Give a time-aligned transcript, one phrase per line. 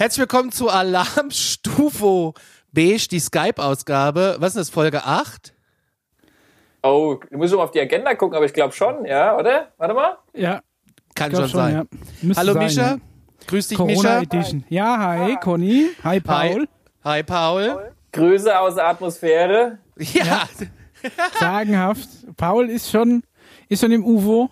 [0.00, 2.32] Herzlich willkommen zu Alarm Stufo
[2.72, 4.36] Beige, die Skype-Ausgabe.
[4.38, 5.52] Was ist das, Folge 8?
[6.82, 9.68] Oh, du musst schon mal auf die Agenda gucken, aber ich glaube schon, ja, oder?
[9.76, 10.16] Warte mal.
[10.32, 10.62] Ja,
[11.14, 11.74] Kann glaub schon, sein.
[11.74, 11.84] ja.
[12.22, 12.82] Müsste Hallo sein, Mischa.
[12.92, 12.96] ja.
[13.46, 14.20] Grüß dich, Corona Mischa.
[14.22, 14.64] Edition.
[14.70, 15.90] Ja, hi, Conny.
[16.02, 16.66] Hi, Paul.
[17.04, 17.16] Hi.
[17.16, 17.92] Hi, Paul.
[18.12, 19.80] Grüße aus der Atmosphäre.
[19.98, 20.48] Ja,
[21.38, 22.08] Sagenhaft.
[22.38, 23.22] Paul ist schon,
[23.68, 24.48] ist schon im UFO.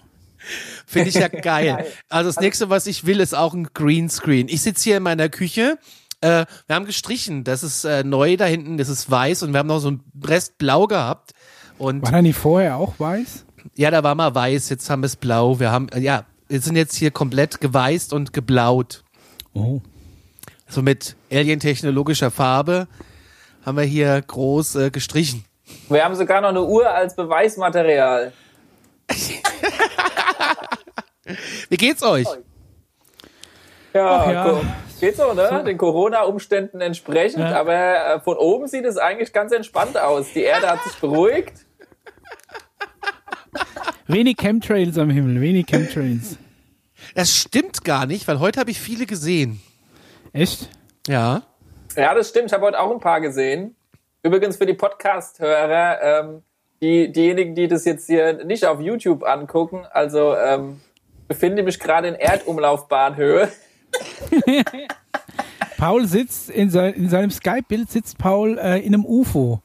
[0.88, 1.86] Finde ich ja geil.
[2.08, 4.48] Also das nächste, was ich will, ist auch ein Greenscreen.
[4.48, 5.78] Ich sitze hier in meiner Küche.
[6.20, 7.44] Äh, wir haben gestrichen.
[7.44, 8.78] Das ist äh, neu da hinten.
[8.78, 11.32] Das ist weiß und wir haben noch so ein Rest blau gehabt.
[11.78, 13.44] Und War er nicht vorher auch weiß?
[13.76, 14.68] ja, da war mal weiß.
[14.70, 15.60] Jetzt haben wir es blau.
[15.60, 19.04] Wir haben, äh, ja, wir sind jetzt hier komplett geweißt und geblaut.
[19.54, 19.80] Oh.
[20.68, 22.88] So mit alien-technologischer Farbe
[23.64, 25.44] haben wir hier groß äh, gestrichen.
[25.88, 28.32] Wir haben sogar noch eine Uhr als Beweismaterial.
[31.68, 32.26] Wie geht's euch?
[33.94, 34.60] Ja, Ach ja.
[35.00, 35.64] geht so, ne?
[35.66, 37.58] Den Corona-Umständen entsprechend, Ja.
[37.60, 40.26] aber äh, von oben sieht es eigentlich ganz entspannt aus.
[40.34, 41.52] Die Erde hat sich beruhigt.
[44.06, 46.36] Wenig Chemtrails am Himmel, wenig Chemtrails.
[47.14, 49.60] Das stimmt gar nicht, weil heute habe ich viele gesehen.
[50.32, 50.68] Echt?
[51.06, 51.42] Ja.
[51.96, 52.46] Ja, das stimmt.
[52.46, 53.74] Ich habe heute auch ein paar gesehen.
[54.22, 56.42] Übrigens für die Podcast-Hörer, ähm,
[56.80, 60.80] die, diejenigen, die das jetzt hier nicht auf YouTube angucken, also ähm,
[61.26, 63.48] befinde mich gerade in Erdumlaufbahnhöhe.
[65.78, 69.62] Paul sitzt in, sein, in seinem Skype-Bild sitzt Paul äh, in einem UFO.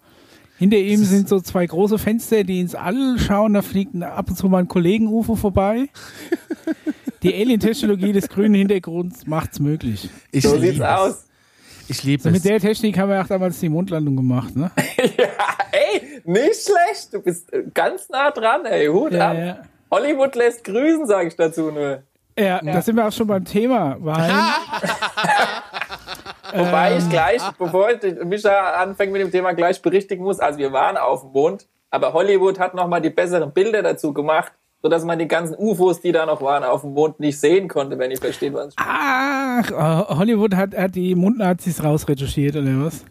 [0.60, 3.54] Hinter ihm sind so zwei große Fenster, die ins All schauen.
[3.54, 5.90] Da fliegt ab und zu mal ein Kollegen-UFO vorbei.
[7.24, 10.10] Die Alien-Technologie des grünen Hintergrunds macht's möglich.
[10.32, 10.86] Ich So lieb sieht's es.
[10.86, 11.26] aus.
[11.88, 12.36] Ich liebe So es.
[12.36, 14.72] mit der Technik haben wir auch damals die Mondlandung gemacht, ne?
[14.98, 15.28] ja,
[15.72, 17.14] ey, nicht schlecht.
[17.14, 18.88] Du bist ganz nah dran, ey.
[18.88, 19.38] Hut Ja, ab.
[19.38, 19.58] ja.
[19.92, 22.02] Hollywood lässt grüßen, sage ich dazu nur.
[22.40, 24.18] Ja, da sind wir auch schon beim Thema, weil
[26.54, 26.98] Wobei Ähm.
[27.00, 30.98] ich gleich, bevor ich Micha anfängt mit dem Thema, gleich berichtigen muss, also wir waren
[30.98, 34.52] auf dem Mond, aber Hollywood hat nochmal die besseren Bilder dazu gemacht,
[34.84, 37.98] sodass man die ganzen UFOs, die da noch waren, auf dem Mond nicht sehen konnte,
[37.98, 43.06] wenn ihr versteht, was ich ach, äh, Hollywood hat, hat die Mondnazis rausretuschiert oder was?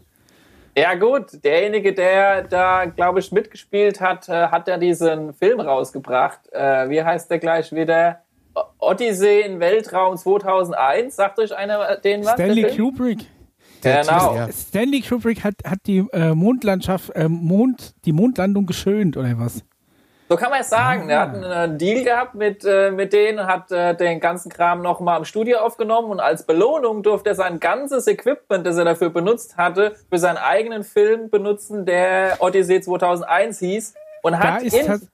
[0.77, 6.39] Ja gut, derjenige, der da, glaube ich, mitgespielt hat, äh, hat ja diesen Film rausgebracht.
[6.51, 8.21] Äh, wie heißt der gleich wieder?
[8.55, 8.61] O-
[8.91, 11.15] Odyssee in Weltraum 2001.
[11.15, 12.33] Sagt euch einer den was?
[12.33, 12.75] Stanley der?
[12.75, 13.19] Kubrick.
[13.81, 14.35] Genau.
[14.35, 14.51] Ja.
[14.51, 19.63] Stanley Kubrick hat, hat die äh, Mondlandschaft, äh, Mond, die Mondlandung geschönt oder was?
[20.33, 21.09] So kann man es sagen.
[21.09, 25.19] Er hat einen Deal gehabt mit, äh, mit denen, hat äh, den ganzen Kram nochmal
[25.19, 29.57] im Studio aufgenommen und als Belohnung durfte er sein ganzes Equipment, das er dafür benutzt
[29.57, 33.93] hatte, für seinen eigenen Film benutzen, der Odyssey 2001 hieß.
[34.23, 35.07] Und Da hat ist, in, tats-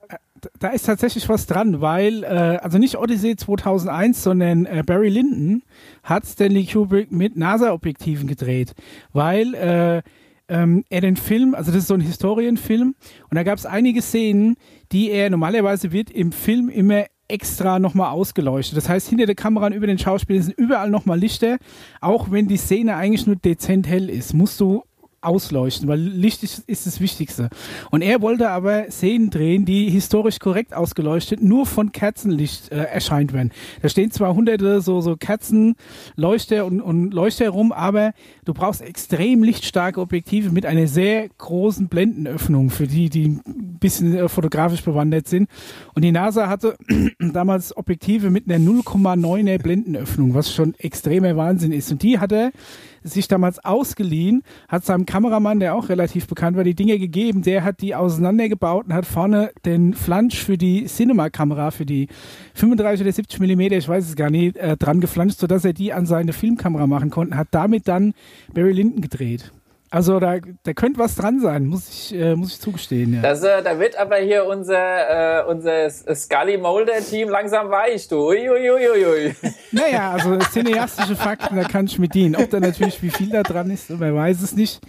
[0.58, 5.62] da ist tatsächlich was dran, weil, äh, also nicht Odyssey 2001, sondern äh, Barry Lyndon
[6.02, 8.72] hat Stanley Kubrick mit NASA-Objektiven gedreht,
[9.12, 10.02] weil äh,
[10.48, 12.94] ähm, er den Film, also das ist so ein Historienfilm,
[13.30, 14.56] und da gab es einige Szenen,
[14.92, 18.76] die er, normalerweise wird im Film immer extra nochmal ausgeleuchtet.
[18.76, 21.58] Das heißt, hinter der Kamera und über den Schauspielern sind überall nochmal Lichter,
[22.00, 24.82] auch wenn die Szene eigentlich nur dezent hell ist, musst du
[25.22, 27.50] ausleuchten, weil Licht ist, ist das Wichtigste.
[27.90, 33.32] Und er wollte aber Szenen drehen, die historisch korrekt ausgeleuchtet nur von Kerzenlicht äh, erscheint
[33.32, 33.52] werden.
[33.82, 38.12] Da stehen zwar hunderte so, so Kerzenleuchter und, und Leuchter rum, aber
[38.44, 44.16] du brauchst extrem lichtstarke Objektive mit einer sehr großen Blendenöffnung für die, die ein bisschen
[44.16, 45.48] äh, fotografisch bewandert sind.
[45.94, 46.76] Und die NASA hatte
[47.18, 51.92] damals Objektive mit einer 0,9er Blendenöffnung, was schon extremer Wahnsinn ist.
[51.92, 52.52] Und die hat er
[53.02, 57.42] sich damals ausgeliehen, hat seinem Kameramann, der auch relativ bekannt war, die Dinge gegeben.
[57.42, 62.08] Der hat die auseinandergebaut und hat vorne den Flansch für die Cinema-Kamera, für die
[62.54, 65.92] 35 oder 70 Millimeter, ich weiß es gar nicht, äh, dran geflanscht, sodass er die
[65.92, 68.14] an seine Filmkamera machen konnte, hat damit dann
[68.52, 69.52] Barry Lyndon gedreht.
[69.92, 73.14] Also da, da könnte was dran sein, muss ich, äh, muss ich zugestehen.
[73.14, 73.22] Ja.
[73.22, 78.28] das, äh, da wird aber hier unser, äh, unser Scully Molder Team langsam weich, du.
[78.28, 79.34] Uiuiuiui.
[79.72, 82.34] Naja, also cineastische Fakten, da kann ich mit dienen.
[82.34, 84.80] Ob da natürlich wie viel da dran ist, man weiß es nicht.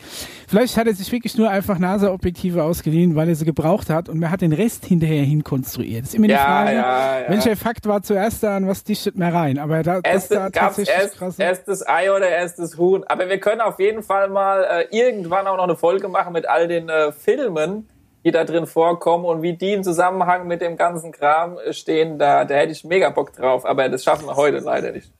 [0.51, 4.19] Vielleicht hat er sich wirklich nur einfach NASA-Objektive ausgeliehen, weil er sie gebraucht hat und
[4.19, 6.01] man hat den Rest hinterher hinkonstruiert.
[6.01, 7.29] Das ist immer die Ja, Frage, ja, ja.
[7.29, 9.57] welcher Fakt war zuerst da und was dichtet mehr rein.
[9.57, 11.39] Aber da, das Erste, da tatsächlich erst, krass.
[11.39, 13.05] erstes Ei oder erstes Huhn.
[13.05, 16.49] Aber wir können auf jeden Fall mal äh, irgendwann auch noch eine Folge machen mit
[16.49, 17.87] all den äh, Filmen,
[18.25, 22.19] die da drin vorkommen und wie die im Zusammenhang mit dem ganzen Kram stehen.
[22.19, 23.65] Da, da hätte ich mega Bock drauf.
[23.65, 25.13] Aber das schaffen wir heute leider nicht.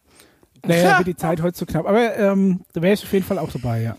[0.66, 1.88] Naja, wird die Zeit heute zu knapp.
[1.88, 3.95] Aber ähm, da wäre ich auf jeden Fall auch dabei, ja.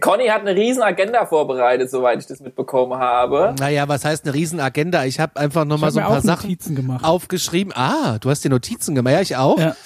[0.00, 3.54] Conny hat eine riesen Agenda vorbereitet, soweit ich das mitbekommen habe.
[3.58, 5.04] Naja, was heißt eine Riesenagenda?
[5.04, 7.04] Ich habe einfach nochmal so ein paar auch Sachen gemacht.
[7.04, 7.72] aufgeschrieben.
[7.76, 9.12] Ah, du hast dir Notizen gemacht.
[9.12, 9.58] Ja, ich auch.
[9.58, 9.76] Ja.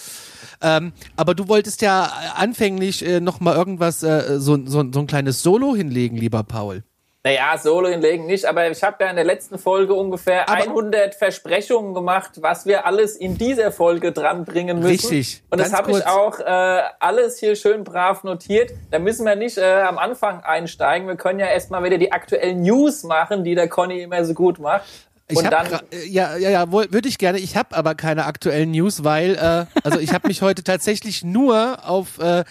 [0.63, 5.07] Ähm, aber du wolltest ja anfänglich äh, noch mal irgendwas, äh, so, so, so ein
[5.07, 6.85] kleines Solo hinlegen, lieber Paul.
[7.27, 11.17] Naja, Solo hinlegen nicht, aber ich habe ja in der letzten Folge ungefähr Aber- 100
[11.17, 15.09] Versprechungen gemacht, was wir alles in dieser Folge dranbringen müssen.
[15.09, 15.43] Richtig.
[15.51, 18.71] Und das habe ich auch äh, alles hier schön brav notiert.
[18.93, 21.09] Da müssen wir nicht äh, am Anfang einsteigen.
[21.09, 24.61] Wir können ja erstmal wieder die aktuellen News machen, die der Conny immer so gut
[24.61, 24.85] macht.
[25.27, 27.39] Ich Und hab dann, äh, ja, ja, ja, würde ich gerne.
[27.41, 31.79] Ich habe aber keine aktuellen News, weil äh, also ich habe mich heute tatsächlich nur
[31.85, 32.45] auf äh,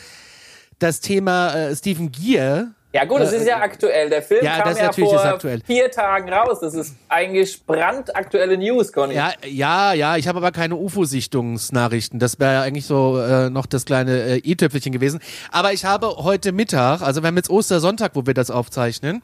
[0.79, 2.74] das Thema äh, Stephen Gear.
[2.95, 4.09] Ja gut, es ist ja aktuell.
[4.09, 5.61] Der Film äh, ja, kam das ja natürlich vor ist aktuell.
[5.65, 6.59] vier Tagen raus.
[6.61, 9.15] Das ist eigentlich brandaktuelle News, Conny.
[9.15, 10.15] Ja, ja, ja.
[10.15, 12.19] Ich habe aber keine UFO-Sichtungsnachrichten.
[12.19, 15.19] Das wäre ja eigentlich so äh, noch das kleine äh, i-Tüpfelchen gewesen.
[15.51, 19.21] Aber ich habe heute Mittag, also wir haben jetzt Ostersonntag, wo wir das aufzeichnen.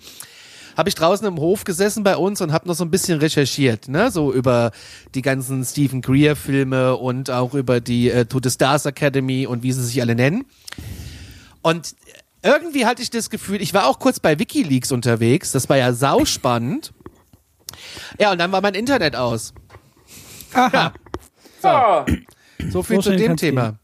[0.76, 3.88] habe ich draußen im Hof gesessen bei uns und habe noch so ein bisschen recherchiert,
[3.88, 4.72] ne, so über
[5.16, 9.64] die ganzen Stephen Greer Filme und auch über die äh, To the Stars Academy und
[9.64, 10.44] wie sie sich alle nennen.
[11.62, 11.96] Und
[12.44, 15.94] irgendwie hatte ich das Gefühl, ich war auch kurz bei WikiLeaks unterwegs, das war ja
[15.94, 16.94] sauspannend.
[18.20, 19.54] Ja, und dann war mein Internet aus.
[20.54, 20.94] Aha.
[21.62, 22.06] So.
[22.70, 23.76] So viel So zu dem Thema.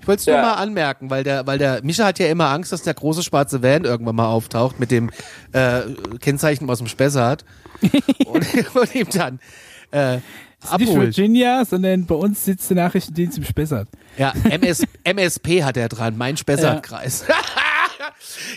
[0.00, 0.42] Ich wollte es nur Ja.
[0.42, 3.62] mal anmerken, weil der, weil der Mischa hat ja immer Angst, dass der große schwarze
[3.62, 5.10] Van irgendwann mal auftaucht mit dem
[5.52, 5.82] äh,
[6.20, 7.44] Kennzeichen aus dem Spessart
[8.26, 9.40] und, und ihm dann
[9.90, 10.20] äh,
[10.62, 11.16] Nicht abholt.
[11.16, 13.88] Virginia, sondern bei uns sitzt der Nachrichtendienst im Spessart.
[14.16, 17.24] Ja, MS, MSP hat er dran, mein Spessartkreis.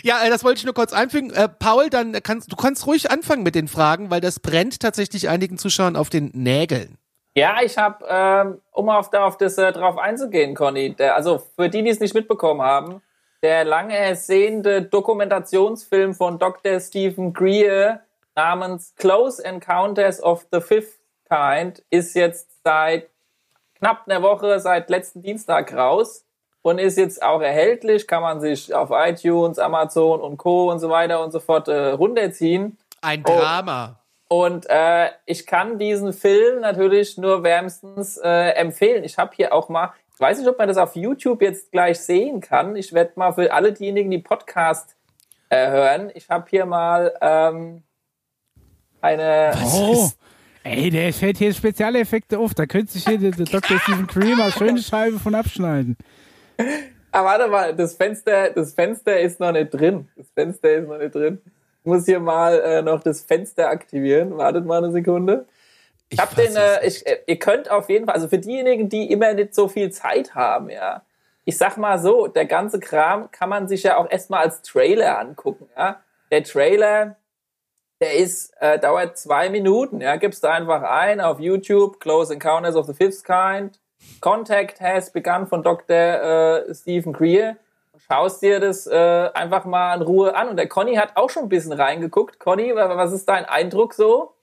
[0.02, 1.30] Ja, äh, das wollte ich nur kurz einfügen.
[1.30, 5.28] Äh, Paul, dann kannst du kannst ruhig anfangen mit den Fragen, weil das brennt tatsächlich
[5.28, 6.98] einigen Zuschauern auf den Nägeln.
[7.36, 11.68] Ja, ich habe, ähm, um auf, auf das äh, drauf einzugehen, Conny, der, also für
[11.68, 13.02] die, die es nicht mitbekommen haben,
[13.42, 16.78] der lange ersehende Dokumentationsfilm von Dr.
[16.80, 18.00] Stephen Greer
[18.36, 21.00] namens Close Encounters of the Fifth
[21.34, 23.08] Kind ist jetzt seit
[23.78, 26.24] knapp einer Woche, seit letzten Dienstag raus
[26.62, 30.70] und ist jetzt auch erhältlich, kann man sich auf iTunes, Amazon und Co.
[30.70, 32.78] und so weiter und so fort äh, runterziehen.
[33.02, 33.38] Ein Oh.
[33.38, 34.00] Drama.
[34.28, 39.04] Und äh, ich kann diesen Film natürlich nur wärmstens äh, empfehlen.
[39.04, 42.00] Ich habe hier auch mal, ich weiß nicht, ob man das auf YouTube jetzt gleich
[42.00, 42.74] sehen kann.
[42.76, 44.96] Ich werde mal für alle diejenigen, die Podcast
[45.50, 47.82] äh, hören, ich habe hier mal ähm,
[49.02, 49.52] eine.
[49.74, 50.08] Oh.
[50.64, 52.54] Ey, der fällt hier Spezialeffekte auf.
[52.54, 53.78] Da könnte sich hier der, Dr.
[53.80, 55.96] Stephen Creamer schöne Scheibe von abschneiden.
[57.12, 60.08] Ah, warte mal, das Fenster, das Fenster ist noch nicht drin.
[60.16, 61.38] Das Fenster ist noch nicht drin.
[61.80, 64.38] Ich muss hier mal äh, noch das Fenster aktivieren.
[64.38, 65.46] Wartet mal eine Sekunde.
[66.08, 69.12] Ich hab den, äh, ich, äh, ihr könnt auf jeden Fall, also für diejenigen, die
[69.12, 71.02] immer nicht so viel Zeit haben, ja.
[71.44, 75.18] Ich sag mal so, der ganze Kram kann man sich ja auch erstmal als Trailer
[75.18, 76.00] angucken, ja.
[76.30, 77.16] Der Trailer,
[78.04, 80.16] der ist, äh, dauert zwei Minuten, ja.
[80.16, 83.80] Gibst du einfach ein auf YouTube, Close Encounters of the Fifth Kind,
[84.20, 85.96] Contact has begun von Dr.
[86.68, 87.56] Äh, Stephen Greer.
[88.06, 90.48] Schaust dir das äh, einfach mal in Ruhe an.
[90.48, 92.38] Und der Conny hat auch schon ein bisschen reingeguckt.
[92.38, 94.34] Conny, wa- was ist dein Eindruck so?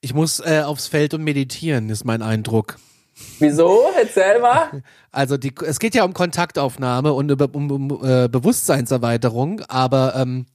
[0.00, 2.76] Ich muss äh, aufs Feld und meditieren, ist mein Eindruck.
[3.38, 3.84] Wieso?
[4.00, 4.82] Erzähl mal.
[5.12, 10.46] Also die, es geht ja um Kontaktaufnahme und über, um, um äh, Bewusstseinserweiterung, aber ähm,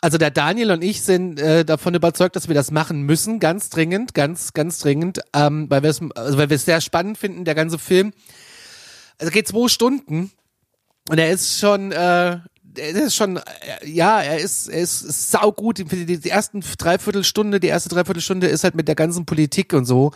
[0.00, 3.68] also der Daniel und ich sind äh, davon überzeugt, dass wir das machen müssen, ganz
[3.68, 7.44] dringend, ganz, ganz dringend, ähm, weil wir es, also weil wir es sehr spannend finden,
[7.44, 8.12] der ganze Film.
[9.18, 10.30] Also geht zwei Stunden
[11.08, 12.38] und er ist schon, äh,
[12.76, 13.42] er ist schon, äh,
[13.84, 15.78] ja, er ist, er ist saugut.
[15.78, 20.12] Die, die, ersten Dreiviertelstunde, die erste Dreiviertelstunde ist halt mit der ganzen Politik und so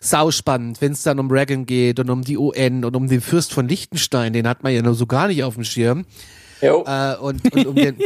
[0.00, 3.22] sau spannend, wenn es dann um Reagan geht und um die UN und um den
[3.22, 6.04] Fürst von Liechtenstein, den hat man ja nur so gar nicht auf dem Schirm.
[6.66, 7.98] Äh, und, und, um den,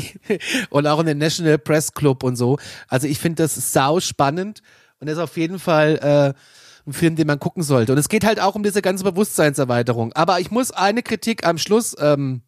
[0.70, 2.58] und auch um den National Press Club und so.
[2.88, 4.62] Also ich finde das sau spannend
[5.00, 7.92] und das ist auf jeden Fall äh, ein Film, den man gucken sollte.
[7.92, 10.12] Und es geht halt auch um diese ganze Bewusstseinserweiterung.
[10.14, 12.42] Aber ich muss eine Kritik am Schluss ähm,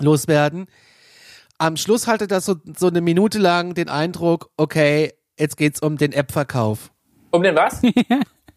[0.00, 0.66] loswerden.
[1.58, 5.96] Am Schluss hatte das so, so eine Minute lang den Eindruck, okay, jetzt geht's um
[5.96, 6.90] den App-Verkauf.
[7.30, 7.80] Um den was?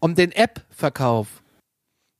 [0.00, 1.26] Um den App-Verkauf.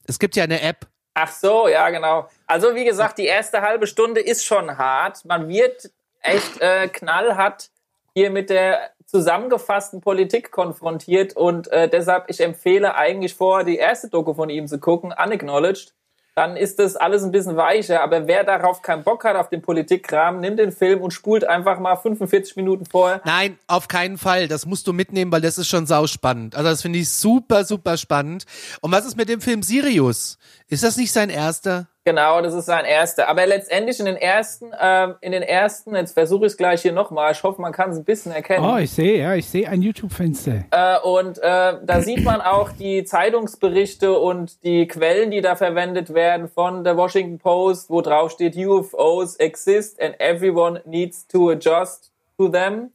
[0.04, 0.88] Es gibt ja eine App.
[1.14, 2.28] Ach so, ja, genau.
[2.48, 5.24] Also wie gesagt, die erste halbe Stunde ist schon hart.
[5.26, 5.90] Man wird
[6.20, 7.70] echt äh, knallhart
[8.14, 14.08] hier mit der zusammengefassten Politik konfrontiert und äh, deshalb, ich empfehle eigentlich vor, die erste
[14.08, 15.94] Doku von ihm zu gucken, Unacknowledged.
[16.34, 19.60] Dann ist das alles ein bisschen weicher, aber wer darauf keinen Bock hat, auf den
[19.60, 23.20] Politikkram, nimmt den Film und spult einfach mal 45 Minuten vor.
[23.24, 24.46] Nein, auf keinen Fall.
[24.46, 26.54] Das musst du mitnehmen, weil das ist schon sauspannend.
[26.54, 28.46] Also das finde ich super, super spannend.
[28.80, 30.38] Und was ist mit dem Film Sirius?
[30.68, 31.88] Ist das nicht sein erster?
[32.08, 33.28] Genau, das ist sein erster.
[33.28, 36.92] Aber letztendlich in den ersten, ähm, in den ersten, jetzt versuche ich es gleich hier
[36.92, 38.64] nochmal, ich hoffe, man kann es ein bisschen erkennen.
[38.64, 40.64] Oh, ich sehe, ja, ich sehe ein YouTube-Fenster.
[40.70, 46.14] Äh, und äh, da sieht man auch die Zeitungsberichte und die Quellen, die da verwendet
[46.14, 52.10] werden von der Washington Post, wo drauf steht, UFOs exist and everyone needs to adjust
[52.38, 52.90] to them.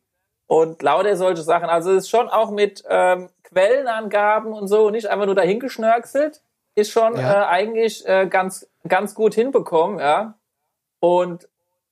[0.47, 1.69] Und lauter solche Sachen.
[1.69, 6.41] Also es ist schon auch mit ähm, Quellenangaben und so, nicht einfach nur dahingeschnörkelt
[6.75, 7.43] ist schon ja.
[7.43, 10.35] äh, eigentlich äh, ganz, ganz gut hinbekommen, ja.
[10.99, 11.47] Und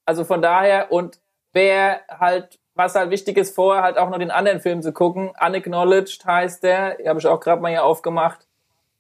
[0.06, 1.20] also von daher, und
[1.54, 5.32] wer halt, was halt wichtig ist, vorher halt auch noch den anderen Film zu gucken,
[5.40, 8.48] Unacknowledged heißt der, habe ich auch gerade mal hier aufgemacht.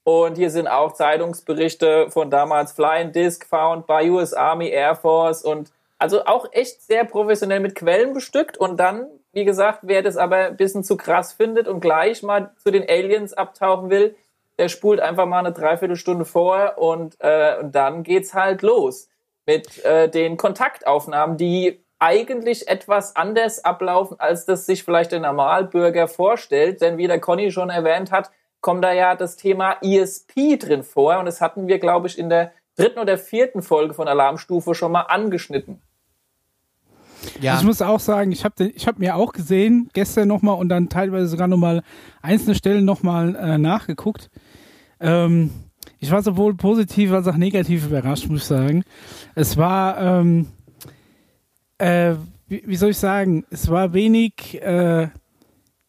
[0.03, 5.43] Und hier sind auch Zeitungsberichte von damals Flying Disc found by US Army Air Force
[5.43, 10.17] und also auch echt sehr professionell mit Quellen bestückt und dann, wie gesagt, wer das
[10.17, 14.15] aber ein bisschen zu krass findet und gleich mal zu den Aliens abtauchen will,
[14.61, 19.09] der spult einfach mal eine Dreiviertelstunde vor und, äh, und dann geht's halt los
[19.47, 26.07] mit äh, den Kontaktaufnahmen, die eigentlich etwas anders ablaufen, als das sich vielleicht der Normalbürger
[26.07, 26.79] vorstellt.
[26.81, 31.17] Denn wie der Conny schon erwähnt hat, kommt da ja das Thema ESP drin vor.
[31.17, 34.91] Und das hatten wir, glaube ich, in der dritten oder vierten Folge von Alarmstufe schon
[34.91, 35.81] mal angeschnitten.
[37.39, 37.53] Ja.
[37.53, 40.69] Also ich muss auch sagen, ich habe ich hab mir auch gesehen, gestern nochmal und
[40.69, 41.81] dann teilweise sogar nochmal
[42.21, 44.29] einzelne Stellen nochmal äh, nachgeguckt.
[45.01, 45.49] Ähm,
[45.99, 48.83] ich war sowohl positiv als auch negativ überrascht, muss ich sagen.
[49.35, 50.47] Es war, ähm,
[51.77, 52.13] äh,
[52.47, 55.09] wie, wie, soll ich sagen, es war wenig äh,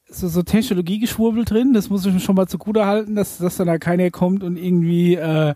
[0.09, 1.73] so, so Technologiegeschwurbel drin.
[1.73, 5.15] Das muss ich mir schon mal zugute halten, dass, dass da keiner kommt und irgendwie
[5.15, 5.55] äh,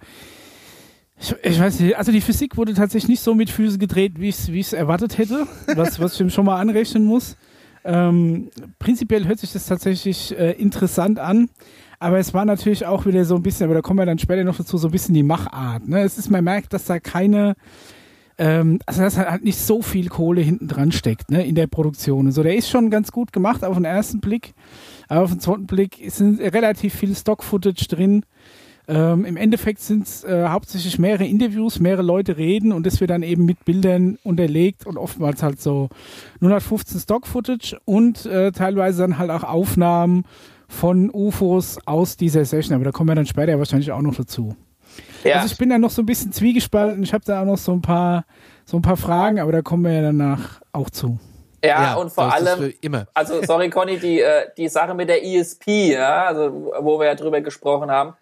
[1.19, 4.29] ich, ich, weiß nicht, also die Physik wurde tatsächlich nicht so mit Füßen gedreht, wie
[4.29, 7.37] ich es erwartet hätte, was, was ich ihm schon mal anrechnen muss.
[7.85, 11.49] Ähm, prinzipiell hört sich das tatsächlich äh, interessant an,
[11.99, 14.45] aber es war natürlich auch wieder so ein bisschen, aber da kommen wir dann später
[14.45, 15.89] noch dazu, so ein bisschen die Machart.
[15.89, 16.01] Ne?
[16.01, 17.55] Es ist, man merkt, dass da keine,
[18.39, 22.31] ähm, also dass halt nicht so viel Kohle hinten dran steckt, ne, in der Produktion.
[22.33, 24.55] So, der ist schon ganz gut gemacht auf den ersten Blick,
[25.09, 28.25] aber auf den zweiten Blick sind relativ viel Stock-Footage drin
[28.89, 33.11] ähm, Im Endeffekt sind es äh, hauptsächlich mehrere Interviews, mehrere Leute reden und das wird
[33.11, 35.89] dann eben mit Bildern unterlegt und oftmals halt so
[36.37, 40.25] 115 Stock-Footage und äh, teilweise dann halt auch Aufnahmen
[40.69, 42.75] von UFOs aus dieser Session.
[42.75, 44.57] Aber da kommen wir dann später wahrscheinlich auch noch dazu.
[45.25, 45.37] Ja.
[45.37, 47.03] Also ich bin da noch so ein bisschen zwiegespalten.
[47.03, 48.25] Ich habe da auch noch so ein paar
[48.67, 51.19] so ein paar Fragen, aber da kommen wir ja danach auch zu.
[51.65, 52.75] Ja, ja, und vor allem,
[53.15, 57.15] also sorry Conny, die, äh, die Sache mit der ESP, ja, also wo wir ja
[57.15, 58.15] drüber gesprochen haben,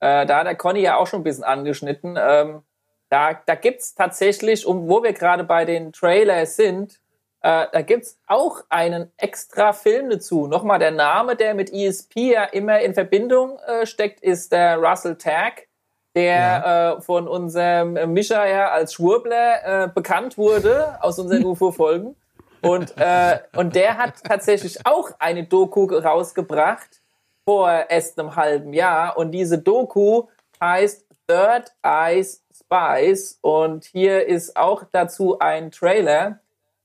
[0.00, 2.18] äh, da hat der Conny ja auch schon ein bisschen angeschnitten.
[2.20, 2.62] Ähm,
[3.08, 7.00] da da gibt es tatsächlich, um, wo wir gerade bei den Trailers sind,
[7.42, 10.46] äh, da gibt es auch einen extra Film dazu.
[10.46, 15.16] Nochmal der Name, der mit ESP ja immer in Verbindung äh, steckt, ist der Russell
[15.16, 15.66] Tag,
[16.14, 16.92] der ja.
[16.92, 22.14] äh, von unserem Mischa ja als Schwurbler äh, bekannt wurde aus unseren UFO-Folgen.
[22.60, 27.00] Und, äh, und der hat tatsächlich auch eine Doku rausgebracht,
[27.44, 29.16] vor erst einem halben Jahr.
[29.16, 30.28] Und diese Doku
[30.60, 33.38] heißt Third Eyes Spies.
[33.40, 36.38] Und hier ist auch dazu ein Trailer,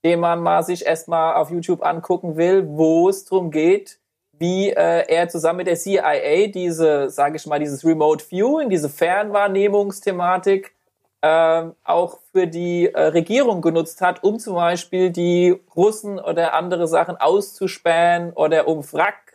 [0.08, 4.00] den man mal sich erstmal auf YouTube angucken will, wo es darum geht,
[4.40, 8.88] wie äh, er zusammen mit der CIA diese, sage ich mal, dieses Remote Viewing, diese
[8.88, 10.74] Fernwahrnehmungsthematik
[11.22, 16.88] äh, auch für die äh, Regierung genutzt hat, um zum Beispiel die Russen oder andere
[16.88, 19.34] Sachen auszuspähen oder um Wrack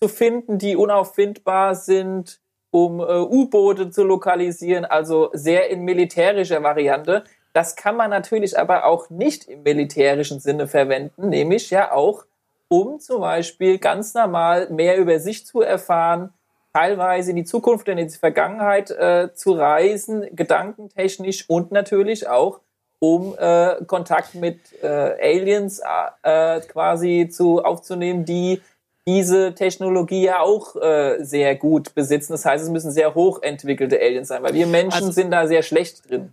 [0.00, 2.40] zu finden, die unauffindbar sind,
[2.70, 7.24] um äh, U-Boote zu lokalisieren, also sehr in militärischer Variante.
[7.54, 12.24] Das kann man natürlich aber auch nicht im militärischen Sinne verwenden, nämlich ja auch,
[12.68, 16.34] um zum Beispiel ganz normal mehr über sich zu erfahren,
[16.72, 22.58] teilweise in die Zukunft und in die Vergangenheit äh, zu reisen, gedankentechnisch und natürlich auch,
[22.98, 25.80] um äh, Kontakt mit äh, Aliens
[26.24, 28.62] äh, quasi zu aufzunehmen, die
[29.06, 32.32] diese Technologie ja auch äh, sehr gut besitzen.
[32.32, 35.62] Das heißt, es müssen sehr hochentwickelte Aliens sein, weil wir Menschen also, sind da sehr
[35.62, 36.32] schlecht drin.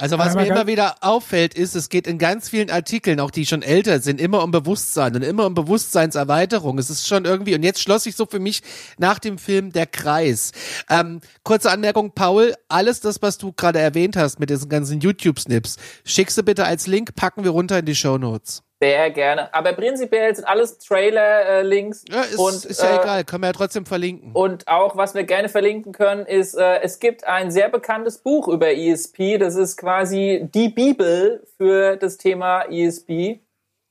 [0.00, 3.44] Also was mir immer wieder auffällt, ist, es geht in ganz vielen Artikeln, auch die
[3.44, 6.78] schon älter sind, immer um Bewusstsein und immer um Bewusstseinserweiterung.
[6.78, 8.62] Es ist schon irgendwie, und jetzt schloss sich so für mich
[8.98, 10.52] nach dem Film der Kreis.
[10.88, 15.76] Ähm, kurze Anmerkung, Paul, alles das, was du gerade erwähnt hast mit diesen ganzen YouTube-Snips,
[16.04, 18.62] schickst du bitte als Link, packen wir runter in die Show Notes.
[18.82, 19.52] Sehr gerne.
[19.52, 22.04] Aber prinzipiell sind alles Trailer-Links.
[22.08, 24.30] Äh, ja, ist, und, ist ja äh, egal, können wir ja trotzdem verlinken.
[24.32, 28.48] Und auch, was wir gerne verlinken können, ist, äh, es gibt ein sehr bekanntes Buch
[28.48, 29.36] über ESP.
[29.38, 33.40] Das ist quasi die Bibel für das Thema ESP.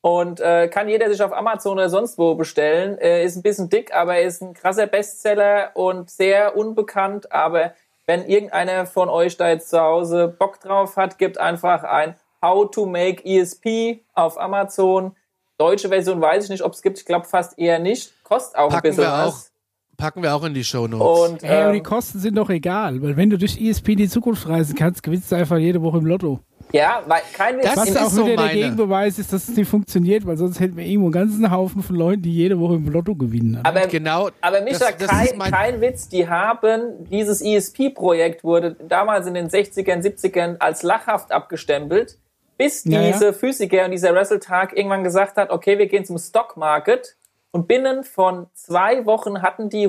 [0.02, 2.98] Und äh, kann jeder sich auf Amazon oder sonst wo bestellen.
[2.98, 7.32] Äh, ist ein bisschen dick, aber ist ein krasser Bestseller und sehr unbekannt.
[7.32, 7.74] Aber
[8.08, 12.70] wenn irgendeiner von euch da jetzt zu Hause Bock drauf hat, gibt einfach ein How
[12.72, 15.16] to Make ESP auf Amazon.
[15.58, 16.98] Deutsche Version weiß ich nicht, ob es gibt.
[17.00, 18.14] Ich glaube fast eher nicht.
[18.24, 19.52] Kostet auch Packen ein bisschen wir was.
[19.52, 21.32] auch, packen wir auch in die Show Notes.
[21.32, 23.98] Und Ey, aber die ähm, Kosten sind doch egal, weil wenn du durch ESP in
[23.98, 26.40] die Zukunft reisen kannst, gewinnst du einfach jede Woche im Lotto.
[26.72, 27.66] ja, weil kein Witz.
[27.66, 28.54] Das Was ist auch so wieder der.
[28.54, 31.98] Gegenbeweis ist, dass es nicht funktioniert, weil sonst hätten wir irgendwo einen ganzen Haufen von
[31.98, 33.60] Leuten, die jede Woche im Lotto gewinnen.
[33.64, 34.30] aber genau.
[34.40, 39.50] Aber Micha, das, das kein, kein Witz, die haben, dieses ESP-Projekt wurde damals in den
[39.50, 42.18] 60ern, 70ern als lachhaft abgestempelt,
[42.60, 43.12] bis Ja, ja.
[43.12, 47.16] diese Physiker und dieser Wrestle-Tag irgendwann gesagt hat, okay, wir gehen zum Stock-Market
[47.52, 49.88] und binnen von zwei Wochen hatten die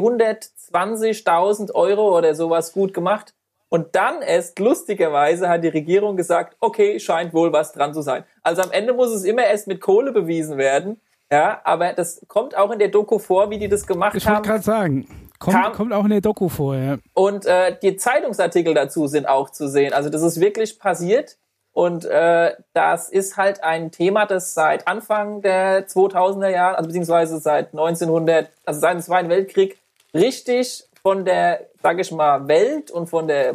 [0.72, 3.34] 120.000 Euro oder sowas gut gemacht.
[3.68, 8.24] Und dann erst lustigerweise hat die Regierung gesagt, okay, scheint wohl was dran zu sein.
[8.42, 11.00] Also am Ende muss es immer erst mit Kohle bewiesen werden.
[11.30, 14.36] Ja, aber das kommt auch in der Doku vor, wie die das gemacht ich wollte
[14.38, 14.42] haben.
[14.44, 16.98] gerade sagen, kommt, Kam- kommt auch in der Doku vor, ja.
[17.14, 19.92] Und äh, die Zeitungsartikel dazu sind auch zu sehen.
[19.92, 21.36] Also das ist wirklich passiert.
[21.80, 27.38] Und äh, das ist halt ein Thema, das seit Anfang der 2000er Jahre, also beziehungsweise
[27.38, 29.78] seit 1900, also seit dem Zweiten Weltkrieg,
[30.12, 33.54] richtig von der, sage ich mal, Welt und von der,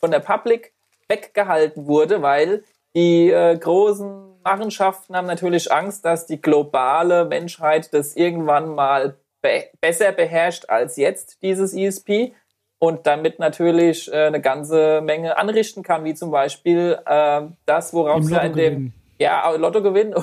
[0.00, 0.72] von der Public
[1.08, 2.64] weggehalten wurde, weil
[2.94, 9.64] die äh, großen Machenschaften haben natürlich Angst, dass die globale Menschheit das irgendwann mal be
[9.82, 12.32] besser beherrscht als jetzt, dieses ESP
[12.78, 18.22] und damit natürlich äh, eine ganze Menge anrichten kann, wie zum Beispiel äh, das, worauf
[18.24, 18.94] sie in dem gewinnen.
[19.18, 20.14] ja Lotto gewinnen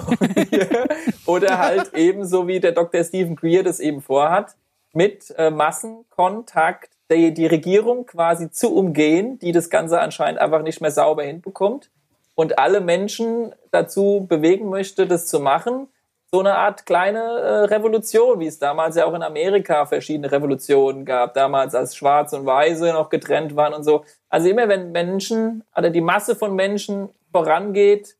[1.26, 3.04] oder halt ebenso wie der Dr.
[3.04, 4.56] Stephen Greer das eben vorhat,
[4.94, 10.82] mit äh, Massenkontakt die, die Regierung quasi zu umgehen, die das Ganze anscheinend einfach nicht
[10.82, 11.90] mehr sauber hinbekommt
[12.36, 15.88] und alle Menschen dazu bewegen möchte, das zu machen.
[16.34, 21.06] So eine Art kleine äh, Revolution, wie es damals ja auch in Amerika verschiedene Revolutionen
[21.06, 24.04] gab, damals als Schwarz und Weiße noch getrennt waren und so.
[24.30, 28.16] Also immer wenn Menschen oder die Masse von Menschen vorangeht,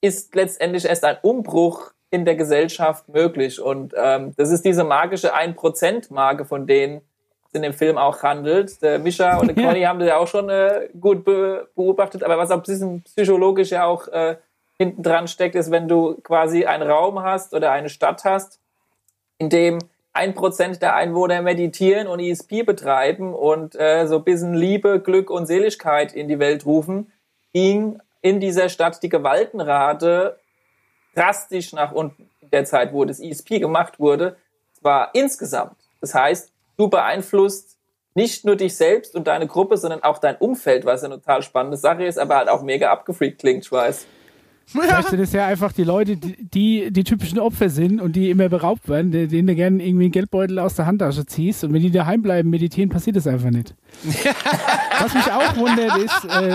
[0.00, 3.60] ist letztendlich erst ein Umbruch in der Gesellschaft möglich.
[3.60, 7.02] Und ähm, das ist diese magische 1%-Marke, von denen
[7.48, 8.80] es in dem Film auch handelt.
[8.80, 12.38] Der Mischa und der Conny haben das ja auch schon äh, gut be beobachtet, aber
[12.38, 14.36] was auch ein bisschen psychologisch ja auch äh,
[14.82, 18.60] hinten dran steckt, ist, wenn du quasi einen Raum hast oder eine Stadt hast,
[19.38, 19.78] in dem
[20.12, 25.30] ein Prozent der Einwohner meditieren und ESP betreiben und äh, so ein bisschen Liebe, Glück
[25.30, 27.10] und Seligkeit in die Welt rufen,
[27.52, 30.38] ging in dieser Stadt die Gewaltenrate
[31.14, 34.36] drastisch nach unten in der Zeit, wo das ESP gemacht wurde.
[34.74, 35.76] Zwar insgesamt.
[36.00, 37.78] Das heißt, du beeinflusst
[38.14, 41.78] nicht nur dich selbst und deine Gruppe, sondern auch dein Umfeld, was eine total spannende
[41.78, 44.06] Sache ist, aber halt auch mega abgefreakt klingt, ich weiß.
[44.66, 48.30] Vielleicht sind es ja einfach die Leute, die, die die typischen Opfer sind und die
[48.30, 51.82] immer beraubt werden, denen du gerne irgendwie einen Geldbeutel aus der Handtasche ziehst und wenn
[51.82, 53.74] die daheim bleiben, meditieren, passiert das einfach nicht.
[55.00, 56.54] Was mich auch wundert ist, äh,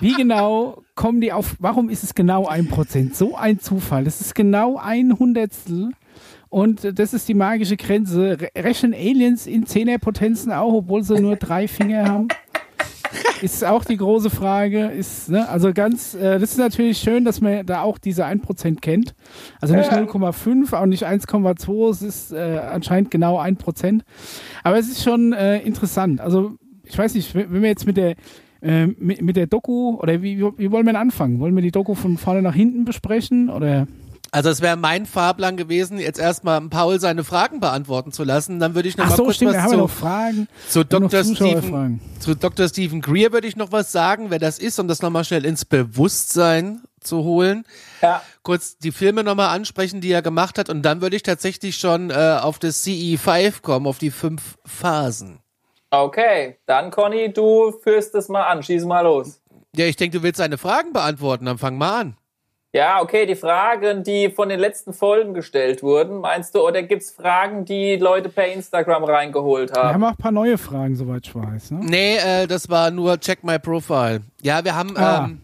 [0.00, 3.16] wie genau kommen die auf, warum ist es genau ein Prozent?
[3.16, 4.04] So ein Zufall.
[4.04, 5.90] Das ist genau ein Hundertstel
[6.50, 8.38] und das ist die magische Grenze.
[8.40, 12.28] Re rechnen Aliens in Zehnerpotenzen auch, obwohl sie nur drei Finger haben?
[13.42, 14.86] Ist auch die große Frage.
[14.86, 18.80] Ist, ne, also ganz, äh, das ist natürlich schön, dass man da auch diese 1%
[18.80, 19.14] kennt.
[19.60, 24.00] Also nicht 0,5, auch nicht 1,2, es ist äh, anscheinend genau 1%.
[24.62, 26.20] Aber es ist schon äh, interessant.
[26.20, 28.14] Also ich weiß nicht, wenn wir jetzt mit der
[28.60, 31.38] äh, mit, mit der Doku oder wie, wie wie wollen wir denn anfangen?
[31.38, 33.86] Wollen wir die Doku von vorne nach hinten besprechen oder?
[34.30, 38.60] Also es wäre mein Fahrplan gewesen, jetzt erstmal Paul seine Fragen beantworten zu lassen.
[38.60, 39.90] Dann würde ich noch Ach mal so, kurz stimmt, wir was haben ja zu, noch
[39.90, 40.48] Fragen.
[40.68, 41.24] zu Dr.
[41.24, 42.68] Stephen, zu Dr.
[42.68, 45.64] Stephen Greer würde ich noch was sagen, wer das ist, um das nochmal schnell ins
[45.64, 47.64] Bewusstsein zu holen.
[48.02, 48.22] Ja.
[48.42, 52.10] Kurz die Filme nochmal ansprechen, die er gemacht hat und dann würde ich tatsächlich schon
[52.10, 55.38] äh, auf das CE5 kommen, auf die fünf Phasen.
[55.90, 58.62] Okay, dann Conny, du führst das mal an.
[58.62, 59.40] Schieß mal los.
[59.74, 62.16] Ja, ich denke, du willst seine Fragen beantworten, dann fang mal an.
[62.72, 67.10] Ja, okay, die Fragen, die von den letzten Folgen gestellt wurden, meinst du, oder gibt's
[67.10, 69.94] Fragen, die Leute per Instagram reingeholt Wir haben?
[69.94, 71.70] haben auch ein paar neue Fragen, soweit ich weiß.
[71.70, 71.78] Ne?
[71.82, 74.20] Nee, äh, das war nur Check My Profile.
[74.42, 75.24] Ja, wir haben, Ah.
[75.24, 75.40] ähm,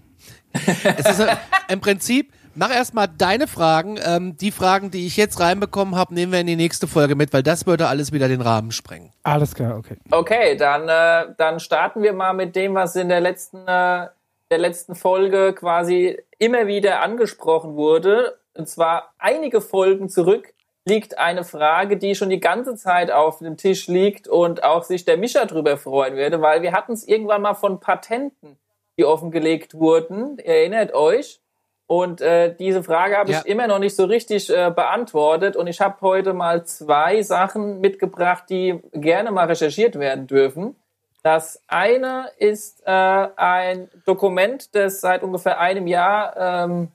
[0.98, 1.34] es ist äh,
[1.68, 3.98] im Prinzip, mach erstmal deine Fragen.
[4.04, 7.32] Ähm, die Fragen, die ich jetzt reinbekommen habe, nehmen wir in die nächste Folge mit,
[7.32, 9.12] weil das würde alles wieder den Rahmen sprengen.
[9.22, 9.96] Alles klar, okay.
[10.10, 14.08] Okay, dann, äh, dann starten wir mal mit dem, was in der letzten, äh,
[14.54, 18.38] der letzten Folge quasi immer wieder angesprochen wurde.
[18.56, 20.54] Und zwar einige Folgen zurück
[20.86, 25.04] liegt eine Frage, die schon die ganze Zeit auf dem Tisch liegt und auch sich
[25.04, 28.58] der Mischer drüber freuen würde, weil wir hatten es irgendwann mal von Patenten,
[28.96, 30.36] die offengelegt wurden.
[30.38, 31.40] Ihr erinnert euch?
[31.86, 33.40] Und äh, diese Frage habe Ja.
[33.40, 35.56] ich immer noch nicht so richtig äh, beantwortet.
[35.56, 40.76] Und ich habe heute mal zwei Sachen mitgebracht, die gerne mal recherchiert werden dürfen.
[41.24, 46.88] Das eine ist äh, ein Dokument, das seit ungefähr einem Jahr ähm,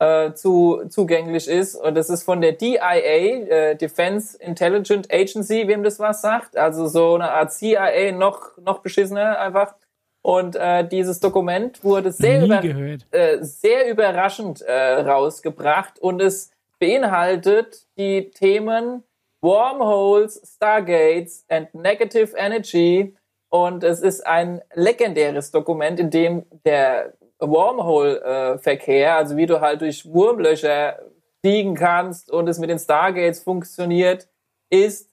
[0.00, 1.76] äh, zu, zugänglich ist.
[1.76, 6.56] Und das ist von der DIA, äh, Defense Intelligence Agency, wem das was sagt.
[6.56, 9.76] Also so eine Art CIA, noch, noch beschissener einfach.
[10.22, 17.86] Und äh, dieses Dokument wurde sehr, über, äh, sehr überraschend äh, rausgebracht und es beinhaltet
[17.96, 19.04] die Themen
[19.40, 23.14] Wormholes, Stargates and Negative Energy.
[23.52, 30.10] Und es ist ein legendäres Dokument, in dem der Wormhole-Verkehr, also wie du halt durch
[30.10, 30.98] Wurmlöcher
[31.42, 34.26] fliegen kannst und es mit den Stargates funktioniert,
[34.70, 35.10] ist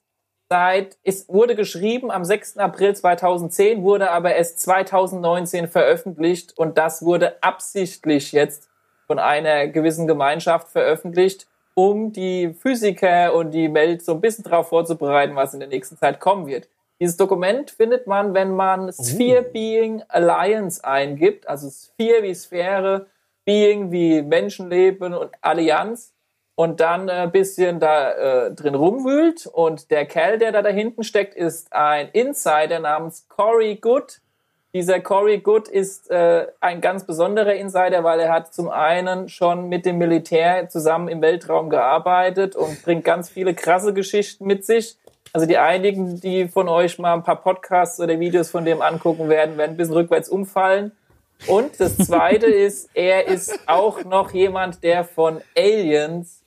[0.48, 2.56] seit, es wurde geschrieben am 6.
[2.56, 8.70] April 2010, wurde aber erst 2019 veröffentlicht und das wurde absichtlich jetzt
[9.06, 14.70] von einer gewissen Gemeinschaft veröffentlicht, um die Physiker und die Welt so ein bisschen darauf
[14.70, 16.70] vorzubereiten, was in der nächsten Zeit kommen wird.
[17.00, 19.52] Dieses Dokument findet man, wenn man Sphere oh.
[19.52, 23.06] Being Alliance eingibt, also Sphere wie Sphäre,
[23.46, 26.12] Being wie Menschenleben und Allianz
[26.60, 29.46] und dann ein äh, bisschen da äh, drin rumwühlt.
[29.46, 34.20] Und der Kerl, der da dahinten steckt, ist ein Insider namens Corey Good.
[34.74, 39.70] Dieser Corey Good ist äh, ein ganz besonderer Insider, weil er hat zum einen schon
[39.70, 44.98] mit dem Militär zusammen im Weltraum gearbeitet und bringt ganz viele krasse Geschichten mit sich.
[45.32, 49.28] Also die einigen, die von euch mal ein paar Podcasts oder Videos von dem angucken
[49.28, 50.92] werden, werden ein bisschen rückwärts umfallen.
[51.46, 56.42] Und das Zweite ist, er ist auch noch jemand, der von Aliens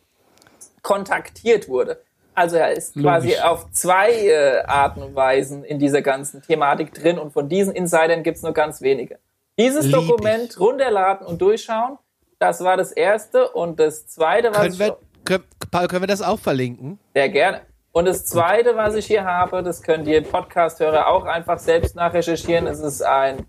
[0.81, 2.01] kontaktiert wurde.
[2.35, 3.03] Also er ist Logisch.
[3.03, 7.73] quasi auf zwei äh, Arten und Weisen in dieser ganzen Thematik drin und von diesen
[7.73, 9.19] Insidern gibt's nur ganz wenige.
[9.57, 10.59] Dieses Lieb Dokument ich.
[10.59, 11.99] runterladen und durchschauen,
[12.39, 13.49] das war das erste.
[13.49, 16.99] Und das zweite, was können wir, können, Paul, können wir das auch verlinken?
[17.13, 17.61] Sehr gerne.
[17.95, 22.65] Und das zweite, was ich hier habe, das könnt ihr Podcast-Hörer auch einfach selbst nachrecherchieren.
[22.65, 23.45] Es ist ein,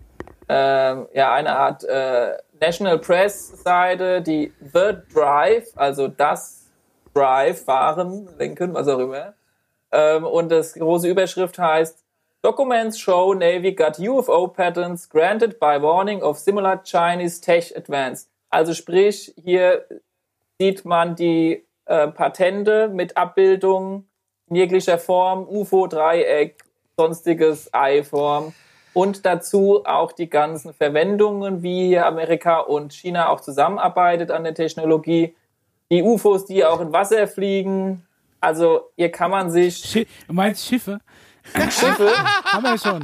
[0.47, 6.71] äh, ja, eine Art äh, National Press-Seite, die The Drive, also das
[7.15, 9.33] Drive, fahren, lenken, was auch immer.
[9.91, 12.05] Ähm, und das große Überschrift heißt
[12.43, 18.27] Documents show Navy got UFO patterns granted by warning of similar Chinese tech advance.
[18.51, 19.87] Also sprich, hier
[20.59, 24.07] sieht man die äh, Patente mit Abbildungen
[24.49, 26.63] in jeglicher Form, UFO-Dreieck,
[26.97, 28.53] sonstiges Ei-Form
[28.93, 34.53] und dazu auch die ganzen Verwendungen, wie hier Amerika und China auch zusammenarbeitet an der
[34.53, 35.35] Technologie.
[35.91, 38.05] Die UFOs, die auch in Wasser fliegen.
[38.39, 39.77] Also hier kann man sich.
[39.77, 40.99] Schi du meinst Schiffe?
[41.69, 42.09] Schiffe.
[42.43, 43.03] Haben wir schon.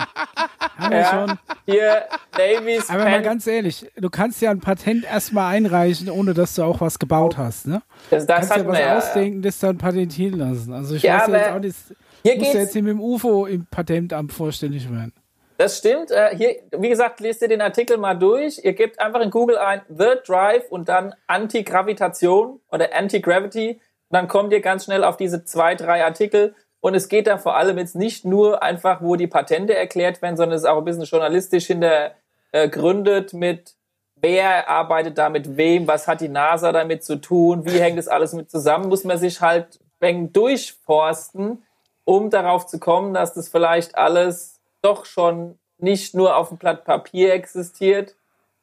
[0.78, 1.40] Haben wir schon.
[1.66, 2.90] Hier, Davies.
[2.90, 6.82] Aber mal ganz ehrlich, du kannst ja ein Patent erstmal einreichen, ohne dass du auch
[6.82, 7.82] was gebaut hast, ne?
[8.10, 8.98] Das, das du kannst ja was ja.
[8.98, 10.74] ausdenken, das dann patentieren lassen.
[10.74, 11.76] Also ich ja, weiß ja jetzt auch nicht,
[12.24, 15.14] hier muss ja jetzt hier mit dem UFO im Patentamt vorstellig werden.
[15.58, 16.10] Das stimmt.
[16.10, 18.60] Äh, hier, wie gesagt, lest ihr den Artikel mal durch.
[18.64, 23.80] Ihr gebt einfach in Google ein The Drive und dann Anti-Gravitation oder Anti-Gravity.
[24.10, 27.56] Dann kommt ihr ganz schnell auf diese zwei, drei Artikel und es geht da vor
[27.56, 30.86] allem jetzt nicht nur einfach, wo die Patente erklärt werden, sondern es ist auch ein
[30.86, 33.76] bisschen journalistisch hintergründet äh, mit,
[34.16, 38.08] wer arbeitet da mit wem, was hat die NASA damit zu tun, wie hängt das
[38.08, 41.64] alles mit zusammen, muss man sich halt durchforsten,
[42.04, 46.84] um darauf zu kommen, dass das vielleicht alles doch schon nicht nur auf dem Blatt
[46.84, 48.16] Papier existiert,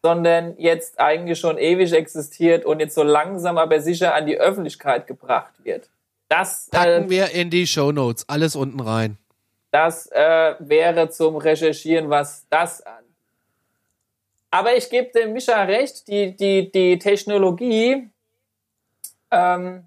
[0.03, 5.07] sondern jetzt eigentlich schon ewig existiert und jetzt so langsam aber sicher an die Öffentlichkeit
[5.07, 5.89] gebracht wird.
[6.29, 9.17] Das packen äh, wir in die Show Notes, alles unten rein.
[9.71, 13.05] Das äh, wäre zum Recherchieren, was das an.
[14.51, 18.09] Aber ich gebe dem Mischa recht, die, die, die Technologie,
[19.31, 19.87] ähm,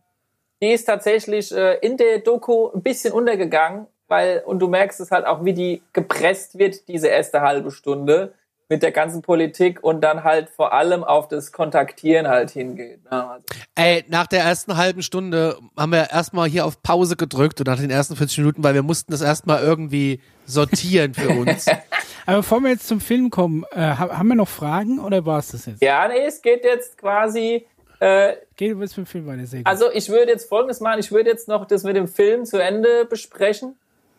[0.61, 5.09] die ist tatsächlich äh, in der Doku ein bisschen untergegangen, weil, und du merkst es
[5.09, 8.33] halt auch, wie die gepresst wird, diese erste halbe Stunde
[8.71, 13.03] mit der ganzen Politik und dann halt vor allem auf das Kontaktieren halt hingeht.
[13.03, 13.29] Ne?
[13.29, 13.45] Also.
[13.75, 17.77] Ey, nach der ersten halben Stunde haben wir erstmal hier auf Pause gedrückt und nach
[17.77, 21.65] den ersten 40 Minuten, weil wir mussten das erstmal irgendwie sortieren für uns.
[22.25, 25.49] Aber bevor wir jetzt zum Film kommen, äh, haben wir noch Fragen oder war es
[25.49, 25.83] das jetzt?
[25.83, 27.65] Ja, nee, es geht jetzt quasi
[27.99, 29.67] äh, Geht jetzt mit dem Film weiter, sehr gut.
[29.67, 32.57] Also ich würde jetzt folgendes machen, ich würde jetzt noch das mit dem Film zu
[32.57, 33.75] Ende besprechen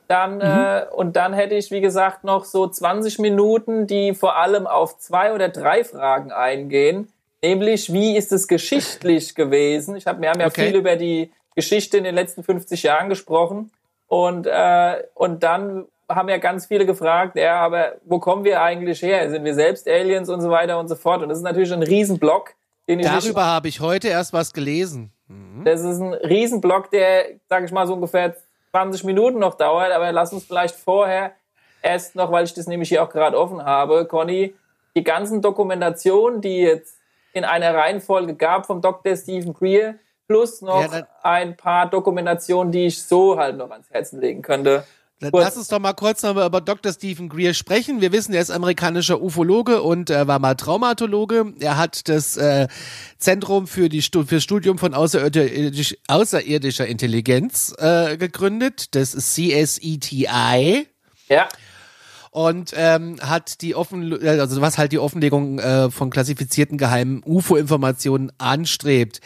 [0.09, 0.41] dann, mhm.
[0.43, 4.99] äh, und dann hätte ich, wie gesagt, noch so 20 Minuten, die vor allem auf
[4.99, 7.09] zwei oder drei Fragen eingehen.
[7.43, 9.97] Nämlich, wie ist es geschichtlich gewesen?
[9.97, 10.67] Ich hab, wir haben ja okay.
[10.67, 13.71] viel über die Geschichte in den letzten 50 Jahren gesprochen.
[14.09, 19.03] Und, äh, und dann haben ja ganz viele gefragt, ja, aber wo kommen wir eigentlich
[19.03, 19.31] her?
[19.31, 21.23] Sind wir selbst Aliens und so weiter und so fort?
[21.23, 22.55] Und das ist natürlich ein Riesenblock.
[22.89, 25.13] Den Darüber habe ich heute erst was gelesen.
[25.29, 25.65] Mhm.
[25.65, 28.37] Das ist ein Riesenblock, der, sage ich mal, so ungefähr
[28.73, 31.33] 20 Minuten noch dauert, aber lass uns vielleicht vorher
[31.83, 34.55] erst noch, weil ich das nämlich hier auch gerade offen habe, Conny,
[34.97, 36.99] die ganzen Dokumentationen, die jetzt
[37.35, 39.17] in einer Reihenfolge gab vom Dr.
[39.17, 44.21] Stephen Greer, plus noch ja, ein paar Dokumentationen, die ich so halt noch ans Herzen
[44.21, 44.85] legen könnte.
[45.33, 46.93] Lass uns doch mal kurz noch über Dr.
[46.93, 48.01] Stephen Greer sprechen.
[48.01, 51.55] Wir wissen, er ist amerikanischer Ufologe und er war mal Traumatologe.
[51.61, 52.67] Er hat das äh,
[53.19, 58.95] Zentrum für die für Studium von außerirdisch, außerirdischer Intelligenz äh, gegründet.
[58.97, 60.89] Das ist CSETI.
[61.29, 61.49] Ja
[62.33, 68.33] und ähm, hat die offen, also was halt die Offenlegung äh, von klassifizierten geheimen UFO-Informationen
[68.39, 69.21] anstrebt.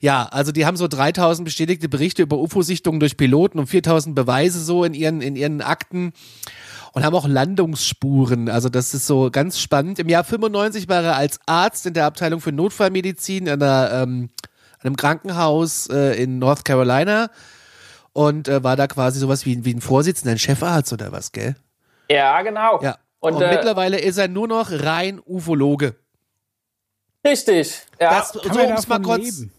[0.00, 4.60] Ja, also die haben so 3000 bestätigte Berichte über UFO-Sichtungen durch Piloten und 4000 Beweise
[4.60, 6.12] so in ihren, in ihren Akten
[6.92, 8.48] und haben auch Landungsspuren.
[8.48, 9.98] Also das ist so ganz spannend.
[9.98, 14.30] Im Jahr 95 war er als Arzt in der Abteilung für Notfallmedizin in einer, ähm,
[14.80, 17.30] einem Krankenhaus äh, in North Carolina
[18.12, 21.56] und äh, war da quasi sowas wie, wie ein Vorsitzender, ein Chefarzt oder was, gell?
[22.10, 22.80] Ja, genau.
[22.82, 22.96] Ja.
[23.20, 25.96] Und, und äh, mittlerweile ist er nur noch rein Ufologe.
[27.26, 27.82] Richtig.
[28.00, 28.10] Ja.
[28.10, 28.56] Das, so, um
[28.88, 29.52] mal kurz, leben?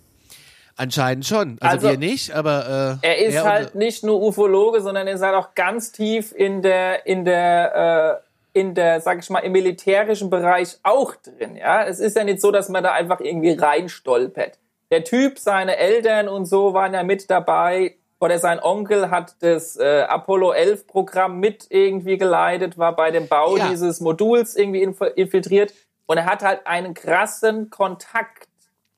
[0.78, 1.58] Anscheinend schon.
[1.60, 5.16] Also, also wir nicht, aber äh, er ist er halt nicht nur Ufologe, sondern er
[5.16, 9.40] ist halt auch ganz tief in der in der äh, in der, sag ich mal,
[9.40, 11.56] im militärischen Bereich auch drin.
[11.56, 14.58] Ja, es ist ja nicht so, dass man da einfach irgendwie reinstolpert.
[14.90, 17.96] Der Typ, seine Eltern und so waren ja mit dabei.
[18.20, 23.28] Oder sein Onkel hat das äh, Apollo 11 Programm mit irgendwie geleitet, war bei dem
[23.28, 23.70] Bau ja.
[23.70, 25.76] dieses Moduls irgendwie infiltriert.
[26.08, 28.48] Und er hat halt einen krassen Kontaktpool,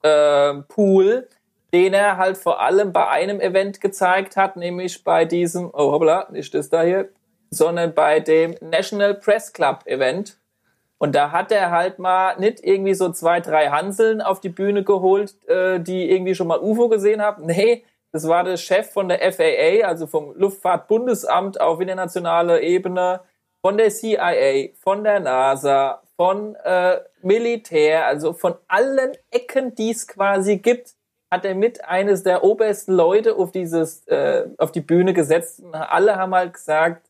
[0.03, 1.38] äh,
[1.73, 6.27] den er halt vor allem bei einem Event gezeigt hat, nämlich bei diesem, oh hoppla,
[6.31, 7.09] nicht das da hier,
[7.51, 10.37] sondern bei dem National Press Club Event.
[10.97, 14.83] Und da hat er halt mal nicht irgendwie so zwei, drei Hanseln auf die Bühne
[14.83, 17.45] geholt, äh, die irgendwie schon mal UFO gesehen haben.
[17.45, 23.21] Nee, das war der Chef von der FAA, also vom Luftfahrtbundesamt auf internationaler Ebene,
[23.61, 30.07] von der CIA, von der NASA, von äh, Militär, also von allen Ecken, die es
[30.07, 30.95] quasi gibt,
[31.31, 35.59] hat er mit eines der obersten Leute auf dieses, äh, auf die Bühne gesetzt.
[35.59, 37.09] Und alle haben halt gesagt,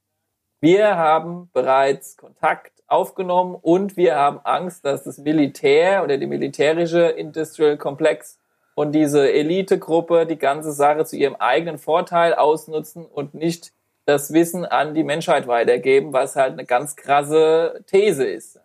[0.60, 7.02] wir haben bereits Kontakt aufgenommen und wir haben Angst, dass das Militär oder die militärische
[7.08, 8.40] Industrial Complex
[8.76, 13.72] und diese Elitegruppe die ganze Sache zu ihrem eigenen Vorteil ausnutzen und nicht
[14.06, 18.60] das Wissen an die Menschheit weitergeben, was halt eine ganz krasse These ist.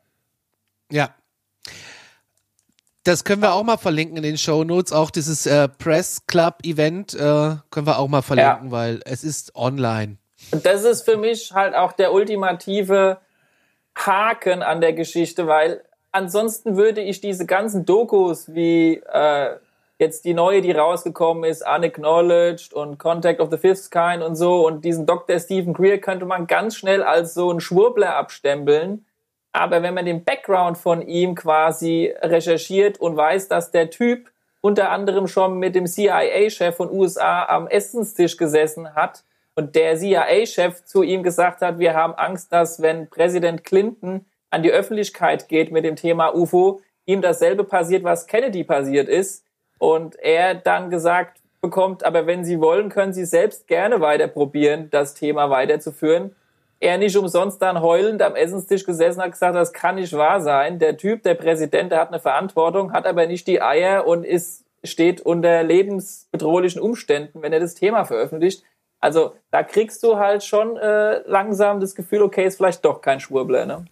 [0.90, 1.14] Ja,
[3.04, 4.92] das können wir auch mal verlinken in den Show Notes.
[4.92, 8.70] Auch dieses äh, Press Club Event äh, können wir auch mal verlinken, ja.
[8.70, 10.16] weil es ist online.
[10.50, 13.18] Und das ist für mich halt auch der ultimative
[13.94, 19.56] Haken an der Geschichte, weil ansonsten würde ich diese ganzen Dokus wie äh,
[19.98, 24.66] jetzt die neue, die rausgekommen ist, Unacknowledged und Contact of the Fifth Kind und so
[24.66, 25.38] und diesen Dr.
[25.38, 29.04] Stephen Greer könnte man ganz schnell als so ein Schwurbler abstempeln
[29.54, 34.90] aber wenn man den Background von ihm quasi recherchiert und weiß, dass der Typ unter
[34.90, 39.22] anderem schon mit dem CIA-Chef von USA am Essenstisch gesessen hat
[39.54, 44.64] und der CIA-Chef zu ihm gesagt hat, wir haben Angst, dass wenn Präsident Clinton an
[44.64, 49.44] die Öffentlichkeit geht mit dem Thema UFO, ihm dasselbe passiert, was Kennedy passiert ist.
[49.78, 54.88] Und er dann gesagt bekommt, aber wenn Sie wollen, können Sie selbst gerne weiter probieren,
[54.90, 56.34] das Thema weiterzuführen
[56.84, 60.78] er nicht umsonst dann heulend am Essenstisch gesessen hat, gesagt, das kann nicht wahr sein.
[60.78, 64.64] Der Typ, der Präsident, der hat eine Verantwortung, hat aber nicht die Eier und ist,
[64.84, 68.64] steht unter lebensbedrohlichen Umständen, wenn er das Thema veröffentlicht.
[69.00, 73.18] Also da kriegst du halt schon äh, langsam das Gefühl, okay, ist vielleicht doch kein
[73.18, 73.86] Schwurbler, ne?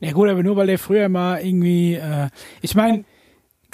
[0.00, 2.28] Ja gut, aber nur weil der früher mal irgendwie, äh,
[2.60, 3.04] ich meine,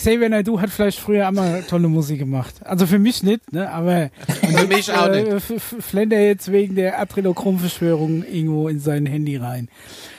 [0.00, 2.54] Xavier Naidoo hat vielleicht früher einmal tolle Musik gemacht.
[2.64, 3.70] Also für mich nicht, ne?
[3.70, 5.26] Aber für mich auch nicht.
[5.26, 9.68] Äh, flennt er jetzt wegen der Adrenochrom-Verschwörung irgendwo in sein Handy rein.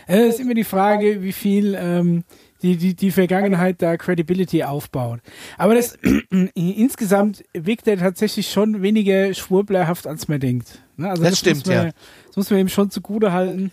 [0.06, 2.24] Es äh, ist immer die Frage, wie viel ähm,
[2.62, 5.20] die, die, die Vergangenheit da Credibility aufbaut.
[5.58, 5.98] Aber das
[6.54, 10.84] insgesamt wirkt er tatsächlich schon weniger schwurblerhaft, als man denkt.
[10.96, 11.10] Ne?
[11.10, 11.91] Also das, das stimmt, man, ja.
[12.28, 13.72] Das muss man ihm schon zugute halten.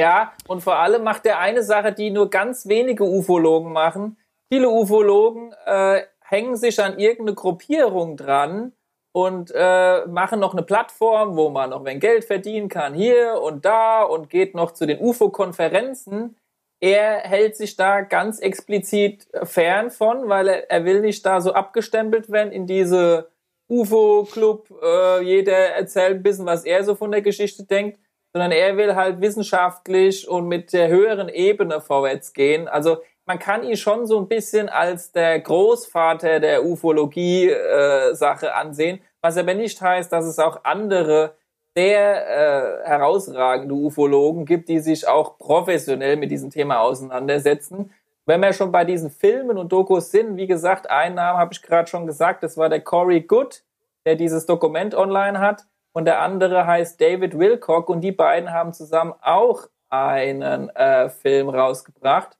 [0.00, 4.16] Ja, und vor allem macht er eine Sache, die nur ganz wenige Ufologen machen
[4.50, 8.72] Viele Ufologen äh, hängen sich an irgendeine Gruppierung dran
[9.12, 13.64] und äh, machen noch eine Plattform, wo man noch ein Geld verdienen kann, hier und
[13.64, 16.36] da und geht noch zu den UFO-Konferenzen.
[16.80, 21.52] Er hält sich da ganz explizit fern von, weil er, er will nicht da so
[21.52, 23.30] abgestempelt werden in diese
[23.68, 24.72] UFO-Club.
[24.82, 27.98] Äh, jeder erzählt ein bisschen, was er so von der Geschichte denkt,
[28.32, 32.68] sondern er will halt wissenschaftlich und mit der höheren Ebene vorwärts gehen.
[32.68, 39.00] Also man kann ihn schon so ein bisschen als der Großvater der Ufologie-Sache äh, ansehen,
[39.20, 41.34] was aber nicht heißt, dass es auch andere
[41.76, 47.92] sehr äh, herausragende Ufologen gibt, die sich auch professionell mit diesem Thema auseinandersetzen.
[48.24, 51.60] Wenn wir schon bei diesen Filmen und Dokus sind, wie gesagt, einen Namen habe ich
[51.60, 53.62] gerade schon gesagt, das war der Corey Good,
[54.06, 55.66] der dieses Dokument online hat.
[55.92, 61.50] Und der andere heißt David Wilcock und die beiden haben zusammen auch einen äh, Film
[61.50, 62.37] rausgebracht.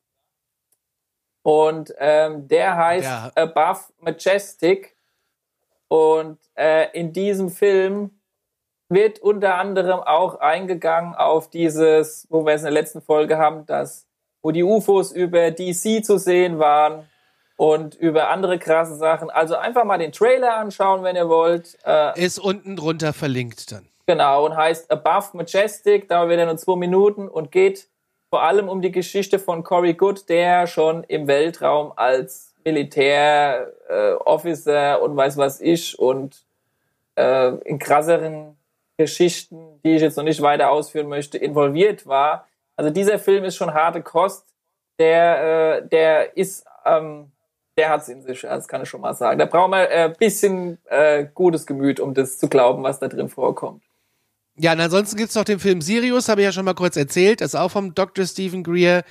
[1.43, 3.33] Und ähm, der heißt ja.
[3.35, 4.97] Above Majestic.
[5.89, 8.11] Und äh, in diesem Film
[8.89, 13.67] wird unter anderem auch eingegangen auf dieses, wo wir es in der letzten Folge haben,
[13.67, 14.07] dass,
[14.43, 17.09] wo die UFOs über DC zu sehen waren
[17.57, 19.31] und über andere krasse Sachen.
[19.31, 21.77] Also einfach mal den Trailer anschauen, wenn ihr wollt.
[21.85, 23.89] Äh, Ist unten drunter verlinkt dann.
[24.07, 27.89] Genau, und heißt Above Majestic, dauert wieder nur zwei Minuten und geht
[28.31, 35.01] vor allem um die Geschichte von Cory Good, der schon im Weltraum als Militär-Officer äh,
[35.01, 36.45] und weiß was ich und
[37.17, 38.57] äh, in krasseren
[38.99, 42.47] Geschichten, die ich jetzt noch nicht weiter ausführen möchte, involviert war.
[42.77, 44.45] Also dieser Film ist schon harte Kost.
[44.99, 47.31] Der, äh, der ist, ähm,
[47.77, 49.39] der hat's in sich, das kann ich schon mal sagen.
[49.39, 53.07] Da brauchen wir ein äh, bisschen äh, gutes Gemüt, um das zu glauben, was da
[53.07, 53.85] drin vorkommt.
[54.61, 57.41] Ja, und ansonsten gibt's noch den Film Sirius, habe ich ja schon mal kurz erzählt.
[57.41, 58.27] Das ist auch vom Dr.
[58.27, 59.05] Stephen Greer.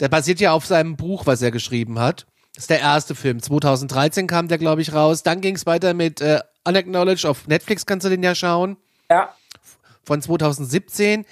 [0.00, 2.26] Der basiert ja auf seinem Buch, was er geschrieben hat.
[2.54, 3.40] Das ist der erste Film.
[3.40, 5.22] 2013 kam der, glaube ich, raus.
[5.22, 7.24] Dann ging's weiter mit äh, Unacknowledged.
[7.24, 8.76] Auf Netflix kannst du den ja schauen.
[9.10, 9.34] Ja.
[10.04, 11.24] Von 2017.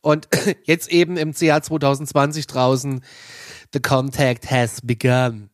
[0.00, 0.28] Und
[0.64, 3.04] jetzt eben im Jahr 2020 draußen.
[3.72, 5.50] The Contact has begun.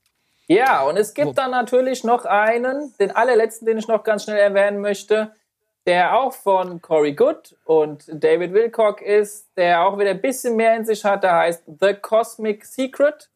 [0.49, 4.39] Ja, und es gibt dann natürlich noch einen, den allerletzten, den ich noch ganz schnell
[4.39, 5.33] erwähnen möchte
[5.89, 10.77] der auch von Corey Good und David Wilcock ist, der auch wieder ein bisschen mehr
[10.77, 13.31] in sich hat, der heißt The Cosmic Secret.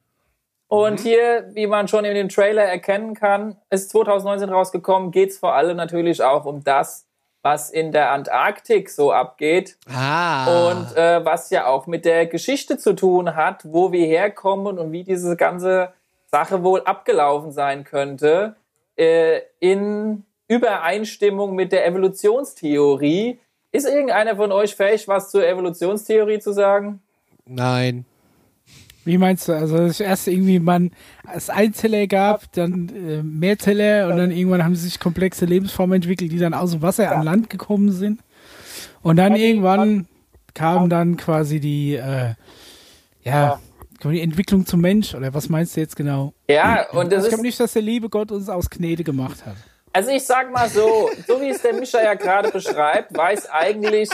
[0.69, 1.03] Und mhm.
[1.03, 5.55] hier, wie man schon in dem Trailer erkennen kann, ist 2019 rausgekommen, geht es vor
[5.55, 7.07] allem natürlich auch um das,
[7.41, 9.79] was in der Antarktik so abgeht.
[9.91, 10.69] Ah.
[10.69, 14.93] Und äh, was ja auch mit der Geschichte zu tun hat, wo wir herkommen und
[14.93, 15.95] wie diese ganze
[16.31, 18.57] Sache wohl abgelaufen sein könnte
[18.97, 23.39] äh, in Übereinstimmung mit der Evolutionstheorie.
[23.73, 27.01] Ist irgendeiner von euch fähig, was zur Evolutionstheorie zu sagen?
[27.47, 28.05] Nein.
[29.05, 29.53] Wie meinst du?
[29.53, 30.93] Also das erste irgendwie man
[31.35, 36.39] es Einzeller gab, dann äh, Mehrzeller und dann irgendwann haben sich komplexe Lebensformen entwickelt, die
[36.39, 38.21] dann aus dem Wasser an Land gekommen sind.
[39.03, 40.07] Und dann irgendwann
[40.55, 42.35] kam dann quasi die äh,
[43.25, 43.61] ja,
[44.05, 46.33] die Entwicklung zum Mensch oder was meinst du jetzt genau?
[46.49, 49.57] Ja, und das ich glaube nicht, dass der liebe Gott uns aus Knete gemacht hat.
[49.95, 54.09] Also ich sag mal so, so wie es der Mischa ja gerade beschreibt, weiß eigentlich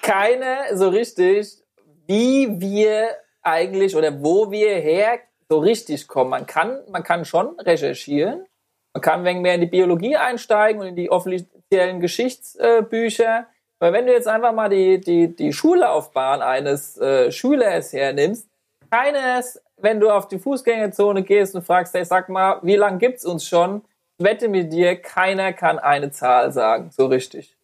[0.00, 1.58] keiner so richtig,
[2.06, 3.10] wie wir
[3.42, 5.18] eigentlich oder wo wir her
[5.50, 6.30] so richtig kommen.
[6.30, 8.46] Man kann, man kann schon recherchieren,
[8.94, 13.46] man kann ein wenig mehr in die Biologie einsteigen und in die offiziellen Geschichtsbücher.
[13.80, 18.48] Weil wenn du jetzt einfach mal die, die, die Schullaufbahn eines äh, Schülers hernimmst,
[18.90, 23.26] keines, wenn du auf die Fußgängerzone gehst und fragst, hey, sag mal, wie lange gibt's
[23.26, 23.82] uns schon?
[24.18, 27.56] Wette mit dir, keiner kann eine Zahl sagen, so richtig.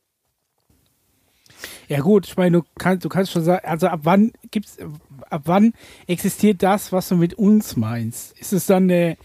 [1.88, 4.78] Ja gut, ich meine, du kannst, du kannst schon sagen, also ab wann gibt's,
[5.28, 5.72] ab wann
[6.06, 8.38] existiert das, was du mit uns meinst?
[8.38, 9.16] Ist es dann der,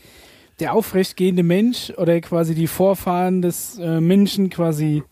[0.59, 5.03] der aufrechtgehende Mensch oder quasi die Vorfahren des äh, Menschen, quasi,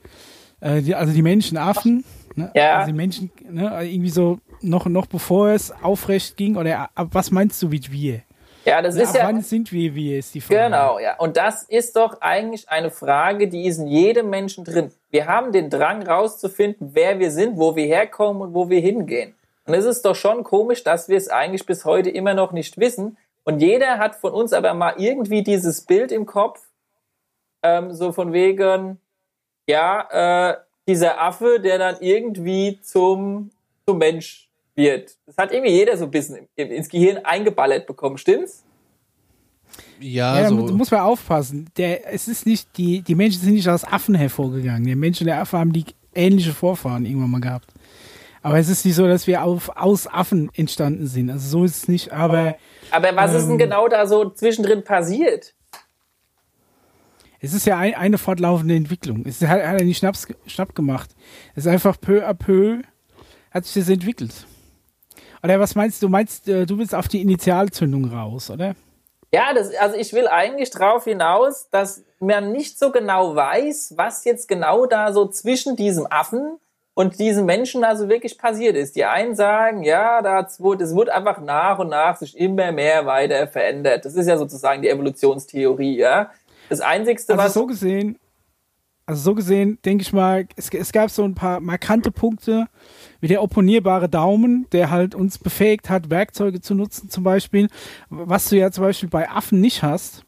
[0.61, 2.03] äh, die, also die Menschenaffen?
[2.35, 2.51] Ne?
[2.55, 2.79] Ja.
[2.79, 3.71] Also die Menschen, ne?
[3.71, 7.91] Also irgendwie so noch, noch bevor es aufrecht ging, oder ab was meinst du mit
[7.91, 8.23] wir?
[8.65, 9.25] Ja, das ist ja.
[9.25, 10.61] Wann sind wir, wie ist die Frage?
[10.61, 11.17] Genau, ja.
[11.17, 14.91] Und das ist doch eigentlich eine Frage, die ist in jedem Menschen drin.
[15.09, 19.35] Wir haben den Drang rauszufinden, wer wir sind, wo wir herkommen und wo wir hingehen.
[19.65, 22.77] Und es ist doch schon komisch, dass wir es eigentlich bis heute immer noch nicht
[22.77, 23.17] wissen.
[23.43, 26.61] Und jeder hat von uns aber mal irgendwie dieses Bild im Kopf,
[27.61, 28.99] ähm, so von wegen,
[29.67, 33.51] ja, äh, dieser Affe, der dann irgendwie zum,
[33.85, 35.11] zum Mensch wird.
[35.25, 38.63] Das hat irgendwie jeder so ein bisschen ins Gehirn eingeballert bekommen, stimmt's?
[39.99, 40.55] Ja, ja so.
[40.55, 41.69] muss man aufpassen.
[41.77, 44.85] Der, es ist nicht, die, die Menschen sind nicht aus Affen hervorgegangen.
[44.85, 47.71] Die Menschen der Affen haben die ähnliche Vorfahren irgendwann mal gehabt.
[48.41, 51.29] Aber es ist nicht so, dass wir auf, aus Affen entstanden sind.
[51.29, 52.55] Also so ist es nicht, aber.
[52.91, 55.53] Aber was ähm, ist denn ähm, genau da so zwischendrin passiert?
[57.39, 59.25] Es ist ja ein, eine fortlaufende Entwicklung.
[59.25, 60.03] Es hat, hat er nicht
[60.47, 61.09] Schnapp gemacht.
[61.55, 62.81] Es ist einfach peu à peu
[63.51, 64.33] hat sich das entwickelt.
[65.43, 66.09] Oder was meinst du?
[66.09, 68.75] Meinst äh, du willst auf die Initialzündung raus, oder?
[69.33, 74.23] Ja, das, also ich will eigentlich darauf hinaus, dass man nicht so genau weiß, was
[74.25, 76.59] jetzt genau da so zwischen diesem Affen
[76.93, 78.95] und diesem Menschen also wirklich passiert ist.
[78.95, 83.07] Die einen sagen, ja, das wurde, das wurde einfach nach und nach sich immer mehr
[83.07, 84.05] weiter verändert.
[84.05, 86.29] Das ist ja sozusagen die Evolutionstheorie, ja.
[86.69, 87.53] Das Einzigste, also was.
[87.53, 88.19] so gesehen,
[89.07, 92.67] Also so gesehen, denke ich mal, es, es gab so ein paar markante Punkte,
[93.23, 97.69] wie der opponierbare Daumen, der halt uns befähigt hat, Werkzeuge zu nutzen zum Beispiel,
[98.09, 100.25] was du ja zum Beispiel bei Affen nicht hast,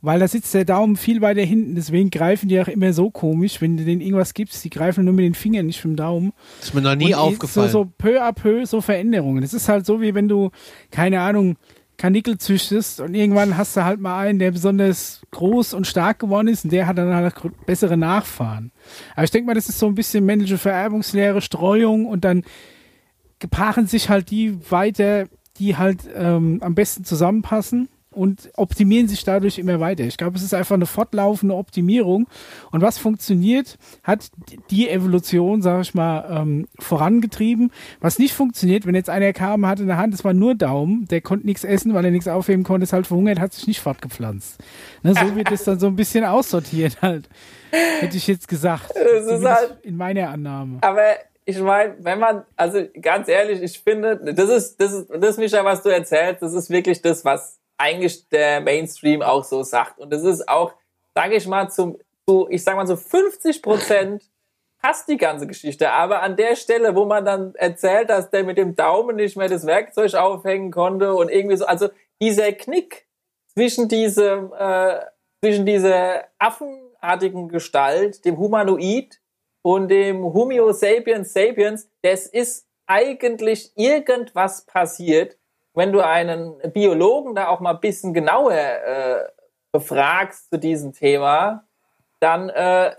[0.00, 3.60] weil da sitzt der Daumen viel weiter hinten, deswegen greifen die auch immer so komisch,
[3.60, 6.32] wenn du denen irgendwas gibst, die greifen nur mit den Fingern, nicht mit dem Daumen.
[6.60, 7.68] Das ist mir noch nie Und aufgefallen.
[7.68, 9.42] So, so peu à peu so Veränderungen.
[9.42, 10.52] Es ist halt so, wie wenn du,
[10.92, 11.56] keine Ahnung,
[11.96, 16.48] Kanickel züchtest und irgendwann hast du halt mal einen, der besonders groß und stark geworden
[16.48, 17.34] ist und der hat dann halt
[17.64, 18.70] bessere Nachfahren.
[19.14, 22.44] Aber ich denke mal, das ist so ein bisschen männliche Vererbungslehre, Streuung und dann
[23.50, 25.26] paaren sich halt die weiter,
[25.58, 30.04] die halt ähm, am besten zusammenpassen und optimieren sich dadurch immer weiter.
[30.04, 32.26] Ich glaube, es ist einfach eine fortlaufende Optimierung.
[32.72, 34.30] Und was funktioniert, hat
[34.70, 37.70] die Evolution, sage ich mal, ähm, vorangetrieben.
[38.00, 41.06] Was nicht funktioniert, wenn jetzt einer kam, hatte in der Hand, es war nur Daumen,
[41.08, 43.80] der konnte nichts essen, weil er nichts aufheben konnte, ist halt verhungert, hat sich nicht
[43.80, 44.58] fortgepflanzt.
[45.02, 47.28] Ne, so wird es dann so ein bisschen aussortiert halt.
[48.00, 48.90] Hätte ich jetzt gesagt.
[48.94, 50.78] Es ist halt- in meiner Annahme.
[50.80, 51.02] Aber
[51.44, 55.64] ich meine, wenn man, also ganz ehrlich, ich finde, das ist, das ist, das, Micha,
[55.64, 59.98] was du erzählst, das ist wirklich das, was eigentlich der Mainstream auch so sagt.
[59.98, 60.72] Und das ist auch,
[61.14, 64.22] sage ich mal, zum, zu, ich sag mal so 50 Prozent
[64.80, 65.90] passt die ganze Geschichte.
[65.90, 69.48] Aber an der Stelle, wo man dann erzählt, dass der mit dem Daumen nicht mehr
[69.48, 71.88] das Werkzeug aufhängen konnte und irgendwie so, also
[72.20, 73.06] dieser Knick
[73.52, 75.00] zwischen diesem, äh,
[75.42, 79.20] zwischen dieser affenartigen Gestalt, dem Humanoid
[79.62, 85.36] und dem Homo sapiens sapiens, das ist eigentlich irgendwas passiert,
[85.76, 89.24] wenn du einen Biologen da auch mal ein bisschen genauer äh,
[89.72, 91.64] befragst zu diesem Thema,
[92.18, 92.96] dann, äh,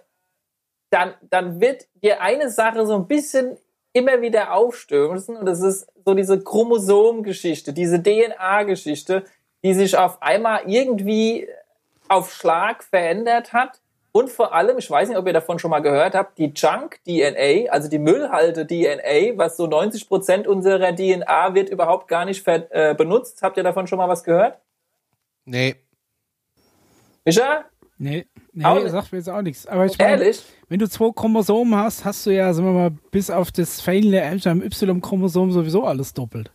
[0.91, 3.57] dann, dann wird dir eine Sache so ein bisschen
[3.93, 9.25] immer wieder aufstößen und das ist so diese Chromosomgeschichte, diese DNA-Geschichte,
[9.63, 11.49] die sich auf einmal irgendwie
[12.07, 13.81] auf Schlag verändert hat
[14.17, 17.69] und vor allem, ich weiß nicht, ob ihr davon schon mal gehört habt, die Junk-DNA,
[17.71, 23.41] also die Müllhalte-DNA, was so 90 Prozent unserer DNA wird überhaupt gar nicht äh, benutzt.
[23.41, 24.59] Habt ihr davon schon mal was gehört?
[25.45, 25.75] nee.
[27.25, 27.65] Micha?
[27.97, 29.65] Nee, nee Auch sagt mir jetzt auch nichts.
[29.67, 30.43] Aber ich meine, Ehrlich?
[30.69, 34.19] wenn du zwei Chromosomen hast, hast du ja, sagen wir mal, bis auf das fehlende
[34.21, 36.51] Y-Chromosom sowieso alles doppelt.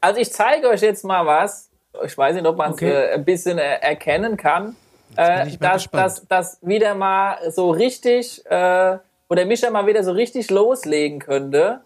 [0.00, 1.70] Also ich zeige euch jetzt mal was.
[2.04, 2.90] Ich weiß nicht, ob man es Okay.
[2.90, 4.76] äh, ein bisschen äh, erkennen kann.
[5.16, 8.98] Äh, dass, dass, dass wieder mal so richtig, äh,
[9.28, 11.80] oder Mischa mal wieder so richtig loslegen könnte.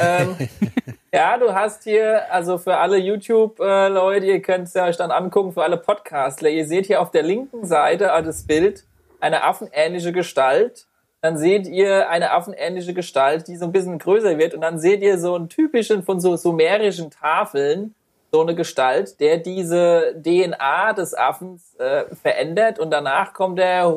[0.00, 0.36] ähm,
[1.12, 5.52] ja, du hast hier, also für alle YouTube-Leute, ihr könnt es ja euch dann angucken,
[5.52, 8.84] für alle Podcastler, ihr seht hier auf der linken Seite äh, das Bild
[9.20, 10.86] eine affenähnliche Gestalt.
[11.20, 14.52] Dann seht ihr eine affenähnliche Gestalt, die so ein bisschen größer wird.
[14.52, 17.94] Und dann seht ihr so einen typischen von so sumerischen Tafeln,
[18.34, 23.94] so eine Gestalt, der diese DNA des Affens äh, verändert und danach kommt der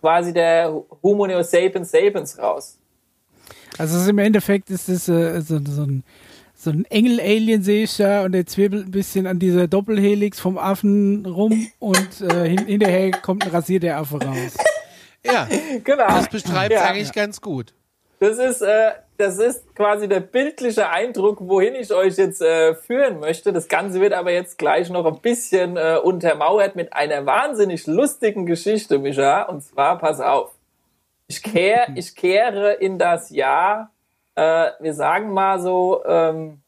[0.00, 0.72] quasi der
[1.02, 2.78] Homo sapiens sapiens raus.
[3.76, 6.02] Also ist im Endeffekt ist es äh, so, so ein
[6.56, 10.56] so ein Engel-Alien sehe ich da und der zwirbelt ein bisschen an dieser Doppelhelix vom
[10.56, 14.56] Affen rum und äh, hin, hinterher kommt ein rasierter Affe raus.
[15.26, 15.46] Ja,
[15.84, 16.06] Genau.
[16.06, 16.84] das beschreibt Ja.
[16.84, 17.74] eigentlich ganz gut.
[18.18, 23.20] Das ist, äh, das ist quasi der bildliche Eindruck, wohin ich euch jetzt äh, führen
[23.20, 23.52] möchte.
[23.52, 28.44] Das Ganze wird aber jetzt gleich noch ein bisschen äh, untermauert mit einer wahnsinnig lustigen
[28.46, 29.42] Geschichte, Micha.
[29.42, 30.50] Und zwar, pass auf.
[31.28, 33.90] Ich, kehr, ich kehre in das Jahr,
[34.34, 36.60] äh, wir sagen mal so, ähm,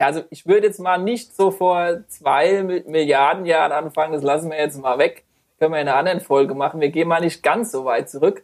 [0.00, 4.22] ja, also ich würde jetzt mal nicht so vor zwei Mi- Milliarden Jahren anfangen, das
[4.22, 5.24] lassen wir jetzt mal weg.
[5.58, 6.80] Können wir in einer anderen Folge machen.
[6.80, 8.42] Wir gehen mal nicht ganz so weit zurück,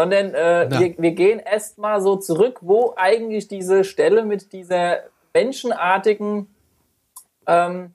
[0.00, 5.00] sondern äh, wir, wir gehen erst mal so zurück, wo eigentlich diese Stelle mit dieser
[5.34, 6.46] menschenartigen
[7.46, 7.92] ähm,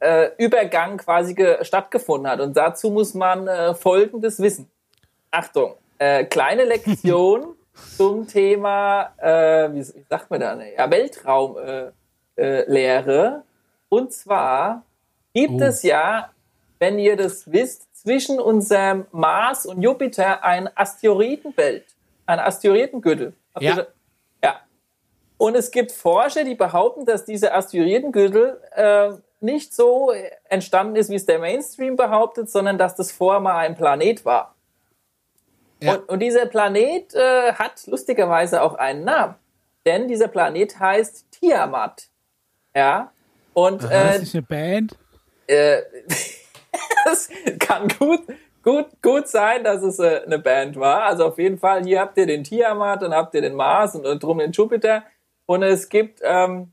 [0.00, 2.40] äh, Übergang quasi ge- stattgefunden hat.
[2.40, 4.68] Und dazu muss man äh, Folgendes wissen.
[5.30, 7.54] Achtung, äh, kleine Lektion
[7.96, 11.92] zum Thema, äh, wie, wie sagt man da, ja, Weltraumlehre.
[12.36, 13.40] Äh.
[13.88, 14.82] Und zwar
[15.32, 15.64] gibt Oh.
[15.64, 16.30] es ja,
[16.80, 21.84] wenn ihr das wisst, zwischen unserem Mars und Jupiter ein Asteroidenbelt,
[22.26, 23.32] ein Asteroidengürtel.
[23.58, 23.86] Ja.
[24.42, 24.60] ja.
[25.38, 30.12] Und es gibt Forscher, die behaupten, dass dieser Asteroidengürtel äh, nicht so
[30.48, 34.54] entstanden ist, wie es der Mainstream behauptet, sondern dass das vorher mal ein Planet war.
[35.80, 35.94] Ja.
[35.94, 39.34] Und, und dieser Planet äh, hat lustigerweise auch einen Namen.
[39.86, 42.08] Denn dieser Planet heißt Tiamat.
[42.74, 43.12] Ja.
[43.52, 44.96] Und Das äh, ist nicht eine Band.
[45.46, 45.82] äh,
[47.04, 47.28] das
[47.58, 48.20] kann gut,
[48.62, 51.04] gut, gut sein, dass es äh, eine Band war.
[51.04, 54.04] Also auf jeden Fall, hier habt ihr den Tiamat, dann habt ihr den Mars und
[54.04, 55.04] äh, drum den Jupiter.
[55.46, 56.72] Und es gibt ähm,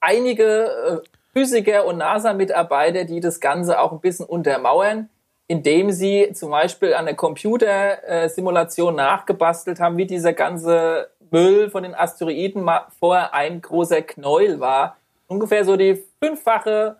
[0.00, 5.08] einige äh, Physiker und NASA-Mitarbeiter, die das Ganze auch ein bisschen untermauern.
[5.46, 11.94] indem sie zum Beispiel an der Computersimulation nachgebastelt haben, wie dieser ganze Müll von den
[11.94, 12.68] Asteroiden
[12.98, 14.96] vorher ein großer Knäuel war.
[15.26, 16.96] Ungefähr so die fünffache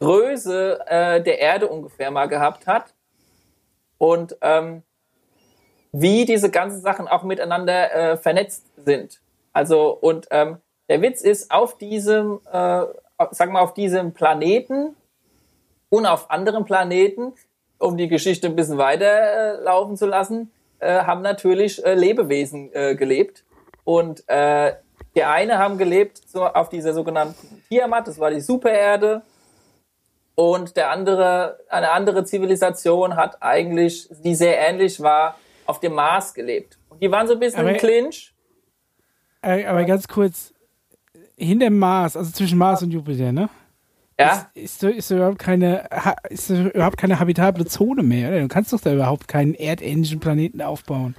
[0.00, 2.94] Größe äh, der Erde ungefähr mal gehabt hat.
[3.98, 4.82] Und ähm,
[5.92, 9.20] wie diese ganzen Sachen auch miteinander äh, vernetzt sind.
[9.52, 12.84] Also, und ähm, der Witz ist, auf diesem, äh,
[13.30, 14.94] sag mal, auf diesem Planeten
[15.90, 17.32] und auf anderen Planeten,
[17.78, 22.70] um die Geschichte ein bisschen weiter äh, laufen zu lassen, äh, haben natürlich äh, Lebewesen
[22.72, 23.44] äh, gelebt.
[23.84, 24.74] Und äh,
[25.14, 29.22] die eine haben gelebt so auf dieser sogenannten Tiamat, das war die Supererde.
[30.38, 35.36] Und der andere, eine andere Zivilisation hat eigentlich, die sehr ähnlich war,
[35.66, 36.78] auf dem Mars gelebt.
[36.90, 38.32] Und die waren so ein bisschen aber, im Clinch.
[39.42, 40.54] Aber ganz kurz,
[41.36, 43.48] hinter dem Mars, also zwischen Mars und Jupiter, ne?
[44.16, 44.48] Ja.
[44.54, 45.88] Ist, ist, ist, überhaupt keine,
[46.30, 48.38] ist überhaupt keine habitable Zone mehr, oder?
[48.38, 51.16] Du kannst doch da überhaupt keinen erdähnlichen Planeten aufbauen.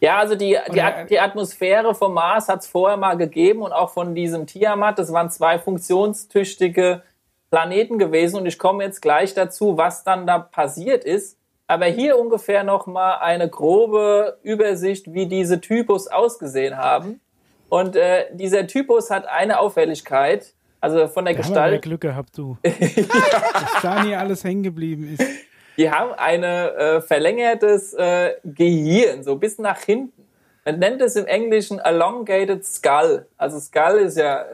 [0.00, 3.90] Ja, also die, die, die Atmosphäre vom Mars hat es vorher mal gegeben und auch
[3.90, 5.00] von diesem Tiamat.
[5.00, 7.02] Das waren zwei funktionstüchtige
[7.50, 11.38] Planeten gewesen und ich komme jetzt gleich dazu, was dann da passiert ist.
[11.68, 17.20] Aber hier ungefähr noch mal eine grobe Übersicht, wie diese Typus ausgesehen haben.
[17.68, 21.74] Und äh, dieser Typus hat eine Auffälligkeit, also von der da Gestalt.
[21.74, 22.56] Haben Glück gehabt, du.
[22.64, 22.70] ja.
[23.52, 25.28] Dass da nie alles hängen geblieben ist.
[25.76, 30.26] Die haben ein äh, verlängertes äh, Gehirn, so bis nach hinten.
[30.64, 33.26] Man nennt es im Englischen elongated skull.
[33.36, 34.46] Also Skull ist ja äh,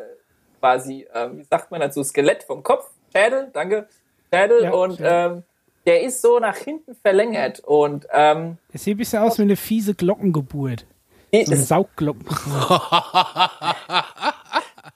[0.63, 3.89] quasi, äh, wie sagt man dazu, Skelett vom Kopf, Schädel, danke,
[4.33, 4.63] Schädel.
[4.63, 5.43] Ja, und ähm,
[5.87, 7.59] der ist so nach hinten verlängert.
[7.61, 10.87] Und ähm, es sieht ein bisschen aus wie eine fiese Glockengeburt.
[11.33, 12.27] So eine Saugglocken.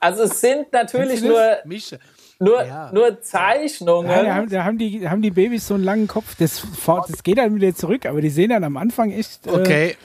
[0.01, 1.41] also es sind natürlich nur,
[2.39, 2.93] nur, ja.
[2.93, 4.11] nur Zeichnungen.
[4.11, 6.37] Ja, da, haben, da haben, die, haben die Babys so einen langen Kopf.
[6.39, 6.63] Das,
[7.09, 9.47] das geht dann wieder zurück, aber die sehen dann am Anfang echt.
[9.47, 9.97] Äh, okay.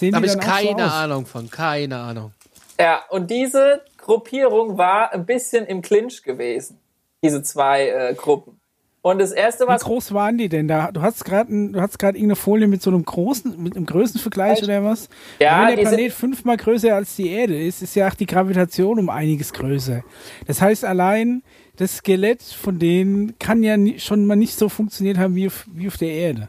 [0.00, 1.50] Äh, da habe ich keine so Ahnung von.
[1.50, 2.32] Keine Ahnung.
[2.78, 6.80] Ja, und diese Gruppierung war ein bisschen im Clinch gewesen.
[7.22, 8.58] Diese zwei äh, Gruppen.
[9.02, 9.82] Und das erste, was.
[9.82, 10.90] Wie groß waren die denn da?
[10.90, 14.62] Du hast gerade du hast gerade irgendeine Folie mit so einem großen, mit einem Größenvergleich
[14.62, 15.10] oder was?
[15.38, 18.98] Ja, Wenn der Planet fünfmal größer als die Erde ist, ist ja auch die Gravitation
[18.98, 20.02] um einiges größer.
[20.46, 21.42] Das heißt, allein
[21.76, 25.86] das Skelett von denen kann ja schon mal nicht so funktioniert haben wie auf, wie
[25.86, 26.48] auf der Erde.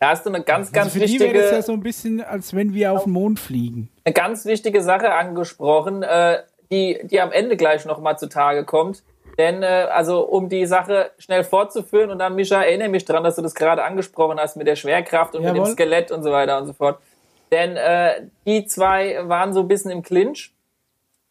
[0.00, 1.28] Da hast du eine ganz, also ganz für wichtige.
[1.28, 3.88] Die wäre das ja so ein bisschen, als wenn wir auf den Mond fliegen.
[4.04, 6.38] Eine ganz wichtige Sache angesprochen, äh,
[6.70, 9.02] die, die am Ende gleich nochmal zutage kommt.
[9.38, 13.36] Denn, äh, also, um die Sache schnell fortzuführen, und dann, Mischa, erinnere mich dran, dass
[13.36, 15.60] du das gerade angesprochen hast mit der Schwerkraft und Jawohl.
[15.60, 16.98] mit dem Skelett und so weiter und so fort.
[17.52, 20.52] Denn äh, die zwei waren so ein bisschen im Clinch.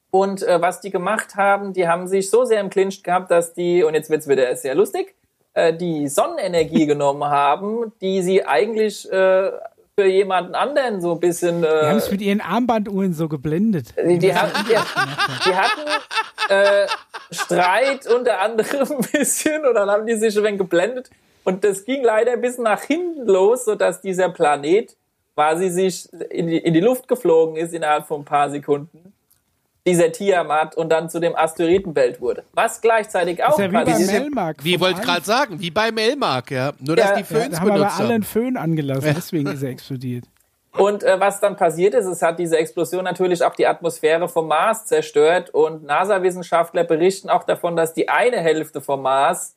[0.09, 3.53] Und äh, was die gemacht haben, die haben sich so sehr im Clinch gehabt, dass
[3.53, 5.15] die, und jetzt wird's wieder sehr lustig,
[5.53, 9.51] äh, die Sonnenenergie genommen haben, die sie eigentlich äh,
[9.99, 11.63] für jemanden anderen so ein bisschen.
[11.63, 13.95] Äh, die haben es mit ihren Armbanduhren so geblendet.
[13.97, 14.75] Die, die, haben, die,
[15.49, 15.89] die hatten
[16.49, 16.87] äh,
[17.31, 21.09] Streit unter anderem ein bisschen und dann haben die sich ein wenig geblendet.
[21.43, 24.95] Und das ging leider ein bisschen nach hinten los, sodass dieser Planet
[25.33, 29.13] quasi sich in die, in die Luft geflogen ist innerhalb von ein paar Sekunden
[29.87, 32.43] dieser Tiamat und dann zu dem Asteroidenbelt wurde.
[32.53, 34.11] Was gleichzeitig auch ja wie passiert.
[34.21, 36.73] Melmark wie wollte gerade sagen, wie bei Melmark, ja.
[36.79, 39.69] Nur, dass ja, die Föhns ja, haben aber alle einen Föhn angelassen, deswegen ist er
[39.69, 40.25] explodiert.
[40.73, 44.47] Und äh, was dann passiert ist, es hat diese Explosion natürlich auch die Atmosphäre vom
[44.47, 49.55] Mars zerstört und NASA-Wissenschaftler berichten auch davon, dass die eine Hälfte vom Mars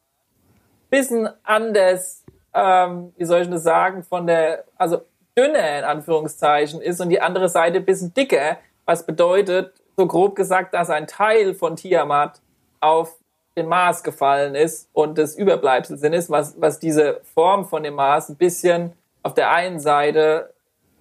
[0.88, 2.24] bisschen anders,
[2.54, 5.02] ähm, wie soll ich das sagen, von der, also
[5.36, 10.74] dünner in Anführungszeichen ist und die andere Seite bisschen dicker, was bedeutet, so grob gesagt,
[10.74, 12.40] dass ein Teil von Tiamat
[12.80, 13.14] auf
[13.56, 18.28] den Mars gefallen ist und das Überbleibsel ist, was, was diese Form von dem Mars
[18.28, 20.54] ein bisschen auf der einen Seite,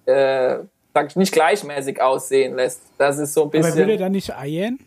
[0.04, 0.58] äh,
[0.92, 2.82] sag ich, nicht gleichmäßig aussehen lässt.
[2.98, 3.72] Das ist so ein bisschen.
[3.72, 4.78] Aber würde dann nicht eiern?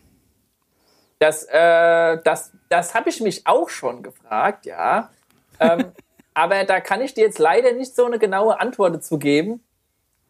[1.18, 5.10] Das, äh, das, das habe ich mich auch schon gefragt, ja.
[5.58, 5.92] ähm,
[6.34, 9.64] aber da kann ich dir jetzt leider nicht so eine genaue Antwort zu geben.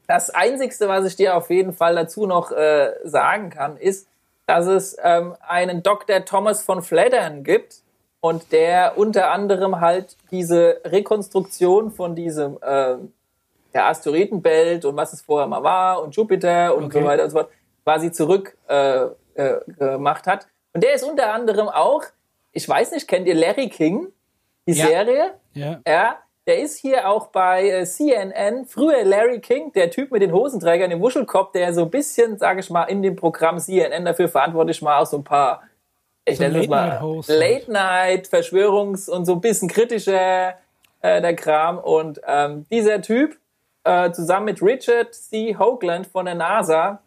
[0.06, 4.08] Das Einzigste, was ich dir auf jeden Fall dazu noch äh, sagen kann, ist,
[4.46, 6.24] dass es ähm, einen Dr.
[6.24, 7.76] Thomas von Fleddern gibt
[8.20, 12.96] und der unter anderem halt diese Rekonstruktion von diesem äh,
[13.72, 17.00] der Asteroidenbelt und was es vorher mal war und Jupiter und okay.
[17.00, 17.50] so weiter und so fort
[17.82, 20.46] quasi zurück äh, äh, gemacht hat.
[20.72, 22.02] Und der ist unter anderem auch,
[22.52, 24.08] ich weiß nicht, kennt ihr Larry King,
[24.66, 24.86] die ja.
[24.86, 25.34] Serie?
[25.52, 25.80] Ja.
[25.86, 26.18] ja.
[26.46, 28.66] Der ist hier auch bei äh, CNN.
[28.66, 32.60] Früher Larry King, der Typ mit den Hosenträgern im Wuschelkopf, der so ein bisschen, sage
[32.60, 35.62] ich mal, in dem Programm CNN dafür verantwortlich war, auch so ein paar,
[36.26, 40.54] ich so nenne es mal, Late Night, Verschwörungs- und so ein bisschen kritischer
[41.00, 41.78] äh, der Kram.
[41.78, 43.38] Und ähm, dieser Typ,
[43.84, 45.56] äh, zusammen mit Richard C.
[45.58, 47.00] Hoagland von der NASA,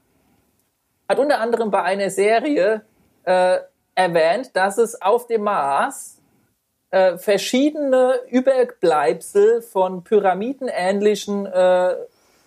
[1.07, 2.81] hat unter anderem bei einer Serie
[3.23, 3.57] äh,
[3.93, 6.16] erwähnt, dass es auf dem Mars
[6.91, 11.95] äh, verschiedene Überbleibsel von pyramidenähnlichen äh,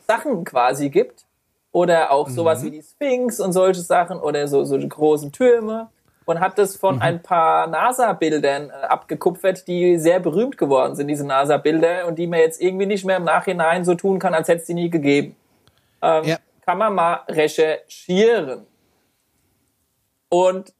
[0.06, 1.26] Sachen quasi gibt.
[1.72, 5.88] Oder auch sowas wie die Sphinx und solche Sachen oder so, so großen Türme.
[6.24, 11.26] Und hat das von ein paar NASA-Bildern äh, abgekupfert, die sehr berühmt geworden sind, diese
[11.26, 14.60] NASA-Bilder, und die man jetzt irgendwie nicht mehr im Nachhinein so tun kann, als hätte
[14.60, 15.36] es die nie gegeben.
[16.02, 16.36] Ähm, Ja.
[16.66, 18.66] Kann man mal recherchieren.
[20.28, 20.72] Und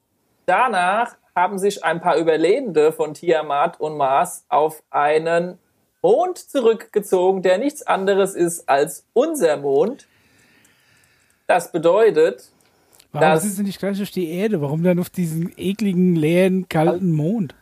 [0.47, 5.59] danach haben sich ein paar Überlebende von Tiamat und Mars auf einen
[6.03, 10.07] Mond zurückgezogen, der nichts anderes ist als unser Mond.
[11.47, 12.51] Das bedeutet,
[13.13, 14.63] Warum Das- sind sie nicht gleich durch die Erde?
[14.63, 17.55] Warum dann auf diesen ekligen, leeren, kalten Mond?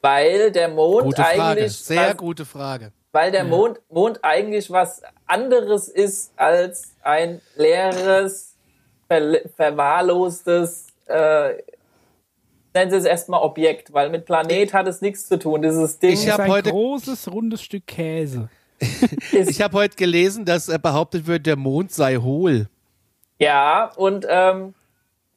[0.00, 1.42] weil der Mond Gute Frage.
[1.60, 2.90] eigentlich Sehr was, gute Frage.
[3.12, 8.56] weil der Mond, Mond eigentlich was anderes ist als ein leeres,
[9.08, 11.54] ver verwahrlostes, äh,
[12.74, 15.62] nennen Sie es erstmal Objekt, weil mit Planet hat es nichts zu tun.
[15.62, 18.48] Dieses Ding Ich ist ein heute- großes, rundes Stück Käse.
[19.32, 22.68] Ich habe heute gelesen, dass äh, behauptet wird, der Mond sei hohl.
[23.38, 24.74] ja und ähm,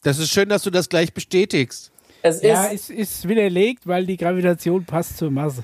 [0.03, 1.91] Das ist schön, dass du das gleich bestätigst.
[2.23, 5.63] es Ja, ist ist, ist widerlegt, weil die Gravitation passt zur Masse.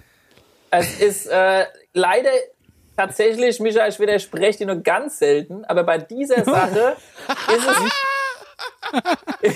[0.70, 2.30] Es ist äh, leider
[2.96, 6.96] tatsächlich, Micha, ich widerspreche dir nur ganz selten, aber bei dieser Sache
[7.48, 7.68] ist
[9.42, 9.56] es,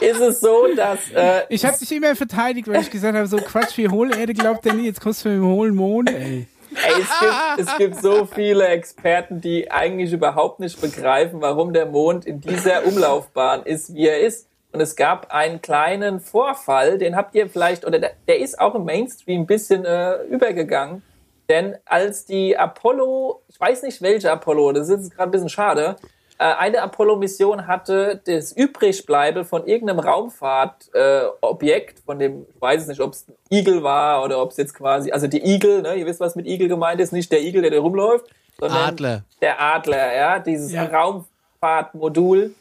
[0.00, 3.38] ist es so, dass äh, Ich habe dich immer verteidigt, weil ich gesagt habe, so
[3.38, 6.46] Quatsch wie Hohlerde glaubt der nie, jetzt kommst du mit dem hohlen Mond, ey.
[6.70, 11.86] ey, es, gibt, es gibt so viele Experten, die eigentlich überhaupt nicht begreifen, warum der
[11.86, 14.48] Mond in dieser Umlaufbahn ist, wie er ist.
[14.72, 18.74] Und es gab einen kleinen Vorfall, den habt ihr vielleicht, oder der, der ist auch
[18.74, 21.02] im Mainstream ein bisschen äh, übergegangen.
[21.48, 25.48] Denn als die Apollo, ich weiß nicht welche Apollo, das ist jetzt gerade ein bisschen
[25.48, 25.96] schade,
[26.44, 33.00] eine Apollo-Mission hatte das Übrigbleibe von irgendeinem Raumfahrtobjekt, äh, von dem, ich weiß es nicht,
[33.00, 36.06] ob es ein Igel war oder ob es jetzt quasi, also die Igel, ne, ihr
[36.06, 38.26] wisst, was mit Igel gemeint ist, nicht der Igel, der da rumläuft,
[38.58, 39.22] sondern Adler.
[39.40, 40.84] der Adler, ja, dieses Ja.
[40.84, 42.54] Raumfahrtmodul.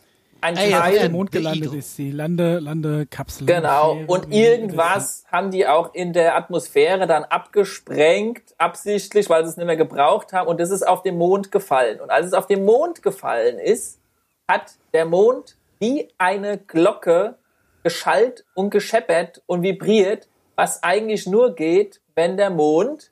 [0.45, 3.47] Ein Ey, Teil, Der Mond gelandet ist, die Lande, Landekapsel.
[3.47, 3.95] Genau.
[3.95, 9.57] Fähre, Und irgendwas haben die auch in der Atmosphäre dann abgesprengt, absichtlich, weil sie es
[9.57, 10.47] nicht mehr gebraucht haben.
[10.47, 11.99] Und das ist auf den Mond gefallen.
[11.99, 13.99] Und als es auf den Mond gefallen ist,
[14.47, 17.39] hat der Mond wie eine Glocke
[17.81, 23.09] geschallt und gescheppert und vibriert, was eigentlich nur geht, wenn der Mond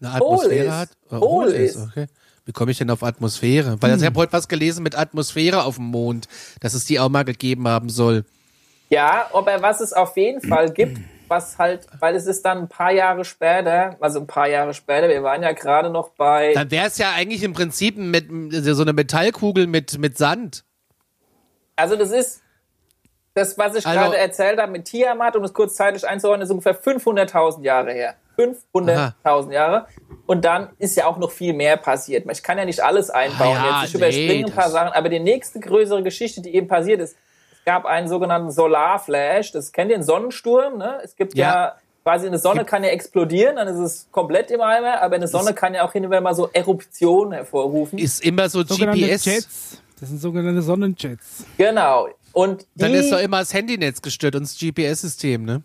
[0.00, 0.72] Eine Atmosphäre ist.
[0.72, 0.88] hat?
[1.12, 1.76] Äh, Hohl ist.
[1.76, 2.06] Okay.
[2.52, 3.78] Wie komme ich denn auf Atmosphäre?
[3.80, 6.28] Weil also ich habe heute was gelesen mit Atmosphäre auf dem Mond,
[6.60, 8.26] dass es die auch mal gegeben haben soll.
[8.90, 10.98] Ja, aber was es auf jeden Fall gibt,
[11.28, 15.08] was halt, weil es ist dann ein paar Jahre später, also ein paar Jahre später,
[15.08, 18.82] wir waren ja gerade noch bei, Dann wäre es ja eigentlich im Prinzip mit, so
[18.82, 20.62] eine Metallkugel mit, mit Sand.
[21.74, 22.42] also das ist,
[23.32, 26.50] das, was ich Also- gerade erzählt habe mit Tiamat, um es kurz zeitlich einzuordnen, ist
[26.50, 28.16] ungefähr 500.000 Jahre her.
[28.36, 29.86] 500.000 Jahre.
[30.32, 32.24] Und dann ist ja auch noch viel mehr passiert.
[32.32, 33.54] Ich kann ja nicht alles einbauen.
[33.54, 36.54] Ah ja, Jetzt ich überspringe nee, ein paar Sachen, aber die nächste größere Geschichte, die
[36.54, 37.16] eben passiert ist,
[37.52, 39.52] es gab einen sogenannten Solarflash.
[39.52, 40.78] Das kennt ihr, einen Sonnensturm.
[40.78, 40.98] Ne?
[41.04, 41.76] Es gibt ja, Ja.
[42.02, 45.52] quasi eine Sonne kann ja explodieren, dann ist es komplett im Eimer, aber eine Sonne
[45.52, 47.98] kann ja auch hin und wieder mal so Eruptionen hervorrufen.
[47.98, 49.26] Ist immer so GPS.
[49.26, 49.82] Jets.
[50.00, 51.44] Das sind sogenannte Sonnenjets.
[51.58, 52.08] Genau.
[52.32, 55.62] Und die, Dann ist doch immer das Handynetz gestört und das GPS-System, ne?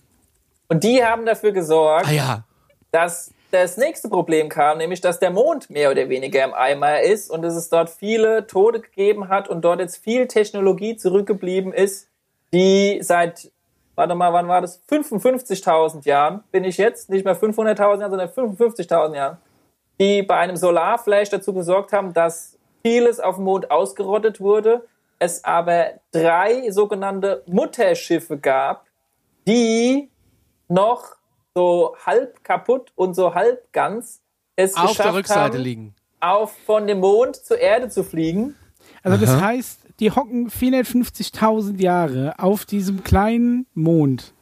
[0.68, 2.44] und die haben dafür gesorgt, Ah ja.
[2.92, 7.32] dass das nächste Problem kam, nämlich dass der Mond mehr oder weniger im Eimer ist
[7.32, 12.10] und dass es dort viele Tode gegeben hat und dort jetzt viel Technologie zurückgeblieben ist,
[12.54, 13.52] die seit,
[13.96, 14.82] warte mal, wann war das?
[14.90, 19.38] 55.000 Jahren bin ich jetzt, nicht mehr 500.000 Jahren, sondern 55.000 Jahren,
[20.00, 24.86] die bei einem Solarflash dazu gesorgt haben, dass vieles auf dem Mond ausgerottet wurde,
[25.20, 28.86] es aber drei sogenannte Mutterschiffe gab,
[29.48, 30.10] die
[30.68, 31.17] noch
[31.58, 34.22] so halb kaputt und so halb ganz
[34.56, 35.96] es Auf geschafft der Rückseite haben, liegen.
[36.20, 38.54] auf von dem Mond zur Erde zu fliegen.
[39.02, 44.36] Also das heißt, die hocken 450.000 Jahre auf diesem kleinen Mond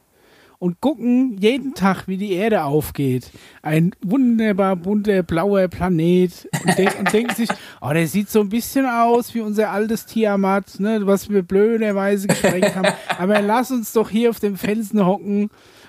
[0.58, 3.30] und gucken jeden Tag, wie die Erde aufgeht.
[3.62, 7.48] Ein wunderbar bunter blauer Planet und, denk, und denken sich,
[7.80, 12.28] oh, der sieht so ein bisschen aus wie unser altes Tiamat, ne, was wir blöderweise
[12.28, 12.88] gesprengt haben.
[13.18, 15.48] Aber lass uns doch hier auf dem Felsen hocken.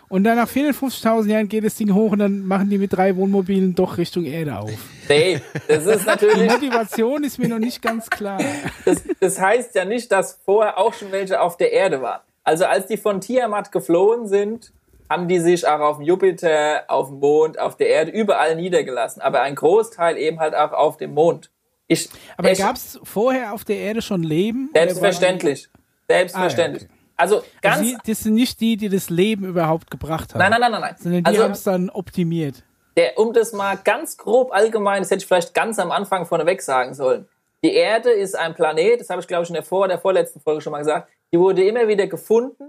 [0.09, 3.15] Und dann nach 450.000 Jahren geht das Ding hoch und dann machen die mit drei
[3.15, 4.71] Wohnmobilen doch Richtung Erde auf.
[5.09, 8.39] Nee, das ist Die natürlich, Motivation ist mir noch nicht ganz klar.
[8.85, 12.21] das, das heißt ja nicht, dass vorher auch schon welche auf der Erde waren.
[12.43, 14.71] Also als die von Tiamat geflohen sind,
[15.09, 19.21] haben die sich auch auf dem Jupiter, auf dem Mond, auf der Erde, überall niedergelassen.
[19.21, 21.51] Aber ein Großteil eben halt auch auf dem Mond.
[21.87, 24.69] Ich, Aber gab es vorher auf der Erde schon Leben?
[24.73, 25.69] Selbstverständlich.
[26.09, 26.83] Selbstverständlich.
[26.83, 26.96] Ah, ja, okay.
[27.17, 27.79] Also ganz.
[27.79, 30.39] Also die, das sind nicht die, die das Leben überhaupt gebracht haben.
[30.39, 30.95] nein, nein, nein, nein, nein.
[30.97, 32.63] Sondern die Also, haben es dann optimiert.
[32.95, 36.61] der, um das mal ganz grob allgemein, das hätte ich vielleicht ganz am Anfang vorneweg
[36.61, 37.27] sagen sollen.
[37.63, 40.39] Die Erde ist ein Planet, das habe ich glaube ich in der, vor, der vorletzten
[40.39, 42.63] Folge schon mal gesagt, die wurde immer wieder gefunden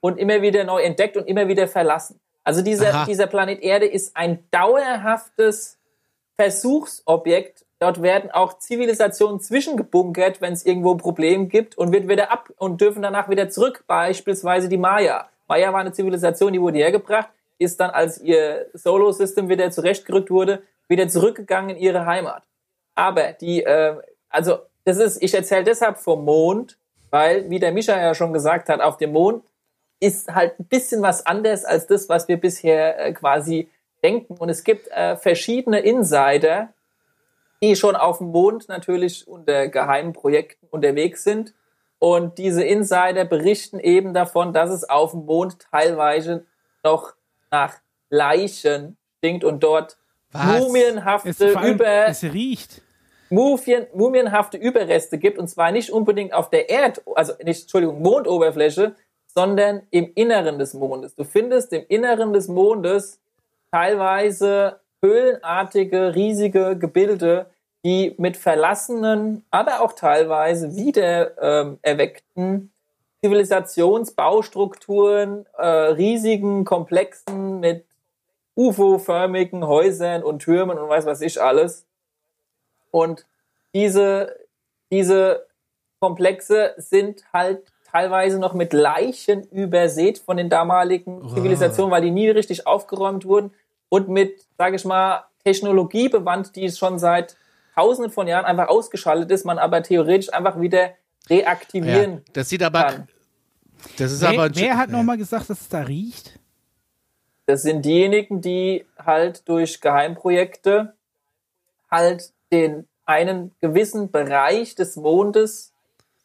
[0.00, 2.20] und immer wieder neu entdeckt und immer wieder verlassen.
[2.44, 3.04] Also dieser, Aha.
[3.06, 5.78] dieser Planet Erde ist ein dauerhaftes
[6.38, 7.64] Versuchsobjekt.
[7.78, 12.50] Dort werden auch Zivilisationen zwischengebunkert, wenn es irgendwo ein Problem gibt und wird wieder ab
[12.56, 13.84] und dürfen danach wieder zurück.
[13.86, 15.28] Beispielsweise die Maya.
[15.46, 20.62] Maya war eine Zivilisation, die wurde hergebracht, ist dann, als ihr Solo-System wieder zurechtgerückt wurde,
[20.88, 22.42] wieder zurückgegangen in ihre Heimat.
[22.94, 23.96] Aber die, äh,
[24.30, 26.78] also das ist, ich erzähle deshalb vom Mond,
[27.10, 29.44] weil, wie der Micha ja schon gesagt hat, auf dem Mond
[30.00, 33.68] ist halt ein bisschen was anderes als das, was wir bisher äh, quasi
[34.02, 34.34] denken.
[34.38, 36.72] Und es gibt äh, verschiedene Insider,
[37.66, 41.52] die schon auf dem Mond natürlich unter geheimen Projekten unterwegs sind.
[41.98, 46.44] Und diese Insider berichten eben davon, dass es auf dem Mond teilweise
[46.84, 47.14] noch
[47.50, 47.74] nach
[48.08, 49.96] Leichen stinkt und dort
[50.30, 50.56] Was?
[50.56, 52.82] Es, mumienhafte allem, über es riecht.
[53.30, 58.94] Mumien, mumienhafte Überreste gibt, und zwar nicht unbedingt auf der Erd, also nicht, Entschuldigung, Mondoberfläche,
[59.26, 61.16] sondern im Inneren des Mondes.
[61.16, 63.20] Du findest im Inneren des Mondes
[63.72, 67.50] teilweise höhlenartige, riesige Gebilde,
[67.86, 72.72] die mit verlassenen, aber auch teilweise wieder ähm, erweckten
[73.22, 77.84] Zivilisationsbaustrukturen, äh, riesigen Komplexen mit
[78.56, 81.86] UFO-förmigen Häusern und Türmen und weiß was ich alles.
[82.90, 83.24] Und
[83.72, 84.34] diese,
[84.90, 85.46] diese
[86.00, 92.30] Komplexe sind halt teilweise noch mit Leichen übersät von den damaligen Zivilisationen, weil die nie
[92.30, 93.54] richtig aufgeräumt wurden
[93.90, 97.36] und mit, sage ich mal, Technologie bewandt, die es schon seit
[97.76, 100.94] tausenden von Jahren einfach ausgeschaltet ist, man aber theoretisch einfach wieder Ja,
[101.28, 102.82] reaktivieren das sieht aber.
[102.84, 103.08] kann.
[103.98, 104.56] Das ist Wer, aber.
[104.56, 104.96] wer hat ja.
[104.96, 106.38] nochmal gesagt, dass es da riecht?
[107.44, 110.94] Das sind diejenigen, die halt durch Geheimprojekte
[111.90, 115.72] halt den einen gewissen Bereich des Mondes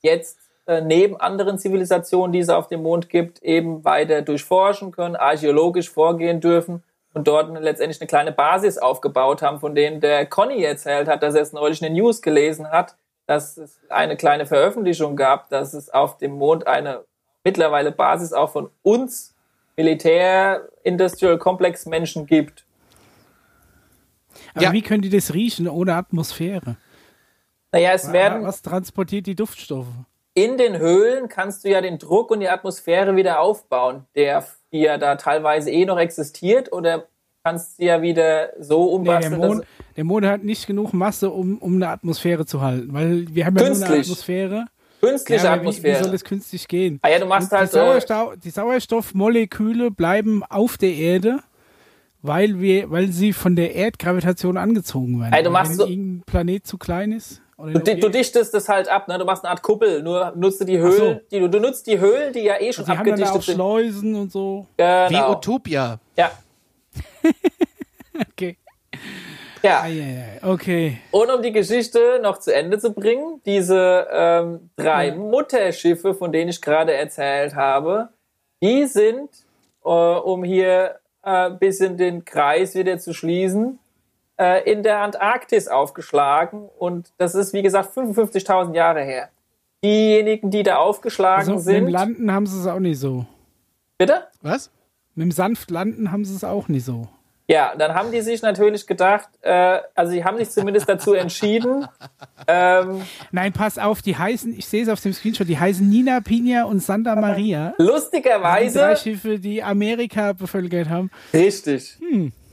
[0.01, 5.15] jetzt äh, neben anderen Zivilisationen, die es auf dem Mond gibt, eben weiter durchforschen können,
[5.15, 6.81] archäologisch vorgehen dürfen
[7.13, 11.35] und dort letztendlich eine kleine Basis aufgebaut haben, von denen der Conny erzählt hat, dass
[11.35, 12.95] er es neulich in den News gelesen hat,
[13.27, 17.03] dass es eine kleine Veröffentlichung gab, dass es auf dem Mond eine
[17.43, 19.35] mittlerweile Basis auch von uns
[19.77, 22.65] Militär Industrial Complex Menschen gibt.
[24.53, 24.71] Aber Ja.
[24.73, 26.77] wie können die das riechen ohne Atmosphäre?
[27.71, 29.87] Naja, es werden Was transportiert die Duftstoffe?
[30.33, 34.79] in den Höhlen kannst du ja den Druck und die Atmosphäre wieder aufbauen, der die
[34.79, 37.05] ja da teilweise eh noch existiert oder
[37.43, 39.65] kannst sie ja wieder so Nee, der, umbasteln, Mond,
[39.97, 42.93] der Mond hat nicht genug Masse, um, um eine Atmosphäre zu halten.
[42.93, 44.01] Weil wir haben ja nur eine Künstlich.
[44.07, 44.65] Atmosphäre.
[45.01, 46.03] künstliche Ja, aber wie, wie Atmosphäre.
[46.03, 46.99] soll das künstlich gehen?
[47.01, 51.39] ah ja, du machst Und halt die, äh, Sauerstoff, die Sauerstoffmoleküle bleiben auf der Erde,
[52.21, 55.33] weil, wir, weil sie von der Erdgravitation angezogen werden.
[55.33, 57.41] Ey, du machst Wenn so- irgendein Planet zu klein ist.
[57.61, 59.17] Du, du dichtest das halt ab, ne?
[59.17, 60.87] Du machst eine Art Kuppel, nur nutzt du die so.
[60.87, 63.25] Höhlen, die, du, du nutzt die Höhlen, die ja eh schon die haben dann da
[63.25, 63.55] auch abgedichtet sind.
[63.55, 64.65] Schleusen und so.
[64.77, 64.83] Wie
[65.13, 65.31] Genau.
[65.33, 65.99] Utopia.
[66.17, 66.31] Ja,
[68.31, 68.57] Okay.
[69.61, 69.85] ja.
[70.41, 70.97] Okay.
[71.11, 76.49] Und um die Geschichte noch zu Ende zu bringen, diese ähm, drei Mutterschiffe, von denen
[76.49, 78.09] ich gerade erzählt habe,
[78.63, 79.29] die sind,
[79.85, 83.79] äh, um hier äh, ein bisschen den Kreis wieder zu schließen,
[84.41, 86.67] äh, in der Antarktis aufgeschlagen.
[86.79, 89.29] Und das ist, wie gesagt, 55.000 Jahre her.
[89.83, 91.85] Diejenigen, die da aufgeschlagen Also mit sind.
[91.85, 93.25] dem Landen haben sie es auch nicht so.
[93.97, 94.23] Bitte?
[94.41, 94.71] Was?
[95.15, 97.07] Mit dem sanft Landen haben sie es auch nicht so.
[97.47, 101.85] Ja, dann haben die sich natürlich gedacht, äh, also sie haben sich zumindest dazu entschieden,
[102.47, 106.21] ähm, Nein, pass auf, die heißen, ich sehe es auf dem Screenshot, die heißen Nina,
[106.21, 107.73] Pina und Santa Maria.
[107.77, 111.11] Die drei lustigerweise Schiffe, die Amerika bevölkert haben.
[111.33, 111.97] Richtig.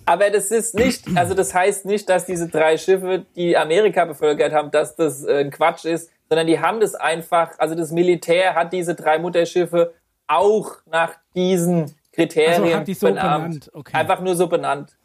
[0.09, 4.52] Aber das ist nicht, also das heißt nicht, dass diese drei Schiffe, die Amerika bevölkert
[4.52, 8.54] haben, dass das äh, ein Quatsch ist, sondern die haben das einfach, also das Militär
[8.54, 9.94] hat diese drei Mutterschiffe
[10.26, 13.40] auch nach diesen Kriterien Also so benannt.
[13.42, 13.96] benannt, okay.
[13.96, 14.96] Einfach nur so benannt.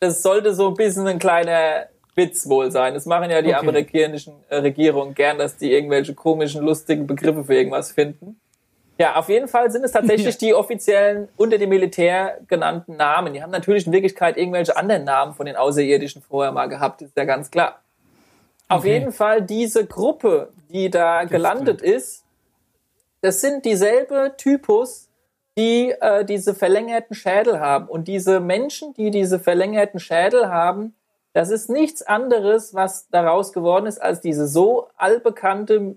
[0.00, 2.94] Das sollte so ein bisschen ein kleiner Witz wohl sein.
[2.94, 3.66] Das machen ja die Okay.
[3.66, 8.40] amerikanischen äh, Regierungen gern, dass die irgendwelche komischen, lustigen Begriffe für irgendwas finden.
[8.98, 13.34] Ja, auf jeden Fall sind es tatsächlich die offiziellen unter dem Militär genannten Namen.
[13.34, 17.16] Die haben natürlich in Wirklichkeit irgendwelche anderen Namen von den Außerirdischen vorher mal gehabt, ist
[17.16, 17.80] ja ganz klar.
[18.68, 18.94] Auf Okay.
[18.94, 22.24] jeden Fall diese Gruppe, die da gelandet ist,
[23.20, 25.06] das sind dieselbe Typus
[25.56, 27.86] die äh, diese verlängerten Schädel haben.
[27.88, 30.94] Und diese Menschen, die diese verlängerten Schädel haben,
[31.32, 35.96] das ist nichts anderes, was daraus geworden ist, als diese so allbekannte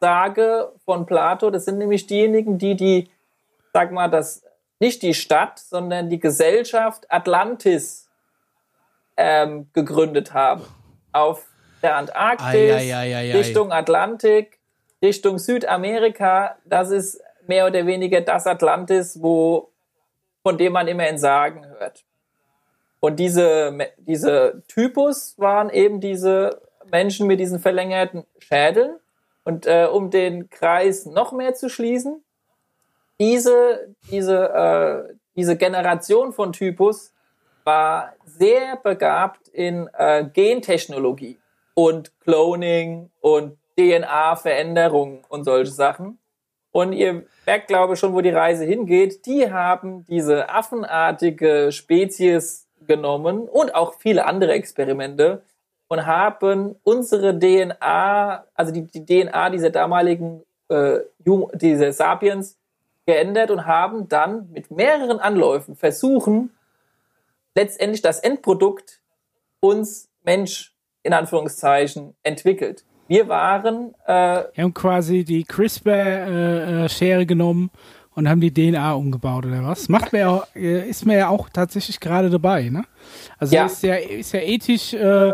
[0.00, 1.50] Sage von Plato.
[1.50, 3.10] Das sind nämlich diejenigen, die die,
[3.72, 4.42] sag mal, das
[4.80, 8.08] nicht die Stadt, sondern die Gesellschaft Atlantis
[9.16, 10.62] ähm, gegründet haben.
[11.12, 11.46] Auf
[11.82, 13.36] der Antarktis, Ei, ei, ei, ei, ei.
[13.36, 14.58] Richtung Atlantik,
[15.02, 16.56] Richtung Südamerika.
[16.64, 19.70] Das ist mehr oder weniger das Atlantis, wo,
[20.42, 22.04] von dem man immer in Sagen hört.
[23.00, 28.98] Und diese, diese Typus waren eben diese Menschen mit diesen verlängerten Schädeln.
[29.48, 32.22] Und äh, um den Kreis noch mehr zu schließen,
[33.18, 37.14] diese, diese, äh, diese Generation von Typus
[37.64, 41.38] war sehr begabt in äh, Gentechnologie
[41.72, 46.18] und Cloning und DNA-Veränderung und solche Sachen.
[46.70, 49.24] Und ihr merkt, glaube ich, schon, wo die Reise hingeht.
[49.24, 55.40] Die haben diese affenartige Spezies genommen und auch viele andere Experimente
[55.88, 60.98] und haben unsere DNA, also die, die DNA dieser damaligen äh,
[61.54, 62.56] diese Sapiens
[63.06, 66.50] geändert und haben dann mit mehreren Anläufen versuchen,
[67.54, 69.00] letztendlich das Endprodukt
[69.60, 72.84] uns Mensch in Anführungszeichen entwickelt.
[73.08, 73.94] Wir waren.
[74.06, 77.70] Äh, Wir haben quasi die CRISPR-Schere äh, genommen
[78.14, 79.88] und haben die DNA umgebaut oder was?
[79.88, 82.84] Macht man ja, äh, ist man ja auch tatsächlich gerade dabei, ne?
[83.38, 83.64] Also Ja.
[83.66, 85.32] ist ja, ist ja ethisch äh,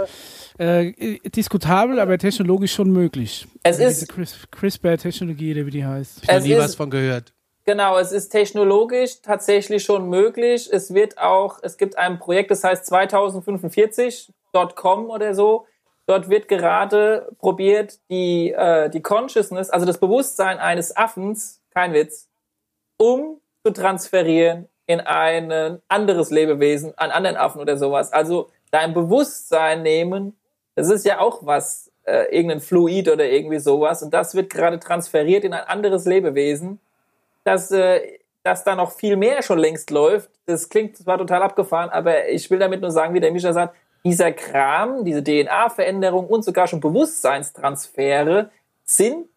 [0.59, 3.47] äh, diskutabel, aber technologisch schon möglich.
[3.63, 6.23] Es Also ist- diese Cris- CRISPR-Technologie, oder wie die heißt.
[6.23, 7.33] Ich habe nie ist- was von gehört.
[7.67, 10.69] Genau, es ist technologisch tatsächlich schon möglich.
[10.71, 15.67] Es wird auch, es gibt ein Projekt, das heißt 2045.com oder so.
[16.07, 22.29] Dort wird gerade probiert, die, äh, die Consciousness, also das Bewusstsein eines Affens, kein Witz,
[22.99, 28.13] um zu transferieren in ein anderes Lebewesen, einen anderen Affen oder sowas.
[28.13, 30.37] Also dein Bewusstsein nehmen,
[30.75, 34.03] das ist ja auch was, äh, irgendein Fluid oder irgendwie sowas.
[34.03, 36.81] Und das wird gerade transferiert in ein anderes Lebewesen
[37.45, 40.31] dass, äh, dass da noch viel mehr schon längst läuft.
[40.47, 43.77] Das klingt zwar total abgefahren, aber ich will damit nur sagen, wie der Mischa sagt,
[44.05, 48.51] dieser Kram, diese DNA-Veränderung und sogar schon Bewusstseinstransfere
[48.85, 49.29] sind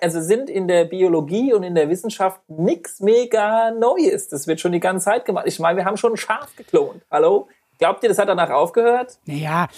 [0.00, 4.28] also sind in der Biologie und in der Wissenschaft nichts mega Neues.
[4.28, 5.44] Das wird schon die ganze Zeit gemacht.
[5.46, 7.02] Ich meine, wir haben schon ein Schaf geklont.
[7.10, 7.46] Hallo?
[7.78, 9.18] Glaubt ihr, das hat danach aufgehört?
[9.26, 9.68] Naja,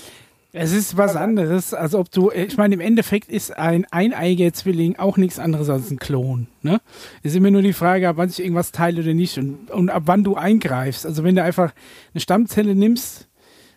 [0.52, 1.72] es ist was anderes.
[1.72, 5.90] Also ob du, ich meine, im Endeffekt ist ein eineiiger Zwilling auch nichts anderes als
[5.90, 6.46] ein Klon.
[6.62, 6.80] Ne?
[7.22, 9.90] Es ist immer nur die Frage, ab wann sich irgendwas teilt oder nicht und, und
[9.90, 11.06] ab wann du eingreifst.
[11.06, 11.72] Also wenn du einfach
[12.12, 13.28] eine Stammzelle nimmst,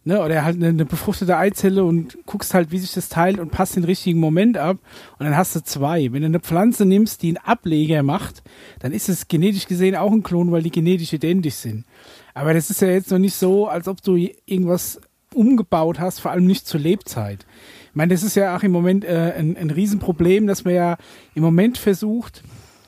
[0.05, 3.51] ne, oder halt eine, eine befruchtete Eizelle und guckst halt, wie sich das teilt und
[3.51, 4.77] passt den richtigen Moment ab
[5.17, 6.11] und dann hast du zwei.
[6.11, 8.43] Wenn du eine Pflanze nimmst, die einen Ableger macht,
[8.79, 11.85] dann ist es genetisch gesehen auch ein Klon, weil die genetisch identisch sind.
[12.33, 14.99] Aber das ist ja jetzt noch nicht so, als ob du irgendwas
[15.35, 17.45] umgebaut hast, vor allem nicht zur Lebzeit.
[17.89, 20.97] Ich meine, das ist ja auch im Moment äh, ein, ein Riesenproblem, dass man ja
[21.33, 22.43] im Moment versucht,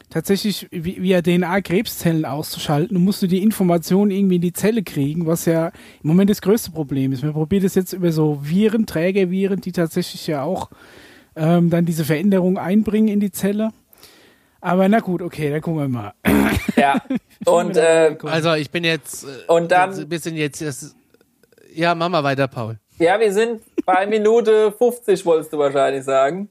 [0.10, 4.84] tatsächlich vi- via DNA Krebszellen auszuschalten und musst du die Information irgendwie in die Zelle
[4.84, 5.68] kriegen, was ja
[6.02, 7.24] im Moment das größte Problem ist.
[7.24, 10.70] Man probiert es jetzt über so Viren, Trägerviren, die tatsächlich ja auch
[11.36, 13.70] ähm, dann diese Veränderung einbringen in die Zelle.
[14.60, 16.14] Aber na gut, okay, dann gucken wir mal.
[16.76, 17.02] Ja.
[17.45, 20.95] Und äh, Also ich bin jetzt äh, Und dann- ein bisschen jetzt das,
[21.78, 22.78] ja, mach mal weiter, Paul.
[22.99, 26.49] ja, wir sind bei Minute 50, wolltest du wahrscheinlich sagen.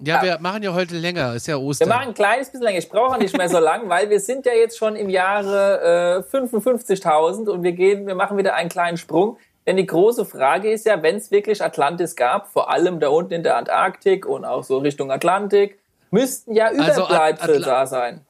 [0.00, 1.88] Ja, wir machen ja heute länger, ist ja Wir Ostern.
[1.88, 2.78] machen ein kleines bisschen länger.
[2.78, 6.36] Ich brauche nicht mehr so lang, weil wir sind ja jetzt schon im Jahre äh,
[6.36, 9.38] 55.000 und wir gehen, wir machen wieder einen kleinen Sprung.
[9.66, 13.32] Denn die große Frage ist ja, wenn es wirklich Atlantis gab, vor allem da unten
[13.34, 15.78] in der Antarktik und auch so Richtung Atlantik,
[16.12, 18.20] müssten ja Also Überbleibsel Atla- da sein.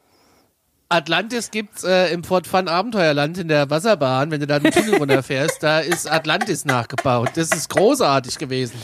[0.91, 4.95] Atlantis gibt's äh, im Fort Fun Abenteuerland in der Wasserbahn, wenn du da den Tunnel
[4.99, 7.31] runterfährst, da ist Atlantis nachgebaut.
[7.35, 8.81] Das ist großartig gewesen.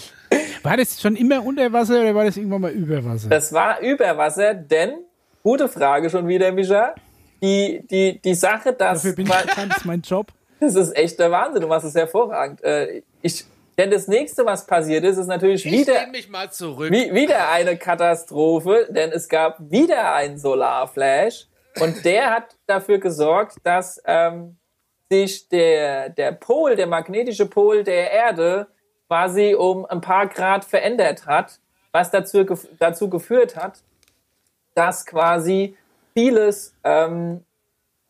[0.63, 3.31] War das schon immer unter Wasser oder war das irgendwann mal über Wasser?
[3.31, 4.93] Das war über Wasser, denn,
[5.43, 6.95] gute Frage schon wieder, Mischa,
[7.43, 9.03] die, die, die Sache, dass...
[9.03, 10.27] Dafür bin ich bekannt, das ist mein Job.
[10.61, 11.61] Das ist echt der Wahnsinn.
[11.61, 12.63] Du machst es hervorragend.
[12.63, 13.45] Äh, Ich,
[13.77, 16.91] denn das nächste, was passiert ist, ist natürlich Ich wieder, nehme mich mal zurück.
[16.91, 21.49] wie, wieder eine Katastrophe, denn es gab wieder einen Solarflash
[21.81, 24.57] und der hat dafür gesorgt, dass ähm,
[25.11, 28.69] sich der, der Pol, der magnetische Pol der Erde
[29.09, 31.61] quasi um ein paar Grad verändert hat,
[31.93, 32.45] was dazu,
[32.79, 33.83] dazu geführt hat,
[34.75, 35.77] dass quasi
[36.15, 37.45] vieles ähm,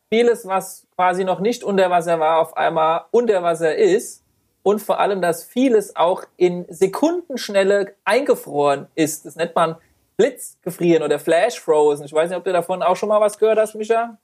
[0.09, 4.23] vieles, was quasi noch nicht unter Wasser war, auf einmal unter Wasser ist
[4.63, 9.25] und vor allem, dass vieles auch in Sekundenschnelle eingefroren ist.
[9.25, 9.75] Das nennt man
[10.17, 12.05] Blitz gefrieren oder Flash Frozen.
[12.05, 14.17] Ich weiß nicht, ob du davon auch schon mal was gehört hast, Micha?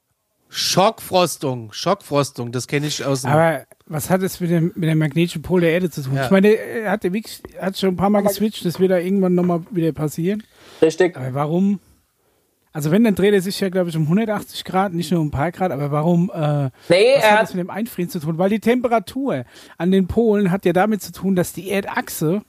[0.53, 3.31] Schockfrostung, Schockfrostung, das kenne ich aus dem.
[3.31, 6.15] Aber was hat es mit dem, mit dem magnetischen Pol der Erde zu tun?
[6.15, 6.25] Ja.
[6.25, 9.61] Ich meine, er hat, hat schon ein paar Mal geswitcht, das wird da irgendwann nochmal
[9.71, 10.43] wieder passieren.
[10.81, 11.15] Richtig.
[11.15, 11.79] Aber warum?
[12.73, 15.27] Also wenn, dann dreht er sich ja, glaube ich, um 180 Grad, nicht nur um
[15.27, 18.09] ein paar Grad, aber warum, äh, Nee, was er hat hat, das mit dem Einfrieren
[18.09, 18.37] zu tun?
[18.37, 19.45] Weil die Temperatur
[19.77, 22.41] an den Polen hat ja damit zu tun, dass die Erdachse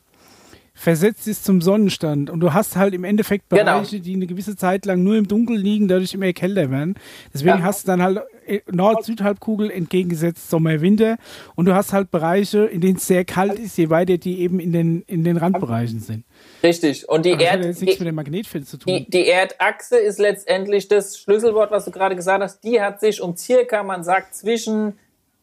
[0.75, 3.65] versetzt ist zum Sonnenstand und du hast halt im Endeffekt Genau.
[3.65, 6.95] Bereiche, die eine gewisse Zeit lang nur im Dunkeln liegen, dadurch immer kälter werden.
[7.33, 7.63] Deswegen Ja.
[7.63, 11.17] hast du dann halt äh, Nord-Süd-Halbkugel entgegengesetzt Sommer, Winter
[11.57, 14.61] und du hast halt Bereiche, in denen es sehr kalt ist, je weiter die eben
[14.61, 16.25] in den, in den Randbereichen sind.
[16.63, 17.09] richtig.
[17.09, 19.07] Und die Erd, die, mit dem Magnetfeld zu tun.
[19.09, 22.65] die, Erdachse ist letztendlich das Schlüsselwort, was du gerade gesagt hast.
[22.65, 24.95] Die hat sich um circa, man sagt, zwischen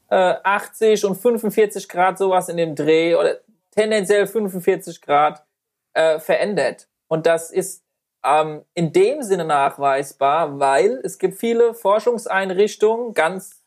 [0.09, 3.37] äh, 80 und 45 Grad sowas in dem Dreh oder
[3.79, 5.45] tendenziell 45 Grad
[5.93, 6.89] äh, verändert.
[7.07, 7.85] Und das ist
[8.25, 13.63] ähm, in dem Sinne nachweisbar, weil es gibt viele Forschungseinrichtungen, ganz,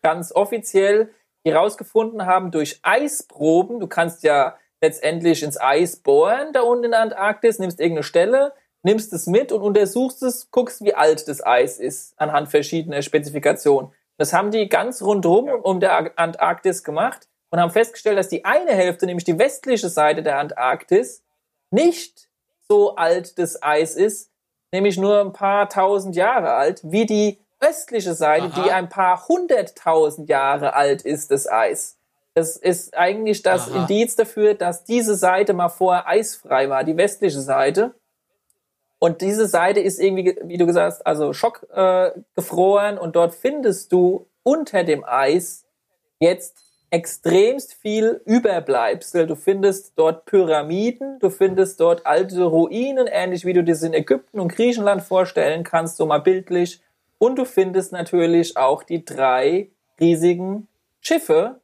[0.00, 1.10] ganz offiziell,
[1.44, 6.90] die herausgefunden haben durch Eisproben, du kannst ja letztendlich ins Eis bohren, da unten in
[6.92, 11.44] der Antarktis, nimmst irgendeine Stelle, nimmst es mit und untersuchst es, guckst, wie alt das
[11.44, 13.92] Eis ist, anhand verschiedener Spezifikationen.
[14.16, 18.72] Das haben die ganz rundherum um der Antarktis gemacht und haben festgestellt, dass die eine
[18.72, 21.22] Hälfte, nämlich die westliche Seite der Antarktis,
[21.70, 22.28] nicht
[22.68, 24.30] so alt das Eis ist,
[24.72, 28.62] nämlich nur ein paar tausend Jahre alt, wie die östliche Seite, Aha.
[28.62, 31.98] die ein paar hunderttausend Jahre alt ist, das Eis.
[32.34, 33.80] Das ist eigentlich das Aha.
[33.80, 37.94] Indiz dafür, dass diese Seite mal vorher eisfrei war, die westliche Seite.
[38.98, 43.92] Und diese Seite ist irgendwie, wie du gesagt hast, also schockgefroren äh, und dort findest
[43.92, 45.64] du unter dem Eis
[46.20, 49.26] jetzt extremst viel Überbleibsel.
[49.26, 54.40] Du findest dort Pyramiden, du findest dort alte Ruinen, ähnlich wie du das in Ägypten
[54.40, 56.80] und Griechenland vorstellen kannst, so mal bildlich.
[57.18, 59.68] Und du findest natürlich auch die drei
[60.00, 60.66] riesigen
[61.00, 61.60] Schiffe,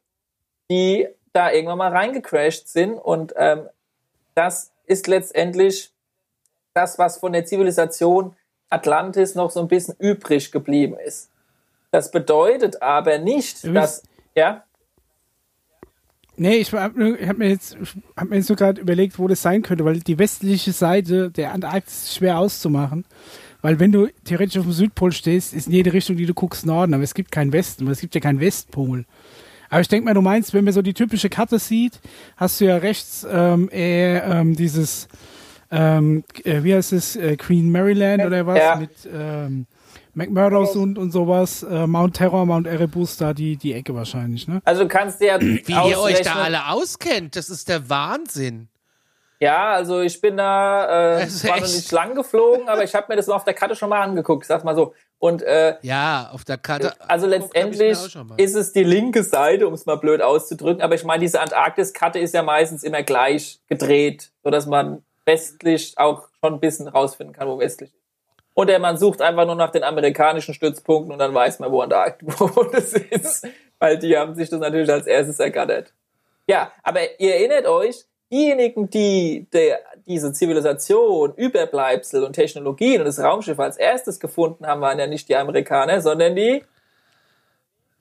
[0.69, 2.93] die da irgendwann mal reingecrashed sind.
[2.93, 3.67] Und ähm,
[4.33, 5.91] das ist letztendlich
[6.73, 8.35] das, was von der Zivilisation
[8.69, 11.31] Atlantis noch so ein bisschen übrig geblieben ist.
[11.91, 14.03] Das bedeutet aber nicht, dass,
[14.35, 14.63] ja,
[16.37, 17.75] Nee, ich habe hab mir jetzt,
[18.15, 21.51] hab mir jetzt nur gerade überlegt, wo das sein könnte, weil die westliche Seite der
[21.53, 23.05] Antarktis ist schwer auszumachen.
[23.63, 26.65] Weil wenn du theoretisch auf dem Südpol stehst, ist in jede Richtung, die du guckst,
[26.65, 29.05] Norden, aber es gibt keinen Westen, weil es gibt ja keinen Westpol.
[29.69, 31.99] Aber ich denke mal, du meinst, wenn man so die typische Karte sieht,
[32.37, 35.07] hast du ja rechts ähm, eher ähm, dieses,
[35.71, 38.75] ähm, äh, wie heißt es, äh, Queen Maryland oder was, Ja.
[38.75, 39.65] mit ähm,
[40.17, 44.61] McMurdos und, und sowas, äh, Mount Terror, Mount Erebus, da die, die Ecke wahrscheinlich, ne?
[44.65, 48.67] also du kannst dir Wie ihr euch da alle auskennt, das ist der Wahnsinn.
[49.39, 52.95] Ja, also ich bin da äh, Das ist zwar noch nicht lang geflogen, aber ich
[52.95, 54.95] habe mir das mal auf der Karte schon mal angeguckt, sag mal so.
[55.19, 56.93] Und äh, Ja, auf der Karte.
[57.07, 57.97] also Hab ich letztendlich
[58.37, 60.81] ist es die linke Seite, um es mal blöd auszudrücken.
[60.81, 66.27] Aber ich meine, diese Antarktis-Karte ist ja meistens immer gleich gedreht, sodass man westlich auch
[66.43, 68.06] schon ein bisschen rausfinden kann, wo westlich ist.
[68.57, 71.85] Oder man sucht einfach nur nach den amerikanischen Stützpunkten und dann weiß man, wo,
[72.71, 73.47] das ist.
[73.77, 75.93] Weil die haben sich das natürlich als erstes ergattert.
[76.47, 83.19] Ja, aber ihr erinnert euch, diejenigen, die der, diese Zivilisation, Überbleibsel und Technologien und das
[83.19, 86.63] Raumschiff als erstes gefunden haben, waren ja nicht die Amerikaner, sondern die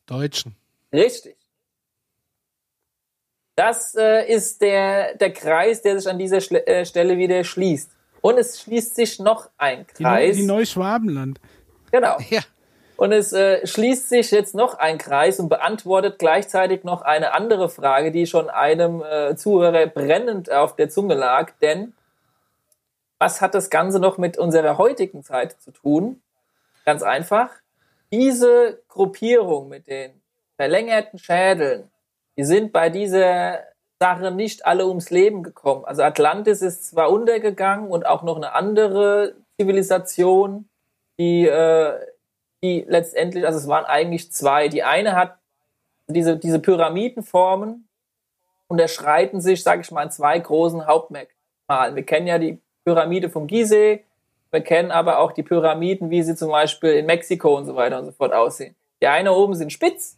[0.07, 0.57] Deutschen.
[0.91, 1.37] Richtig.
[3.57, 7.96] Das äh, ist der, der Kreis, der sich an dieser Schle äh, Stelle wieder schließt.
[8.21, 10.37] Und es schließt sich noch ein Die, Kreis.
[10.37, 11.41] die Neuschwabenland.
[11.91, 12.17] genau.
[12.31, 12.41] Ja.
[12.99, 17.69] Und es äh, schließt sich jetzt noch ein Kreis und beantwortet gleichzeitig noch eine andere
[17.69, 21.53] Frage, die schon einem äh, Zuhörer brennend auf der Zunge lag.
[21.61, 21.93] Denn
[23.19, 26.23] was hat das Ganze noch mit unserer heutigen Zeit zu tun?
[26.87, 27.51] Ganz einfach.
[28.11, 30.23] Diese Gruppierung mit den
[30.57, 31.91] verlängerten Schädeln,
[32.39, 33.59] die sind bei dieser
[34.01, 35.85] Sache nicht alle ums Leben gekommen.
[35.85, 40.69] Also Atlantis ist zwar untergegangen und auch noch eine andere Zivilisation,
[41.19, 41.99] die, äh,
[42.63, 44.69] die letztendlich, also es waren eigentlich zwei.
[44.69, 45.39] Die eine hat
[46.09, 47.89] diese, diese Pyramidenformen
[48.69, 51.95] unterschreiten sich, sage ich mal, in zwei großen Hauptmerkmalen.
[51.95, 54.05] Wir kennen ja die Pyramide vom Gizeh,
[54.51, 57.99] wir kennen aber auch die Pyramiden, wie sie zum Beispiel in Mexiko und so weiter
[57.99, 58.75] und so fort aussehen.
[59.03, 60.17] Die eine oben sind spitz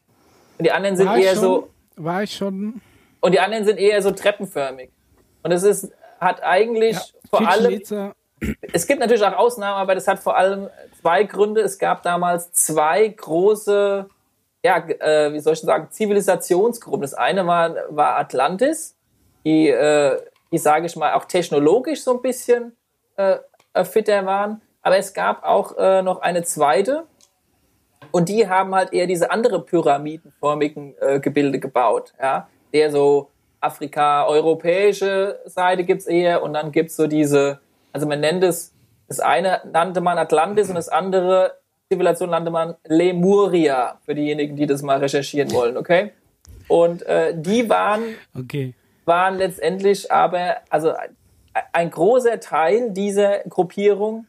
[0.58, 2.80] und die anderen sind War eher schon, so War ich schon.
[3.20, 4.90] Und die anderen sind eher so treppenförmig.
[5.42, 7.80] Und es ist hat eigentlich Ja, vor allem
[8.72, 10.68] es gibt natürlich auch Ausnahmen, aber das hat vor allem
[11.00, 11.60] zwei Gründe.
[11.60, 14.08] Es gab damals zwei große,
[14.64, 17.02] ja, äh, wie soll ich sagen, Zivilisationsgruppen.
[17.02, 18.96] Das eine war, war Atlantis,
[19.44, 20.20] die, äh,
[20.52, 22.76] die sage ich mal, auch technologisch so ein bisschen
[23.16, 23.38] äh,
[23.84, 24.60] fitter waren.
[24.82, 27.04] Aber es gab auch äh, noch eine zweite.
[28.10, 32.14] Und die haben halt eher diese andere pyramidenförmigen äh, Gebilde gebaut.
[32.20, 32.48] Ja?
[32.72, 37.60] Der so Afrika-europäische Seite gibt's eher und dann gibt's so diese,
[37.92, 38.72] also man nennt es,
[39.08, 41.58] das eine nannte man Atlantis und das andere
[41.90, 46.12] Zivilisation nannte man Lemuria, für diejenigen, die das mal recherchieren wollen, okay?
[46.68, 48.02] Und äh, die waren,
[48.38, 48.74] Okay.
[49.06, 51.16] waren letztendlich aber, also ein,
[51.72, 54.26] ein großer Teil dieser Gruppierung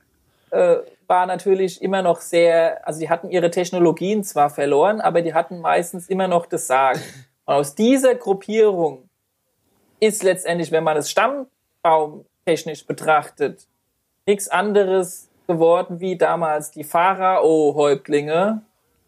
[0.52, 0.78] äh,
[1.08, 5.60] war natürlich immer noch sehr, also die hatten ihre Technologien zwar verloren, aber die hatten
[5.60, 7.02] meistens immer noch das Sagen.
[7.50, 9.10] Und aus dieser Gruppierung
[10.00, 13.66] ist letztendlich, wenn man das Stammbaum technisch betrachtet,
[14.28, 18.62] nichts anderes geworden wie damals die Pharao-Häuptlinge.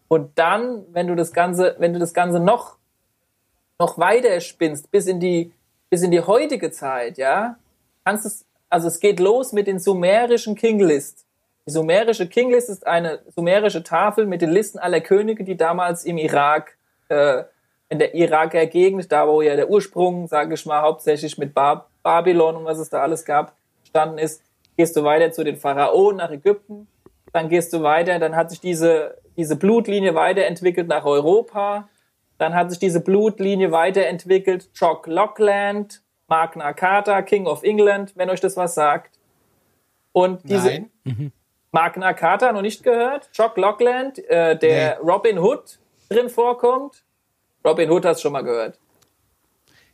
[0.08, 2.78] Und dann, wenn du das Ganze, wenn du das Ganze noch,
[3.78, 5.52] noch weiter spinnst, bis in die,
[5.88, 7.54] bis in die heutige Zeit, ja,
[8.04, 11.26] kannst es, also es geht los mit den sumerischen Kinglist.
[11.64, 16.18] Die sumerische Kinglist ist eine sumerische Tafel mit den Listen aller Könige, die damals im
[16.18, 16.76] Irak,
[17.08, 17.44] äh,
[17.92, 21.90] in der Iraker Gegend, da wo ja der Ursprung, sage ich mal, hauptsächlich mit Bab
[22.02, 23.54] Babylon und was es da alles gab,
[23.86, 24.42] standen ist,
[24.78, 26.88] gehst du weiter zu den Pharaonen nach Ägypten,
[27.34, 31.86] dann gehst du weiter, dann hat sich diese, diese Blutlinie weiterentwickelt nach Europa,
[32.38, 38.40] dann hat sich diese Blutlinie weiterentwickelt, Jock Lockland, Magna Carta, King of England, wenn euch
[38.40, 39.18] das was sagt.
[40.12, 41.32] Und diese Nein.
[41.72, 45.78] Magna Carta noch nicht gehört, Jock Lockland, äh, der Robin Hood
[46.08, 47.04] drin vorkommt.
[47.64, 48.78] Robin Hood hast schon mal gehört.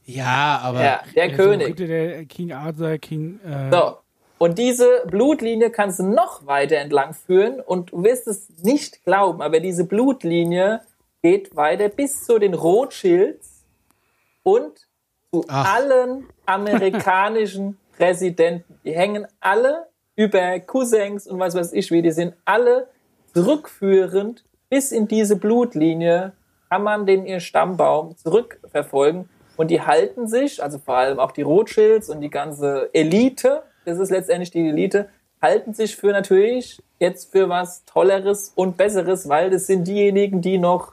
[0.05, 1.77] Ja, aber Ja, der Also, König.
[1.77, 3.41] Der King Arthur, King.
[3.45, 3.97] Äh, So.
[4.39, 9.43] Und diese Blutlinie kannst du noch weiter entlang führen und du wirst es nicht glauben,
[9.43, 10.81] aber diese Blutlinie
[11.23, 13.65] geht weiter bis zu den Rothschilds
[14.45, 14.87] und
[15.33, 15.75] zu Ach.
[15.75, 18.79] allen amerikanischen Präsidenten.
[18.85, 22.89] Die hängen alle über Cousins und was weiß ich wie, die sind alle
[23.35, 26.33] zurückführend bis in diese Blutlinie
[26.71, 31.43] kann man den ihr Stammbaum zurückverfolgen und die halten sich, also vor allem auch die
[31.43, 35.09] Rothschilds und die ganze Elite, das ist letztendlich die Elite,
[35.41, 40.59] halten sich für natürlich jetzt für was Tolleres und Besseres, weil das sind diejenigen, die
[40.59, 40.93] noch,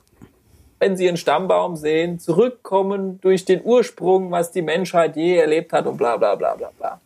[0.80, 5.88] wenn sie ihren Stammbaum sehen, zurückkommen durch den Ursprung, was die Menschheit je erlebt hat
[5.88, 7.02] und bla bla bla bla bla.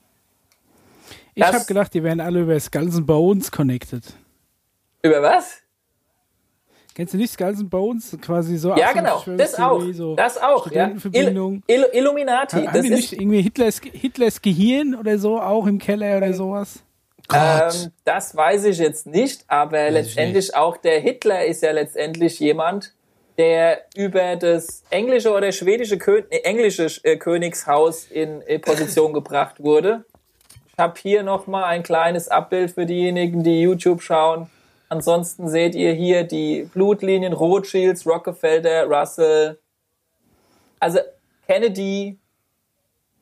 [1.34, 4.04] ich das- habe gedacht, die wären alle über Skulls and Bones connected.
[5.02, 5.60] Über was?
[7.00, 8.18] Kennst du nicht Skulls and Bones?
[8.22, 9.82] Quasi so Ja, genau, das auch.
[9.94, 10.90] So Das auch, ja.
[10.90, 11.64] Studentenverbindung.
[11.66, 15.66] Il Il Illuminati, Haben das die ist nicht irgendwie Hitlers, Hitlers Gehirn oder so auch
[15.66, 16.84] im Keller oder sowas?
[17.34, 22.38] Ähm, das weiß ich jetzt nicht, aber ich letztendlich auch der Hitler ist ja letztendlich
[22.42, 22.94] jemand,
[23.38, 29.64] der über das englische oder schwedische Kö äh, englische äh, Königshaus in äh, Position gebracht
[29.64, 30.04] wurde.
[30.74, 34.50] Ich habe hier nochmal ein kleines Abbild für diejenigen, die YouTube schauen.
[34.90, 39.60] Ansonsten seht ihr hier die Blutlinien Rothschilds, Rockefeller, Russell.
[40.80, 41.00] Also
[41.46, 42.18] Kennedy,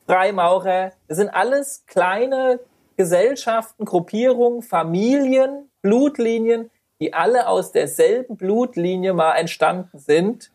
[0.06, 2.62] Freimaurer, das sind alles kleine
[2.96, 10.50] Gesellschaften, Gruppierungen, Familien, Blutlinien, die alle aus derselben Blutlinie mal entstanden sind.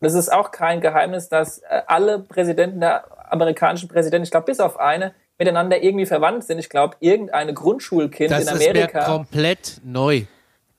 [0.00, 4.46] Und es ist auch kein Geheimnis, dass äh, alle Präsidenten der amerikanischen Präsidenten, ich glaube
[4.46, 6.58] bis auf eine, miteinander irgendwie verwandt sind.
[6.58, 9.04] Ich glaube, irgendeine Grundschulkind das in ist mir Amerika.
[9.04, 10.22] komplett neu.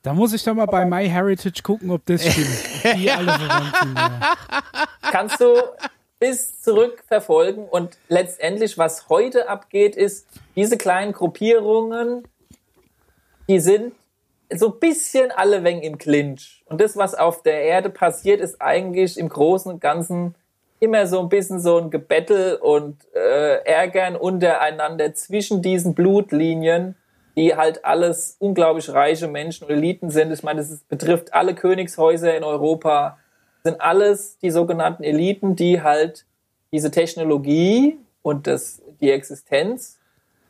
[0.03, 2.47] Da muss ich doch mal bei MyHeritage gucken, ob das stimmt.
[2.97, 3.95] Die alle verwandt sind.
[3.95, 4.37] Ja.
[5.11, 5.55] kannst du
[6.19, 7.65] bis zurück verfolgen.
[7.67, 12.23] Und letztendlich, was heute abgeht, ist, diese kleinen Gruppierungen,
[13.47, 13.93] die sind
[14.53, 16.63] so ein bisschen alle wegen im Clinch.
[16.65, 20.35] Und das, was auf der Erde passiert, ist eigentlich im Großen und Ganzen
[20.79, 26.95] immer so ein bisschen so ein Gebettel und äh, Ärgern untereinander zwischen diesen Blutlinien,
[27.35, 30.31] die halt alles unglaublich reiche Menschen und Eliten sind.
[30.31, 33.17] Ich meine, das ist, betrifft alle Königshäuser in Europa,
[33.63, 36.25] sind alles die sogenannten Eliten, die halt
[36.71, 39.97] diese Technologie und das, die Existenz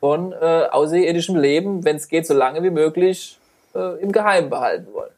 [0.00, 3.38] von äh, außerirdischem Leben, wenn es geht, so lange wie möglich
[3.74, 5.12] äh, im Geheimen behalten wollen.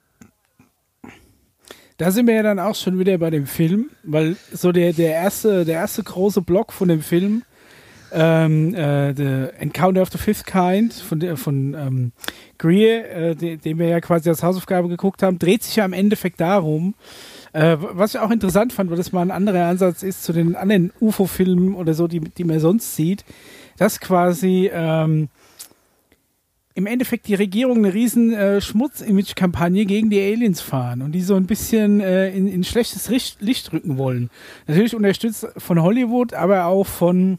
[1.97, 5.13] Da sind wir ja dann auch schon wieder bei dem Film, weil so der, der,
[5.13, 7.45] erste, der erste große Block von dem Film,
[8.15, 12.13] ähm, äh, The Encounter of the Fifth Kind von, der, von ähm,
[12.59, 15.93] Greer, äh, de, den wir ja quasi als Hausaufgabe geguckt haben, dreht sich ja im
[15.93, 16.95] Endeffekt darum,
[17.53, 20.55] äh, was ich auch interessant fand, weil das mal ein anderer Ansatz ist zu den
[20.57, 23.25] anderen UFO-Filmen oder so, die, die man sonst sieht,
[23.77, 25.29] dass quasi ähm,
[26.75, 31.35] im Endeffekt die Regierung eine riesen äh, Schmutz-Image-Kampagne gegen die Aliens fahren und die so
[31.37, 34.31] ein bisschen äh, in, in schlechtes Licht, Licht rücken wollen.
[34.67, 37.39] Natürlich unterstützt von Hollywood, aber auch von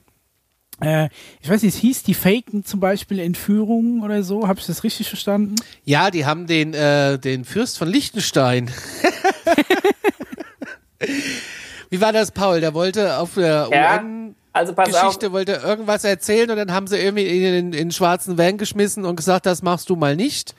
[0.81, 1.09] äh,
[1.41, 4.47] ich weiß nicht, es hieß die Faken zum Beispiel Entführungen oder so.
[4.47, 5.55] Habe ich das richtig verstanden?
[5.83, 8.69] Ja, die haben den, äh, den Fürst von Liechtenstein.
[11.89, 12.61] Wie war das, Paul?
[12.61, 15.33] Der wollte auf der Ja, UN also Geschichte auf.
[15.33, 19.05] wollte irgendwas erzählen und dann haben sie irgendwie ihn in, in den schwarzen Van geschmissen
[19.05, 20.55] und gesagt, das machst du mal nicht.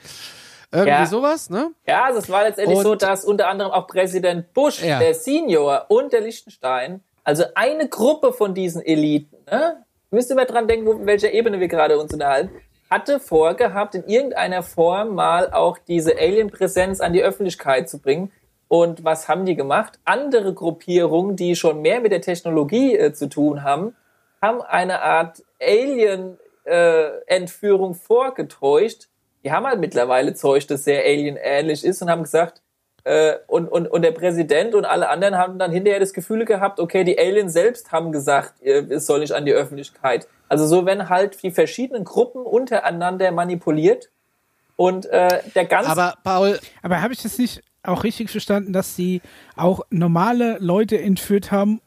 [0.71, 1.05] Irgendwie Ja.
[1.05, 1.71] sowas, ne?
[1.87, 4.99] Ja, also es war letztendlich Und- so, dass unter anderem auch Präsident Bush, Ja.
[4.99, 9.83] der Senior und der Liechtenstein, also eine Gruppe von diesen Eliten, ne?
[10.09, 12.51] Müsst mal dran denken, wo, welcher Ebene wir gerade uns unterhalten,
[12.89, 18.31] hatte vorgehabt, in irgendeiner Form mal auch diese Alien-Präsenz an die Öffentlichkeit zu bringen.
[18.69, 19.99] Und was haben die gemacht?
[20.05, 23.93] Andere Gruppierungen, die schon mehr mit der Technologie äh, zu tun haben,
[24.41, 29.09] haben eine Art Alien-Entführung vorgetäuscht.
[29.43, 32.61] Die haben halt mittlerweile Zeug, das sehr Alien-ähnlich ist und haben gesagt, äh,
[33.47, 37.03] und, und, und der Präsident und alle anderen haben dann hinterher das Gefühl gehabt, okay,
[37.03, 40.27] die Aliens selbst haben gesagt, äh, es soll nicht an die Öffentlichkeit.
[40.49, 44.09] Also so werden halt die verschiedenen Gruppen untereinander manipuliert
[44.75, 48.95] und äh, der ganze Aber Paul, Aber habe ich das nicht auch richtig verstanden, dass
[48.95, 49.21] sie
[49.55, 51.81] auch normale Leute entführt haben,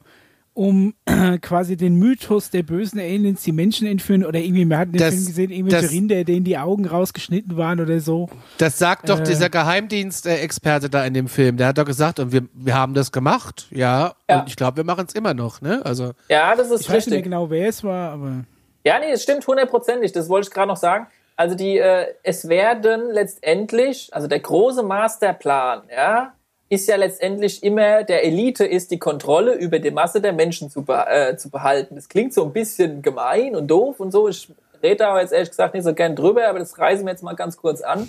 [0.60, 0.92] um
[1.40, 5.14] quasi den Mythos der bösen Aliens die Menschen entführen oder irgendwie, wir hatten den Das-
[5.14, 8.28] Film gesehen, irgendwelche das- Rinder, denen die Augen rausgeschnitten waren oder so.
[8.58, 9.24] das sagt doch Äh.
[9.24, 11.56] dieser Geheimdienst-Experte da in dem Film.
[11.56, 14.12] Der hat doch gesagt, und wir, wir haben das gemacht, ja.
[14.28, 14.40] Ja.
[14.40, 15.80] Und ich glaube, wir machen es immer noch, ne?
[15.84, 17.24] Also, ja, das ist Ich weiß nicht mehr richtig.
[17.24, 18.44] genau, wer es war, aber
[18.84, 20.12] Ja, nee, es stimmt hundertprozentig.
[20.12, 21.06] Das wollte ich gerade noch sagen.
[21.36, 26.34] Also die, äh, es werden letztendlich, also der große Masterplan, ja,
[26.70, 30.82] ist ja letztendlich immer der Elite ist die Kontrolle über die Masse der Menschen zu,
[30.82, 31.96] be äh, zu behalten.
[31.96, 34.28] Das klingt so ein bisschen gemein und doof und so.
[34.28, 34.48] Ich
[34.80, 37.24] rede da aber jetzt ehrlich gesagt nicht so gern drüber, aber das reißen wir jetzt
[37.24, 38.08] mal ganz kurz an.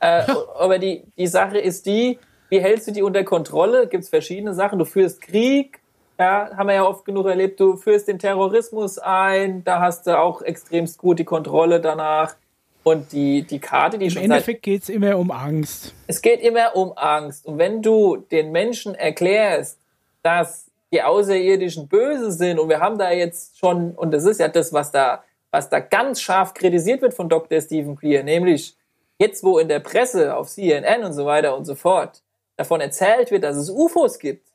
[0.00, 0.22] Äh,
[0.58, 2.18] aber die, die Sache ist die,
[2.50, 3.88] wie hältst du die unter Kontrolle?
[3.88, 4.78] Gibt es verschiedene Sachen.
[4.78, 5.80] Du führst Krieg,
[6.18, 7.58] ja, haben wir ja oft genug erlebt.
[7.58, 12.36] Du führst den Terrorismus ein, da hast du auch extremst gut die Kontrolle danach.
[12.84, 15.94] Und die, die Karte, die im schon seit Endeffekt geht es immer um Angst.
[16.06, 17.46] es geht immer um Angst.
[17.46, 19.78] Und wenn du den Menschen erklärst,
[20.22, 24.48] dass die Außerirdischen böse sind und wir haben da jetzt schon, und das ist ja
[24.48, 27.60] das, was da, was da ganz scharf kritisiert wird von Dr.
[27.60, 28.76] Stephen Greer, nämlich
[29.18, 32.22] jetzt, wo in der Presse auf CNN und so weiter und so fort
[32.56, 34.52] davon erzählt wird, dass es UFOs gibt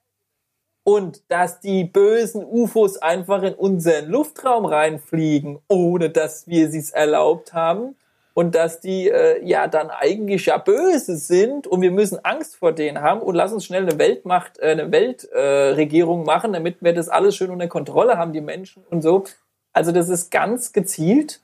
[0.83, 6.91] und dass die bösen UFOs einfach in unseren Luftraum reinfliegen, ohne dass wir sie es
[6.91, 7.95] erlaubt haben
[8.39, 12.71] und dass die äh, ja dann eigentlich ja böse sind und wir müssen Angst vor
[12.71, 16.93] denen haben und lass uns schnell eine Weltmacht, äh, eine Weltregierung äh, machen, damit wir
[16.93, 19.25] das alles schön unter Kontrolle haben, die Menschen und so.
[19.73, 21.41] Also das ist ganz gezielt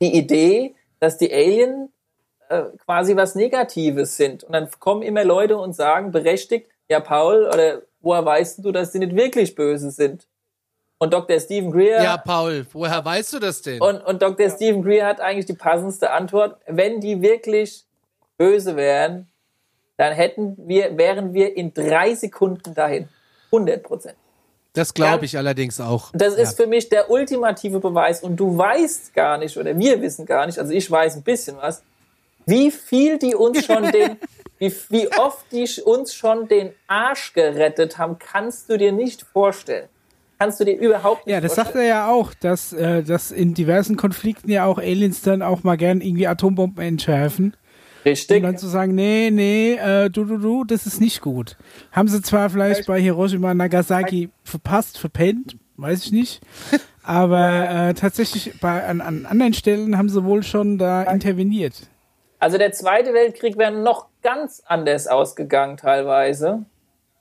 [0.00, 1.92] die Idee, dass die Alien
[2.48, 4.44] äh, quasi was Negatives sind.
[4.44, 8.92] Und dann kommen immer Leute und sagen berechtigt, ja Paul, oder woher weißt du, dass
[8.92, 10.28] die nicht wirklich böse sind?
[11.02, 11.40] Und Dr.
[11.40, 13.80] Stephen Greer ja, Paul, woher weißt du das denn?
[13.80, 14.48] und, und Dr.
[14.48, 16.60] Stephen Greer hat eigentlich die passendste Antwort.
[16.68, 17.82] Wenn die wirklich
[18.38, 19.26] böse wären,
[19.96, 23.08] dann hätten wir, wären wir in drei Sekunden dahin.
[23.46, 24.14] 100 Prozent.
[24.74, 26.12] das glaube ich allerdings auch.
[26.14, 26.64] Das ist ja.
[26.64, 28.22] für mich der ultimative Beweis.
[28.22, 31.56] Und du weißt gar nicht, oder wir wissen gar nicht, also ich weiß ein bisschen
[31.56, 31.82] was,
[32.46, 34.18] wie viel die uns schon den,
[34.58, 39.88] wie, wie oft die uns schon den Arsch gerettet haben, kannst du dir nicht vorstellen.
[40.42, 41.84] Kannst du dir überhaupt nicht Ja, das sagt vorstellen.
[41.84, 45.76] er ja auch, dass, äh, dass in diversen Konflikten ja auch Aliens dann auch mal
[45.76, 47.56] gern irgendwie Atombomben entschärfen.
[48.04, 48.42] Um Richtig.
[48.42, 51.56] dann zu sagen, nee, nee, äh, du, du, du, das ist nicht gut.
[51.92, 56.40] Haben sie zwar vielleicht bei Hiroshima Nagasaki verpasst, verpennt, weiß ich nicht.
[57.04, 61.88] Aber äh, tatsächlich bei, an, an anderen Stellen haben sie wohl schon da interveniert.
[62.40, 66.64] Also der Zweite Weltkrieg wäre noch ganz anders ausgegangen teilweise.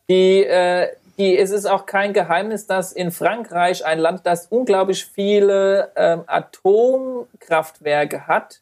[0.09, 0.87] Die, äh,
[1.21, 6.23] die, es ist auch kein Geheimnis, dass in Frankreich, ein Land, das unglaublich viele ähm,
[6.25, 8.61] Atomkraftwerke hat,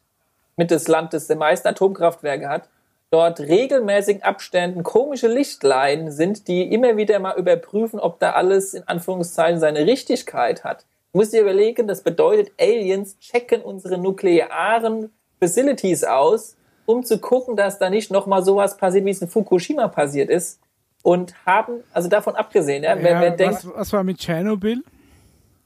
[0.56, 2.68] mit das Land, das die meisten Atomkraftwerke hat,
[3.10, 8.86] dort regelmäßig Abständen komische Lichtleinen sind, die immer wieder mal überprüfen, ob da alles in
[8.86, 10.84] Anführungszeichen seine Richtigkeit hat.
[11.12, 17.56] Du musst dir überlegen, das bedeutet, Aliens checken unsere nuklearen Facilities aus, um zu gucken,
[17.56, 20.60] dass da nicht nochmal sowas passiert, wie es in Fukushima passiert ist.
[21.02, 24.82] Und haben, also davon abgesehen, ja, Ja, wer denkt, was, was war mit Tschernobyl?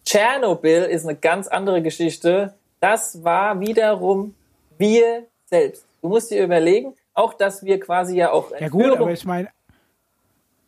[0.04, 2.54] Tschernobyl ist eine ganz andere Geschichte.
[2.80, 4.34] Das war wiederum
[4.78, 5.84] wir selbst.
[6.02, 9.48] Du musst dir überlegen, auch dass wir quasi ja auch Ja gut, aber ich meine,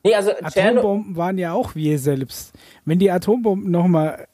[0.02, 2.52] nee, also Atombomben waren ja auch wir selbst.
[2.84, 4.26] Wenn die Atombomben nochmal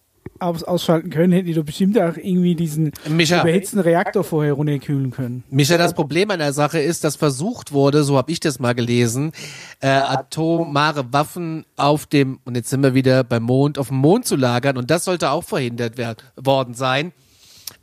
[0.42, 3.40] aus ausschalten können, hätten die doch bestimmt auch irgendwie diesen Micha.
[3.40, 5.44] überhitzten Reaktor vorher runterkühlen können.
[5.50, 8.74] Micha, das Problem an der Sache ist, dass versucht wurde, so habe ich das mal
[8.74, 9.32] gelesen,
[9.80, 14.26] äh, atomare Waffen auf dem, und jetzt sind wir wieder beim Mond, auf dem Mond
[14.26, 17.12] zu lagern und das sollte auch verhindert werden, worden sein.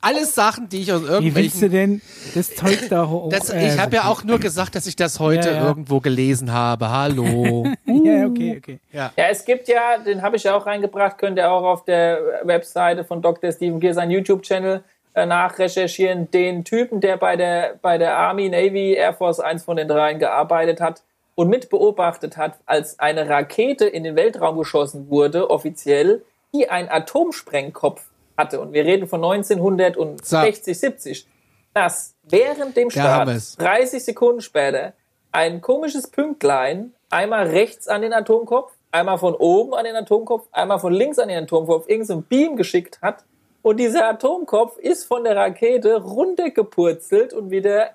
[0.01, 1.71] Alles Sachen, die ich aus Wie willst du irgendwelchen...
[1.71, 2.01] denn
[2.33, 3.29] das Zeug da hoch?
[3.29, 5.67] Das, ich habe ja auch nur gesagt, dass ich das heute Ja, ja.
[5.67, 6.89] irgendwo gelesen habe.
[6.89, 7.65] Hallo.
[7.85, 8.79] Ja, okay, okay.
[8.93, 12.41] Ja, es gibt ja, den habe ich ja auch reingebracht, könnt ihr auch auf der
[12.43, 13.51] Webseite von Dr.
[13.51, 14.83] Stephen Gear, sein YouTube-Channel,
[15.15, 16.31] äh, nachrecherchieren.
[16.31, 20.19] Den Typen, der bei der, bei der Army, Navy, Air Force, eins von den dreien
[20.19, 21.01] gearbeitet hat
[21.35, 26.23] und mit beobachtet hat, als eine Rakete in den Weltraum geschossen wurde, offiziell,
[26.53, 28.08] die einen Atomsprengkopf
[28.39, 28.59] hatte.
[28.59, 31.27] Und wir reden von 1960, 70.
[31.73, 33.55] Dass während dem Start, wir's.
[33.57, 34.93] 30 Sekunden später,
[35.31, 40.79] ein komisches Pünktlein einmal rechts an den Atomkopf, einmal von oben an den Atomkopf, einmal
[40.79, 43.23] von links an den Atomkopf irgendein so ein Beam geschickt hat.
[43.61, 47.91] Und dieser Atomkopf ist von der Rakete runtergepurzelt und wieder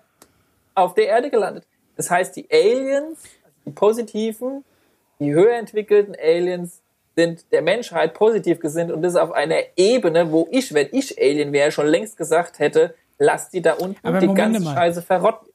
[0.75, 1.65] auf der Erde gelandet.
[1.97, 3.23] Das heißt, die Aliens,
[3.65, 4.65] die positiven,
[5.19, 6.83] die höher entwickelten Aliens
[7.17, 11.53] sind der Menschheit positiv gesinnt und das auf einer Ebene, wo ich, wenn ich Alien
[11.53, 14.75] wäre, schon längst gesagt hätte, lasst die da unten Aber die Moment ganze mal.
[14.75, 15.49] Scheiße verrotten.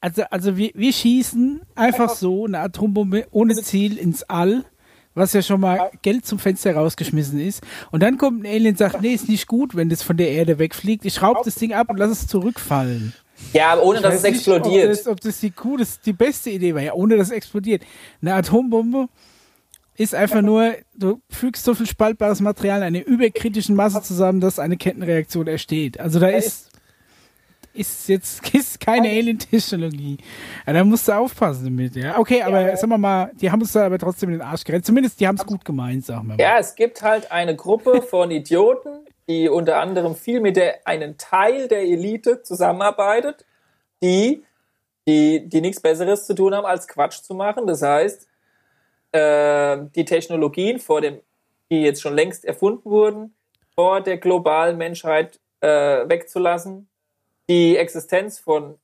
[0.00, 4.64] Also, also wir, wir schießen einfach so eine Atombombe ohne Ziel ins All,
[5.14, 7.62] was ja schon mal Geld zum Fenster rausgeschmissen ist.
[7.90, 10.30] Und dann kommt ein Alien und sagt, nee, ist nicht gut, wenn das von der
[10.30, 11.04] Erde wegfliegt.
[11.04, 13.14] Ich schraube das Ding ab und lass es zurückfallen.
[13.52, 14.90] Ja, aber ohne dass es weiß nicht, explodiert.
[14.90, 17.82] Ob das, ob das die coolste, die beste Idee war, ja, ohne dass es explodiert.
[18.22, 19.08] Eine Atombombe
[19.96, 24.58] ist einfach nur, du fügst so viel spaltbares Material in einer überkritischen Masse zusammen, dass
[24.58, 25.98] eine Kettenreaktion entsteht.
[25.98, 26.70] Also da ist,
[27.72, 30.18] ist jetzt ist keine Alien-Technologie.
[30.66, 32.18] Ja, da musst du aufpassen damit, ja.
[32.18, 34.86] Okay, aber sagen wir mal, die haben uns da aber trotzdem in den Arsch gerettet.
[34.86, 36.42] Zumindest, die haben es gut gemeint, sagen wir mal.
[36.42, 41.16] Ja, es gibt halt eine Gruppe von Idioten, die unter anderem viel mit der, einen
[41.16, 43.44] Teil der Elite zusammenarbeitet,
[44.02, 44.44] die,
[45.08, 47.66] die, die nichts Besseres zu tun haben, als Quatsch zu machen.
[47.66, 48.26] Das heißt,
[49.12, 51.20] äh, die Technologien vor dem,
[51.70, 53.34] die jetzt schon längst erfunden wurden,
[53.74, 56.88] vor der globalen Menschheit äh, wegzulassen,
[57.48, 58.78] die Existenz von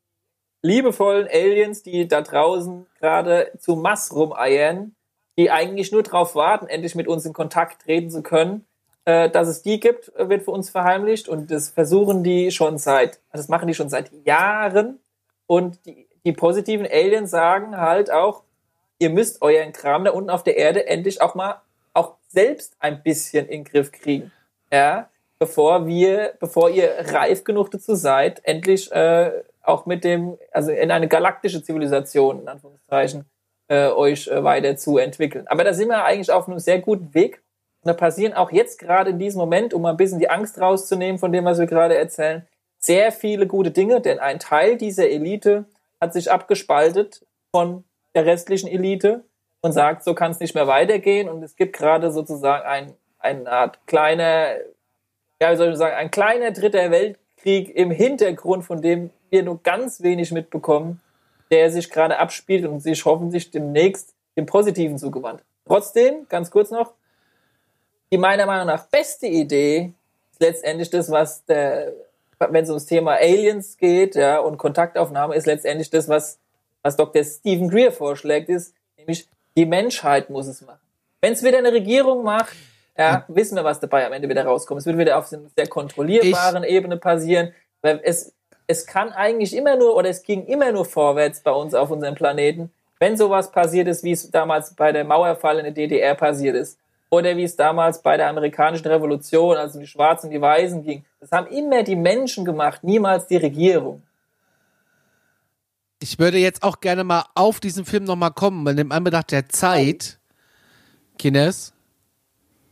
[0.63, 4.95] liebevollen Aliens, die da draußen gerade zu Mass rumeiern,
[5.37, 8.67] die eigentlich nur darauf warten, endlich mit uns in Kontakt treten zu können.
[9.05, 13.21] Äh, dass es die gibt, wird für uns verheimlicht und das versuchen die schon seit,
[13.31, 15.01] also das machen die schon seit Jahren
[15.49, 18.45] und die, die positiven Aliens sagen halt auch,
[19.03, 21.61] ihr müsst euren Kram da unten auf der Erde endlich auch mal
[21.93, 24.31] auch selbst ein bisschen in den Griff kriegen.
[24.73, 25.11] Ja,
[25.41, 30.93] bevor wir, bevor ihr reif genug dazu seid, endlich äh, auch mit dem, also in
[30.93, 33.25] eine galaktische Zivilisation, in Anführungszeichen,
[33.69, 35.49] äh, euch äh, weiter zu entwickeln.
[35.49, 37.43] Aber da sind wir eigentlich auf einem sehr guten Weg.
[37.83, 41.19] Und da passieren auch jetzt gerade in diesem Moment, um ein bisschen die Angst rauszunehmen
[41.19, 42.47] von dem, was wir gerade erzählen,
[42.79, 45.65] sehr viele gute Dinge, denn ein Teil dieser Elite
[46.01, 47.85] hat sich abgespaltet von
[48.15, 49.25] der restlichen Elite
[49.61, 51.29] und sagt, so kann es nicht mehr weitergehen.
[51.29, 54.57] Und es gibt gerade sozusagen ein, eine Art kleiner,
[55.41, 59.63] ja, wie soll ich sagen, ein kleiner dritter Weltkrieg im Hintergrund, von dem wir nur
[59.63, 61.01] ganz wenig mitbekommen,
[61.51, 65.43] der sich gerade abspielt und sich hoffentlich demnächst dem Positiven zugewandt.
[65.67, 66.95] Trotzdem, ganz kurz noch,
[68.11, 69.93] die meiner Meinung nach beste Idee
[70.33, 71.93] ist letztendlich das, was der,
[72.39, 76.39] wenn es ums Thema Aliens geht, ja, und Kontaktaufnahme ist letztendlich das, was,
[76.83, 77.23] was Dr.
[77.25, 80.81] Stephen Greer vorschlägt, ist, nämlich die Menschheit muss es machen.
[81.21, 82.57] Wenn es wieder eine Regierung macht,
[82.97, 84.81] ja, wissen wir, was dabei am Ende wieder rauskommt.
[84.81, 88.35] Es wird wieder auf einer sehr kontrollierbaren Ebene passieren, weil es,
[88.67, 92.15] es kann eigentlich immer nur, oder es ging immer nur vorwärts bei uns auf unserem
[92.15, 96.55] Planeten, wenn sowas passiert ist, wie es damals bei der Mauerfall in der DDR passiert
[96.55, 96.79] ist.
[97.11, 101.05] Oder wie es damals bei der amerikanischen Revolution, also die Schwarzen und die Weißen ging.
[101.21, 104.03] Das haben immer die Menschen gemacht, niemals die Regierung.
[106.03, 109.49] Ich würde jetzt auch gerne mal auf diesen Film nochmal kommen, weil im Anbetracht der
[109.49, 110.19] Zeit,
[111.19, 111.73] Kines,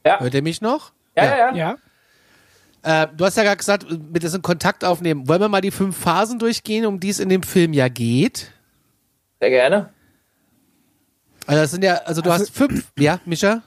[0.05, 0.93] Ja, hört ihr mich noch?
[1.17, 1.37] ja, ja.
[1.37, 1.55] ja.
[1.55, 3.03] Ja.
[3.05, 5.29] Äh, du hast ja gerade gesagt, mit diesem Kontakt aufnehmen.
[5.29, 8.51] Wollen wir mal die fünf Phasen durchgehen, um die es in dem Film ja geht?
[9.39, 9.91] Sehr gerne.
[11.47, 13.63] Also das sind ja, also du Also- hast fünf, ja, Mischa?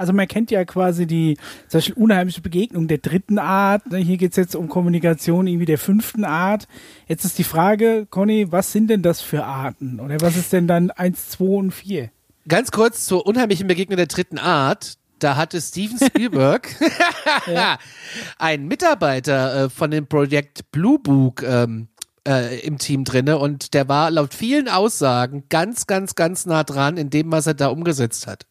[0.00, 1.36] Also man kennt ja quasi die
[1.68, 3.90] zum Beispiel unheimliche Begegnung der dritten Art.
[3.90, 6.66] Ne, Hier geht's jetzt um Kommunikation irgendwie der fünften Art.
[7.06, 10.00] Jetzt ist die Frage, Conny, was sind denn das für Arten?
[10.00, 12.08] Oder was ist denn dann eins, zwei und vier?
[12.48, 14.94] Ganz kurz zur unheimlichen Begegnung der dritten Art.
[15.18, 16.74] Da hatte Steven Spielberg
[18.38, 21.88] einen Mitarbeiter äh, von dem Projekt Blue Book ähm,
[22.26, 26.96] äh, im Team drinne und der war laut vielen Aussagen ganz, ganz, ganz nah dran
[26.96, 28.46] in dem, was er da umgesetzt hat.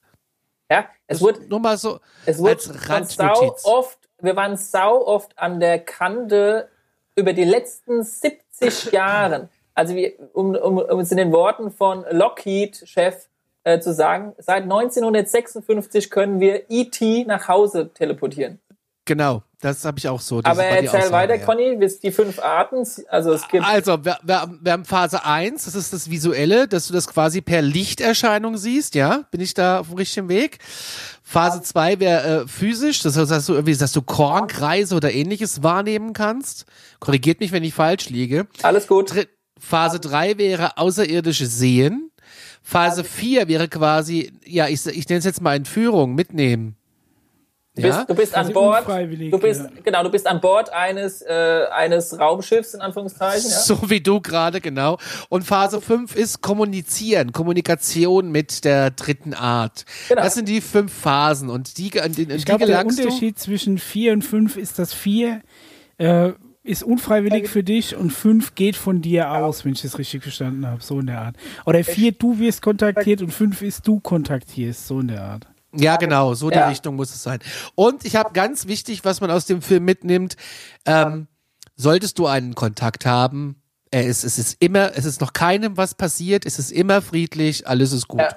[0.70, 2.60] Ja, es wurde, Nur mal so es wurde
[2.90, 6.70] als sau oft, wir waren sau oft an der Kante
[7.16, 9.50] über die letzten 70 Jahren.
[9.74, 13.30] Also wie, um, um, um es in den Worten von Lockheed-Chef
[13.64, 17.26] äh, zu sagen, seit 1956 können wir E.T.
[17.26, 18.60] nach Hause teleportieren.
[19.06, 20.40] Genau, das habe ich auch so.
[20.44, 21.46] Aber erzähl weiter, ja.
[21.46, 22.88] Conny, die fünf Arten.
[23.10, 26.88] Also es gibt Also, wir, wir, wir haben Phase 1, das ist das Visuelle, dass
[26.88, 29.26] du das quasi per Lichterscheinung siehst, ja?
[29.32, 30.60] Bin ich da auf dem richtigen Weg?
[31.24, 35.62] Phase 2 wäre äh, physisch, das heißt, dass du irgendwie, dass du Kornkreise oder ähnliches
[35.62, 36.66] wahrnehmen kannst.
[37.00, 38.48] Korrigiert mich, wenn ich falsch liege.
[38.64, 39.14] alles gut.
[39.14, 39.30] Dritt,
[39.60, 42.12] Phase 3 wäre außerirdische Sehen.
[42.64, 46.79] Phase 4 wäre quasi, ja, ich, ich nenne es jetzt mal Entführung, mitnehmen.
[47.82, 48.06] Du bist, Ja?
[48.06, 48.86] du bist an Bord.
[48.88, 49.70] Du bist ja.
[49.84, 53.50] genau, du bist an Bord eines äh, eines Raumschiffs in Anführungszeichen.
[53.50, 53.58] Ja?
[53.58, 54.98] So wie du gerade, genau.
[55.30, 59.86] Und Phase 5 ist Kommunizieren, Kommunikation mit der dritten Art.
[60.10, 60.22] Genau.
[60.22, 63.04] Das sind die fünf Phasen und die, an an Ich die glaube, der gelangst du.
[63.04, 65.42] Unterschied zwischen 4 und 5 ist, dass 4
[65.98, 66.32] äh,
[66.64, 70.68] ist unfreiwillig für dich und 5 geht von dir aus, wenn ich das richtig verstanden
[70.68, 70.84] habe.
[70.84, 71.36] So in der Art.
[71.66, 74.88] Oder 4, du wirst kontaktiert und 5 ist, du kontaktierst.
[74.88, 75.48] So in der Art.
[75.74, 76.68] Ja, genau, so die Ja.
[76.68, 77.40] Richtung muss es sein.
[77.76, 80.36] Und ich habe ganz wichtig, was man aus dem Film mitnimmt,
[80.86, 81.28] ähm,
[81.76, 85.96] solltest du einen Kontakt haben, er ist, es ist immer, es ist noch keinem was
[85.96, 88.22] passiert, es ist immer friedlich, alles ist gut.
[88.22, 88.30] Ja.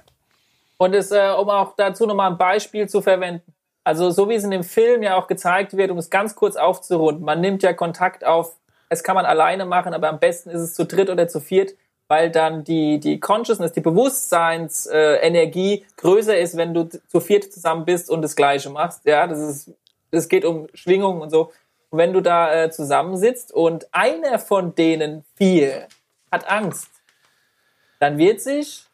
[0.79, 3.53] Und es, äh, um auch dazu nochmal ein Beispiel zu verwenden.
[3.85, 6.57] Also so wie es in dem Film ja auch gezeigt wird, um es ganz kurz
[6.57, 8.57] aufzurunden, man nimmt ja Kontakt auf,
[8.89, 11.73] es kann man alleine machen, aber am besten ist es zu dritt oder zu viert,
[12.13, 17.87] weil dann die, die Consciousness, die Bewusstseinsenergie äh, größer ist, wenn du zu viert zusammen
[17.87, 19.07] bist und das Gleiche machst.
[19.07, 19.71] Ja, das ist,
[20.11, 21.53] es geht um Schwingungen und so.
[21.89, 25.89] Und wenn du da äh, zusammensitzt und einer von denen vier
[26.31, 26.91] hat Angst,
[27.99, 28.85] dann wird sich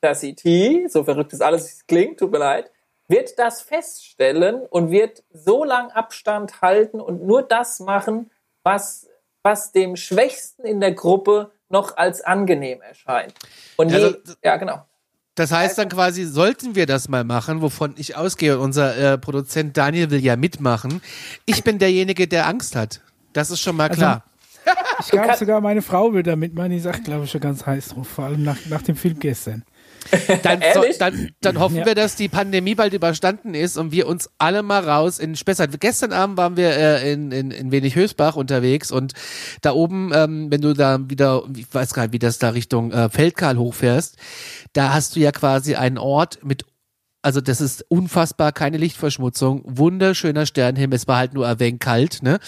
[0.00, 2.72] das IT, so verrückt es alles klingt, tut mir leid,
[3.06, 8.32] wird das feststellen und wird so lang Abstand halten und nur das machen,
[8.64, 9.08] was,
[9.44, 13.34] was dem Schwächsten in der Gruppe noch als angenehm erscheint.
[13.76, 14.84] Und je, Also, ja, genau.
[15.34, 19.76] Das heißt dann quasi, sollten wir das mal machen, wovon ich ausgehe, unser äh, Produzent
[19.76, 21.00] Daniel will ja mitmachen.
[21.46, 23.00] Ich bin derjenige, der Angst hat.
[23.34, 24.24] Das ist schon mal Also, klar.
[25.00, 26.70] Ich glaube sogar, meine Frau will da mitmachen.
[26.70, 28.08] Die sagt, glaube ich, schon ganz heiß drauf.
[28.08, 29.62] Vor allem nach, nach dem Film gestern.
[30.42, 31.86] Dann, so, dann, dann hoffen Ja.
[31.86, 35.78] wir, dass die Pandemie bald überstanden ist und wir uns alle mal raus in Spessart.
[35.80, 39.12] Gestern Abend waren wir äh, in, in, in Wenig Hösbach unterwegs und
[39.62, 42.92] da oben, ähm, wenn du da wieder, ich weiß gar nicht, wie das da Richtung
[42.92, 44.16] äh, Feldkarl hochfährst,
[44.72, 46.64] da hast du ja quasi einen Ort mit
[47.22, 52.22] also das ist unfassbar, keine Lichtverschmutzung, wunderschöner Sternenhimmel, es war halt nur ein wenig kalt,
[52.22, 52.38] ne?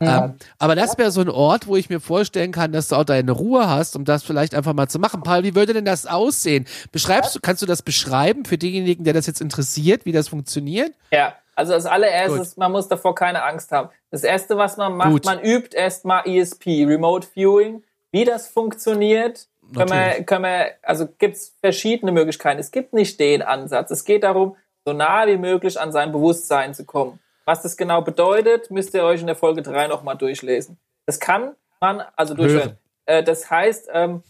[0.00, 3.04] Ähm, aber das wäre so ein Ort, wo ich mir vorstellen kann, dass du auch
[3.04, 5.22] deine Ruhe hast, um das vielleicht einfach mal zu machen.
[5.22, 6.66] Paul, wie würde denn das aussehen?
[6.90, 10.92] Beschreibst du, kannst du das beschreiben für denjenigen, der das jetzt interessiert, wie das funktioniert?
[11.12, 13.90] Ja, also als allererstes, man muss davor keine Angst haben.
[14.10, 15.24] Das erste, was man macht, Gut.
[15.24, 19.48] man übt erstmal ESP, Remote Viewing, wie das funktioniert.
[19.74, 20.26] Können wir, Natürlich.
[20.26, 22.60] können wir, also gibt's verschiedene Möglichkeiten.
[22.60, 23.90] Es gibt nicht den Ansatz.
[23.90, 27.18] Es geht darum, so nah wie möglich an sein Bewusstsein zu kommen.
[27.44, 30.78] Was das genau bedeutet, müsst ihr euch in der Folge 3 nochmal durchlesen.
[31.06, 32.62] Das kann man, also durchhören.
[32.62, 32.78] Hören.
[33.06, 34.22] Äh, das heißt, ähm,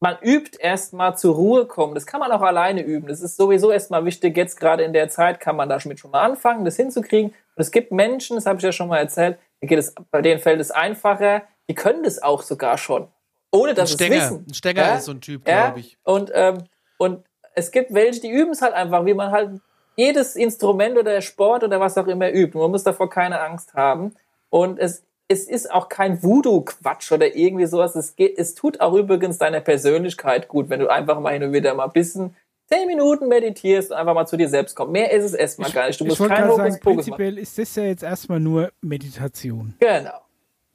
[0.00, 1.94] man übt erstmal zur Ruhe kommen.
[1.94, 3.08] Das kann man auch alleine üben.
[3.08, 4.36] Das ist sowieso erstmal wichtig.
[4.36, 7.30] Jetzt gerade in der Zeit kann man damit schon mal anfangen, das hinzukriegen.
[7.30, 10.22] Und es gibt Menschen, das habe ich ja schon mal erzählt, da geht es, bei
[10.22, 13.08] denen fällt es einfacher, die können das auch sogar schon.
[13.50, 14.46] Ohne dass sie es Stenger, wissen.
[14.48, 15.66] ein Stenger ist so ein Typ, ja?
[15.66, 15.96] glaube ich.
[16.04, 16.58] Und, ähm,
[16.98, 19.60] und es gibt welche, die üben es halt einfach, wie man halt
[19.96, 22.56] jedes Instrument oder Sport oder was auch immer übt.
[22.56, 24.14] Man muss davor keine Angst haben.
[24.48, 27.96] Und es, es ist auch kein Voodoo-Quatsch oder irgendwie sowas.
[27.96, 31.52] Es, geht, es tut auch übrigens deiner Persönlichkeit gut, wenn du einfach mal hin und
[31.52, 32.36] wieder mal ein bisschen
[32.68, 34.92] zehn Minuten meditierst und einfach mal zu dir selbst kommst.
[34.92, 35.98] Mehr ist es erstmal gar nicht.
[36.00, 36.94] Du ich musst wollte kein Hokuspokus machen.
[36.96, 39.74] prinzipiell ist das ja jetzt erstmal nur Meditation.
[39.80, 40.20] Genau.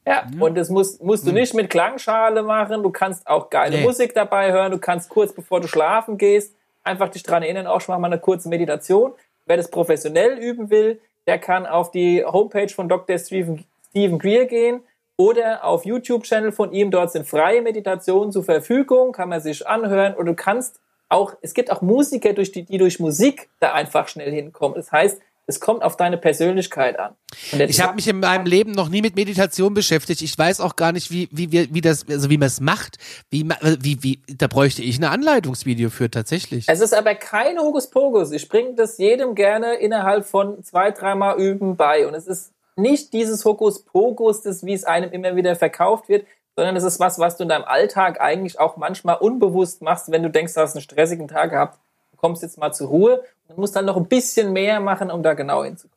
[0.05, 2.83] Ja, und das musst, musst du nicht mit Klangschale machen.
[2.83, 3.83] Du kannst auch geile Nee.
[3.83, 4.71] Musik dabei hören.
[4.71, 6.53] Du kannst kurz bevor du schlafen gehst,
[6.83, 9.13] einfach dich dran erinnern, auch schon mal eine kurze Meditation.
[9.45, 13.17] Wer das professionell üben will, der kann auf die Homepage von Dr.
[13.17, 14.81] Stephen, Stephen Greer gehen
[15.15, 16.91] oder auf YouTube-Channel von ihm.
[16.91, 20.15] Dort sind freie Meditationen zur Verfügung, kann man sich anhören.
[20.15, 24.07] Und du kannst auch, es gibt auch Musiker, durch die, die durch Musik da einfach
[24.07, 24.75] schnell hinkommen.
[24.75, 27.15] Das heißt, es kommt auf deine Persönlichkeit an.
[27.51, 30.21] Ich habe mich in meinem Leben noch nie mit Meditation beschäftigt.
[30.21, 32.97] Ich weiß auch gar nicht, wie wie wie, wie das also wie man es macht.
[33.29, 36.65] Wie ma- wie wie da bräuchte ich ein Anleitungsvideo für tatsächlich.
[36.67, 38.31] Es ist aber kein Hokuspokus.
[38.31, 42.07] Ich bringe das jedem gerne innerhalb von zwei, dreimal Üben bei.
[42.07, 46.25] Und es ist nicht dieses Hokuspokus, das wie es einem immer wieder verkauft wird,
[46.55, 50.23] sondern es ist was, was du in deinem Alltag eigentlich auch manchmal unbewusst machst, wenn
[50.23, 51.79] du denkst, du hast einen stressigen Tag gehabt.
[52.23, 55.33] Kommst jetzt mal zur Ruhe und musst dann noch ein bisschen mehr machen, um da
[55.33, 55.92] genau hinzukommen.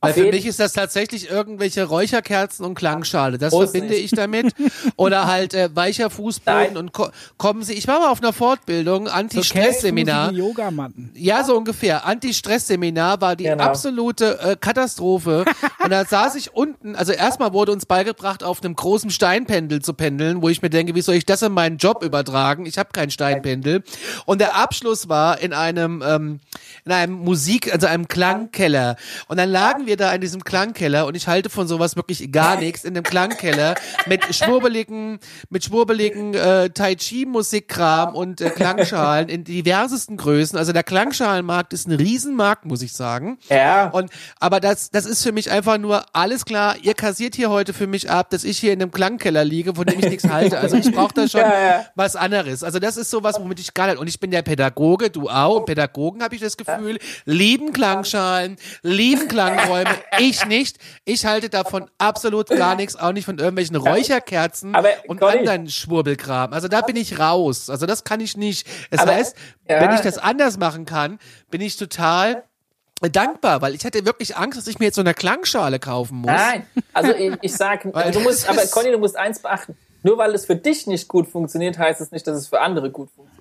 [0.00, 3.36] Weil für mich ist das tatsächlich irgendwelche Räucherkerzen und Klangschale.
[3.36, 4.04] Das verbinde nicht.
[4.04, 4.54] ich damit.
[4.96, 6.76] Oder halt äh, weicher Fußboden Nein.
[6.76, 7.72] und ko kommen Sie.
[7.74, 10.32] Ich war mal auf einer Fortbildung, Anti-Stress-Seminar.
[10.32, 11.10] Yoga-Matten.
[11.14, 12.06] Ja, so ungefähr.
[12.06, 13.64] Anti-Stress-Seminar war die Genau.
[13.64, 15.44] absolute äh, Katastrophe.
[15.82, 19.94] Und da saß ich unten, also erstmal wurde uns beigebracht, auf einem großen Steinpendel zu
[19.94, 22.66] pendeln, wo ich mir denke, wie soll ich das in meinen Job übertragen?
[22.66, 23.82] Ich habe kein Steinpendel.
[24.26, 26.38] Und der Abschluss war in einem, ähm,
[26.84, 28.94] in einem Musik, also einem Klangkeller.
[29.26, 32.60] Und dann lagen wir da in diesem Klangkeller und ich halte von sowas wirklich gar
[32.60, 33.74] nichts in dem Klangkeller
[34.06, 35.18] mit schwurbeligen,
[35.50, 40.56] mit schwurbeligen äh, Tai Chi Musikkram und äh, Klangschalen in diversesten Größen.
[40.56, 43.38] Also der Klangschalenmarkt ist ein Riesenmarkt, muss ich sagen.
[43.48, 43.88] Ja.
[43.88, 46.76] Und aber das das ist für mich einfach nur alles klar.
[46.82, 49.86] Ihr kassiert hier heute für mich ab, dass ich hier in einem Klangkeller liege, von
[49.86, 50.58] dem ich nichts halte.
[50.58, 51.86] Also ich brauche da schon Ja, ja.
[51.94, 52.62] was anderes.
[52.62, 53.98] Also das ist sowas, womit ich gar nicht.
[53.98, 55.58] Und ich bin der Pädagoge, du auch.
[55.58, 59.77] Und Pädagogen habe ich das Gefühl, lieben Klangschalen, lieben Klangräume.
[60.18, 60.78] Ich nicht.
[61.04, 65.68] Ich halte davon absolut gar nichts, auch nicht von irgendwelchen Räucherkerzen Aber, und Conny- anderen
[65.68, 66.52] Schwurbelkram.
[66.52, 67.68] Also da bin ich raus.
[67.70, 68.66] Also das kann ich nicht.
[68.90, 69.36] Es Aber- heißt,
[69.68, 69.80] ja.
[69.80, 71.18] wenn ich das anders machen kann,
[71.50, 72.44] bin ich total
[73.12, 76.32] dankbar, weil ich hätte wirklich Angst, dass ich mir jetzt so eine Klangschale kaufen muss.
[76.32, 77.82] Nein, also ich, ich sag,
[78.12, 79.76] du musst, das aber Conny, du musst eins beachten.
[80.02, 82.90] Nur weil es für dich nicht gut funktioniert, heißt es nicht, dass es für andere
[82.90, 83.37] gut funktioniert.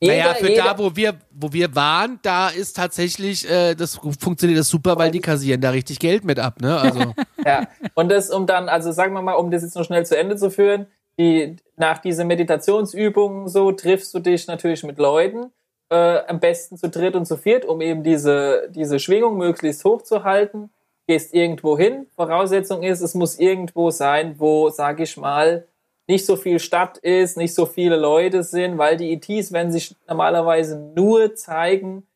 [0.00, 4.58] Naja, für jeder- da, wo wir, wo wir waren, da ist tatsächlich, äh, das funktioniert
[4.60, 6.78] das super, weil die kassieren da richtig Geld mit ab, ne?
[6.78, 7.00] Also,
[7.46, 10.18] Ja, und das, um dann, also sagen wir mal, um das jetzt noch schnell zu
[10.18, 10.86] Ende zu führen,
[11.18, 15.50] die, nach diesen Meditationsübungen so triffst du dich natürlich mit Leuten,
[15.90, 20.02] äh, am besten zu dritt und zu viert, um eben diese, diese Schwingung möglichst hoch
[20.02, 20.70] zu halten.
[21.08, 22.06] Gehst irgendwo hin.
[22.16, 25.66] Voraussetzung ist, es muss irgendwo sein, wo, sag ich mal,
[26.08, 29.96] nicht so viel Stadt ist, nicht so viele Leute sind, weil die ETs werden sich
[30.06, 32.06] normalerweise nur zeigen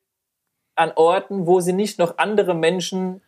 [0.75, 3.21] an Orten, wo sie nicht noch andere Menschen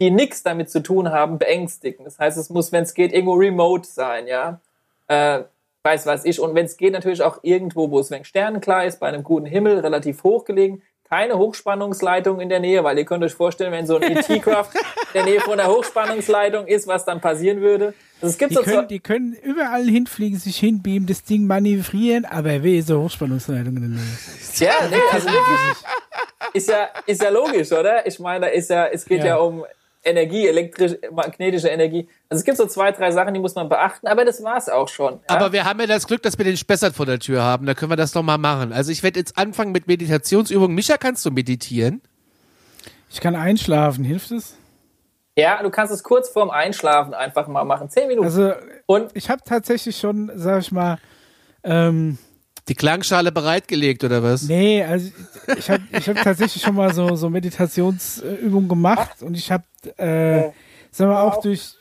[0.00, 2.04] die nichts damit zu tun haben, beängstigen.
[2.04, 4.60] Das heißt, es muss, wenn es geht, irgendwo remote sein, ja.
[5.08, 5.44] Äh,
[5.82, 6.40] weiß was ich.
[6.40, 9.46] Und wenn es geht, natürlich auch irgendwo, wo es wenig sternenklar ist, bei einem guten
[9.46, 10.82] Himmel, relativ hoch gelegen.
[11.10, 14.80] Keine Hochspannungsleitung in der Nähe, weil ihr könnt euch vorstellen, wenn so ein ET-Craft in
[15.14, 17.94] der Nähe von einer Hochspannungsleitung ist, was dann passieren würde.
[18.22, 22.24] Also es gibt Die so können, die können überall hinfliegen, sich hinbeamen, das Ding manövrieren,
[22.26, 24.18] aber wehe, so Hochspannungsleitung in der Nähe.
[24.58, 25.76] Ja, nee, also wirklich.
[26.52, 28.06] Ist ja, ist ja logisch, oder?
[28.06, 29.36] Ich meine, da ist ja, es geht ja, Ja.
[29.38, 29.64] um
[30.02, 32.08] Energie, elektrische, magnetische Energie.
[32.28, 34.88] Also es gibt so zwei, drei Sachen, die muss man beachten, aber das war's auch
[34.88, 35.20] schon.
[35.28, 35.36] Ja?
[35.36, 37.74] aber wir haben ja das Glück, dass wir den Spessart vor der Tür haben, da
[37.74, 38.72] können wir das doch mal machen.
[38.72, 40.74] Also ich werde jetzt anfangen mit Meditationsübungen.
[40.74, 42.00] Micha, kannst du meditieren?
[43.10, 44.56] Ich kann einschlafen, hilft es?
[45.36, 47.88] ja, du kannst es kurz vorm Einschlafen einfach mal machen.
[47.88, 48.26] Zehn Minuten.
[48.26, 48.52] Also,
[48.86, 50.98] Und ich habe tatsächlich schon, sag ich mal,
[51.64, 52.18] ähm,
[52.68, 54.42] Die Klangschale bereitgelegt oder was?
[54.42, 55.10] nee, also
[55.58, 59.64] ich habe ich hab tatsächlich schon mal so, so Meditationsübungen gemacht und ich habe,
[59.96, 60.50] äh,
[60.90, 61.74] sagen wir auch durch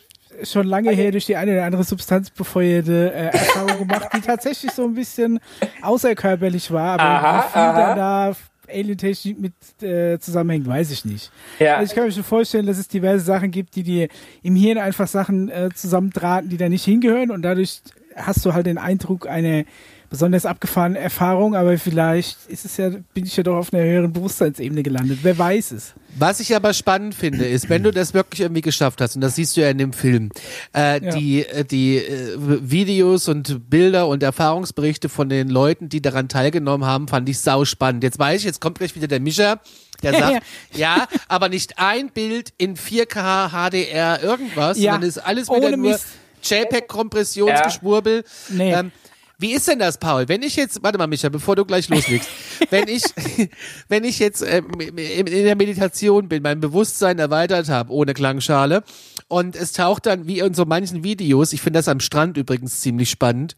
[0.43, 4.72] schon lange her durch die eine oder andere Substanz befeuerte äh, Erfahrung gemacht, die tatsächlich
[4.72, 5.39] so ein bisschen
[5.81, 7.95] außerkörperlich war, aber Aha, wie viel aha.
[7.95, 8.35] da
[8.72, 11.31] Alien-Technik mit äh, zusammenhängt, weiß ich nicht.
[11.57, 14.07] ja, Also ich kann mir schon vorstellen, dass es diverse Sachen gibt, die dir
[14.43, 17.81] im Hirn einfach Sachen äh, zusammentraten, die da nicht hingehören und dadurch
[18.15, 19.65] hast du halt den Eindruck eine
[20.10, 24.11] besonders abgefahrene Erfahrung, aber vielleicht ist es ja, bin ich ja doch auf einer höheren
[24.11, 25.19] Bewusstseinsebene gelandet.
[25.22, 25.94] Wer weiß es?
[26.18, 29.36] Was ich aber spannend finde, ist, wenn du das wirklich irgendwie geschafft hast, und das
[29.36, 30.31] siehst du ja in dem Film,
[30.76, 31.11] äh, Ja.
[31.15, 36.88] die, äh, die äh, Videos und Bilder und Erfahrungsberichte von den Leuten, die daran teilgenommen
[36.88, 38.03] haben, fand ich sau spannend.
[38.03, 39.60] Jetzt weiß ich, jetzt kommt gleich wieder der Mischer,
[40.02, 45.48] der sagt, ja, aber nicht ein Bild in 4K HDR irgendwas, Ja, sondern ist alles
[45.49, 45.99] wieder ohne nur.
[46.41, 48.23] JPEG-Kompressionsgeschwurbel.
[48.49, 48.73] Nee.
[48.73, 48.91] Ähm,
[49.40, 50.28] wie ist denn das, Paul?
[50.28, 52.30] Wenn ich jetzt, warte mal, Micha, bevor du gleich loslegst,
[52.70, 53.03] wenn ich,
[53.88, 58.84] wenn ich jetzt ähm, in der Meditation bin, mein Bewusstsein erweitert habe, ohne Klangschale,
[59.30, 62.82] und es taucht dann, wie in so manchen Videos, ich finde das am Strand übrigens
[62.82, 63.56] ziemlich spannend,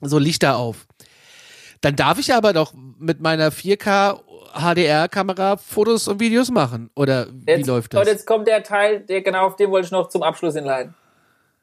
[0.00, 0.86] so Lichter auf.
[1.80, 4.20] Dann darf ich aber doch mit meiner 4K
[4.54, 6.90] HDR-Kamera Fotos und Videos machen.
[6.94, 8.08] Oder wie jetzt, läuft Und das?
[8.08, 10.94] jetzt kommt der Teil, der genau auf den wollte ich noch zum Abschluss hinleiten.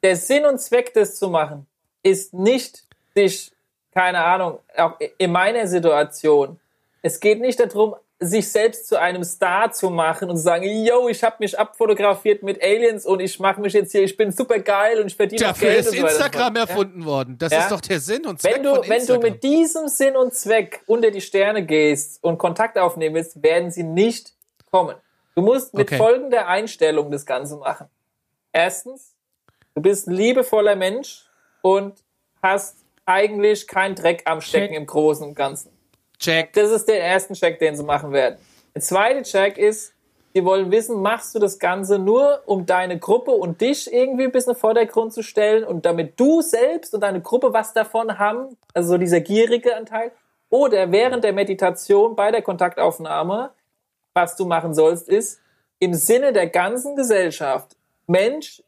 [0.03, 1.68] Der Sinn und Zweck, das zu machen,
[2.03, 3.51] ist nicht sich,
[3.93, 6.59] keine Ahnung, auch in meiner Situation,
[7.01, 11.07] es geht nicht darum, sich selbst zu einem Star zu machen und zu sagen, yo,
[11.09, 14.59] ich habe mich abfotografiert mit Aliens und ich mache mich jetzt hier, ich bin super
[14.59, 15.79] geil und ich verdiene Dafür Geld.
[15.79, 16.69] ist so und so Instagram fort.
[16.69, 17.38] erfunden worden.
[17.39, 17.59] Das Ja.
[17.61, 19.21] ist doch der Sinn und Zweck Wenn du, von wenn du Instagram.
[19.23, 23.81] mit diesem Sinn und Zweck unter die Sterne gehst und Kontakt aufnehmen willst, werden sie
[23.83, 24.33] nicht
[24.69, 24.95] kommen.
[25.33, 25.97] Du musst mit Okay.
[25.97, 27.88] folgender Einstellung das Ganze machen.
[28.53, 29.15] Erstens,
[29.73, 31.25] du bist ein liebevoller Mensch
[31.63, 31.95] und
[32.43, 32.81] hast
[33.11, 34.77] eigentlich keinen Dreck am Stecken Check.
[34.77, 35.71] im Großen und Ganzen.
[36.17, 36.53] Check.
[36.53, 38.38] Das ist der erste Check, den sie machen werden.
[38.73, 39.93] Der zweite Check ist,
[40.33, 44.31] sie wollen wissen, machst du das Ganze nur, um deine Gruppe und dich irgendwie ein
[44.31, 48.17] bisschen in den Vordergrund zu stellen und damit du selbst und deine Gruppe was davon
[48.17, 50.11] haben, also so dieser gierige Anteil,
[50.49, 53.51] oder während der Meditation bei der Kontaktaufnahme,
[54.13, 55.39] was du machen sollst, ist,
[55.79, 57.75] im Sinne der ganzen Gesellschaft
[58.05, 58.63] Menschen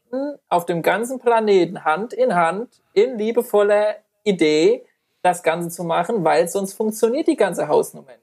[0.50, 4.86] auf dem ganzen Planeten Hand in Hand in liebevoller Idee
[5.22, 8.20] das Ganze zu machen, weil sonst funktioniert die ganze Hausnummer nicht.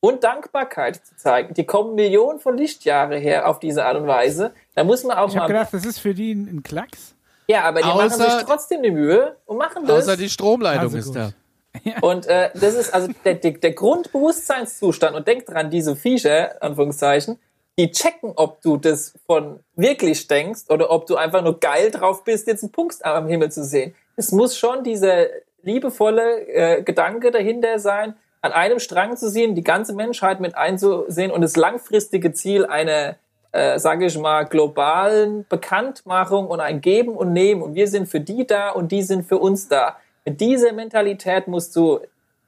[0.00, 1.52] Und Dankbarkeit zu zeigen.
[1.54, 4.52] Die kommen Millionen von Lichtjahre her auf diese Art und Weise.
[4.74, 5.42] Da muss man auch Ich mal.
[5.42, 7.14] habe gedacht, das ist für die ein, ein Klacks.
[7.48, 10.04] ja, aber die machen Außer- sich trotzdem die Mühe und machen das.
[10.04, 11.32] Außer die Stromleitung Also ist da.
[12.00, 15.14] Und äh, das ist also der, der, der Grundbewusstseinszustand.
[15.16, 17.38] Und denk dran, diese Viecher, Anführungszeichen,
[17.78, 22.24] die checken, ob du das von wirklich denkst oder ob du einfach nur geil drauf
[22.24, 23.94] bist, jetzt einen Punkt am Himmel zu sehen.
[24.20, 25.28] Es muss schon dieser
[25.62, 31.30] liebevolle äh, Gedanke dahinter sein, an einem Strang zu ziehen, die ganze Menschheit mit einzusehen
[31.30, 33.16] und das langfristige Ziel einer,
[33.52, 37.62] äh, sage ich mal, globalen Bekanntmachung und ein Geben und Nehmen.
[37.62, 39.96] Und wir sind für die da und die sind für uns da.
[40.26, 42.00] Mit dieser Mentalität musst du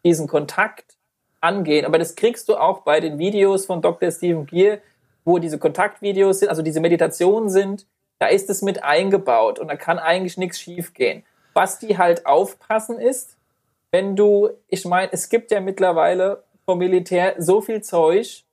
[0.04, 0.84] diesen Kontakt
[1.40, 1.86] angehen.
[1.86, 4.10] Aber das kriegst du auch bei den Videos von Dr.
[4.10, 4.76] Stephen Gear,
[5.24, 7.86] wo diese Kontaktvideos sind, also diese Meditationen sind.
[8.18, 11.24] Da ist es mit eingebaut und da kann eigentlich nichts schiefgehen.
[11.54, 13.36] Was die halt aufpassen ist,
[13.90, 18.44] wenn du, ich meine, es gibt ja mittlerweile vom Militär so viel Zeug,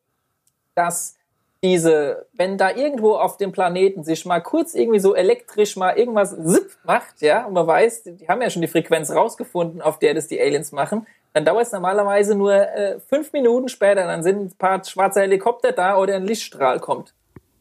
[0.76, 1.15] dass
[1.61, 6.31] diese, wenn da irgendwo auf dem Planeten sich mal kurz irgendwie so elektrisch mal irgendwas
[6.31, 10.13] zip macht, ja, und man weiß, die haben ja schon die Frequenz rausgefunden, auf der
[10.13, 14.41] das die Aliens machen, dann dauert es normalerweise nur äh, fünf Minuten später, dann sind
[14.41, 17.13] ein paar schwarze Helikopter da oder ein Lichtstrahl kommt.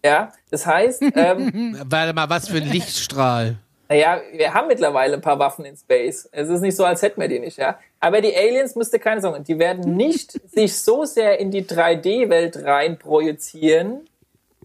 [0.04, 3.56] Ja, das heißt, ähm, Warte mal, was für ein Lichtstrahl.
[3.88, 6.28] Naja, wir haben mittlerweile ein paar Waffen in Space.
[6.30, 7.78] Es ist nicht so, als hätten wir die nicht, ja.
[8.00, 12.64] Aber die Aliens müsste keine Sorge, die werden nicht sich so sehr in die 3D-Welt
[12.64, 14.08] rein projizieren,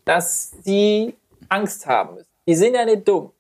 [0.04, 1.16] dass sie
[1.48, 2.28] Angst haben müssen.
[2.48, 3.32] Die sind ja nicht dumm.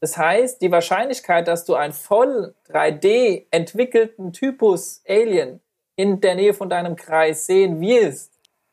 [0.00, 5.60] Das heißt, die Wahrscheinlichkeit, dass du einen voll 3D entwickelten Typus Alien
[5.96, 8.30] in der Nähe von deinem Kreis sehen wirst,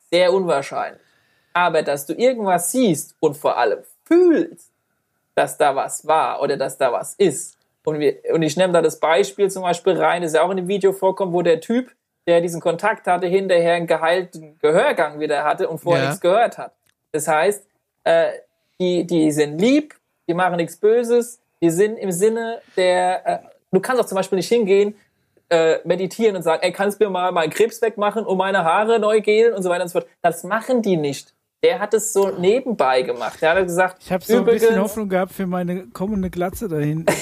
[0.10, 1.02] sehr unwahrscheinlich.
[1.54, 4.71] Aber dass du irgendwas siehst und vor allem fühlst,
[5.36, 7.58] dass da was war oder dass da was ist.
[7.84, 10.58] Und, wir, und ich nehme da das Beispiel zum Beispiel rein, das ja auch in
[10.58, 11.92] dem Video vorkommt, wo der Typ,
[12.28, 16.10] der diesen Kontakt hatte, hinterher einen geheilten Gehörgang wieder hatte und vorher Ja.
[16.10, 16.74] nichts gehört hat.
[17.12, 17.66] Das heißt,
[18.04, 18.32] äh,
[18.80, 19.96] die, die sind lieb,
[20.28, 23.40] die machen nichts Böses, die sind im Sinne der, äh,
[23.72, 24.96] du kannst auch zum Beispiel nicht hingehen,
[25.50, 29.00] äh, meditieren und sagen, ey, kannst du mir mal meinen Krebs wegmachen und meine Haare
[29.00, 30.10] neu gelen und so weiter und so fort.
[30.22, 31.34] Das machen die nicht.
[31.64, 33.40] Der hat es so nebenbei gemacht.
[33.42, 36.68] Der hat gesagt, Ich habe so ein bisschen übrigens- Hoffnung gehabt für meine kommende Glatze
[36.68, 37.06] dahin.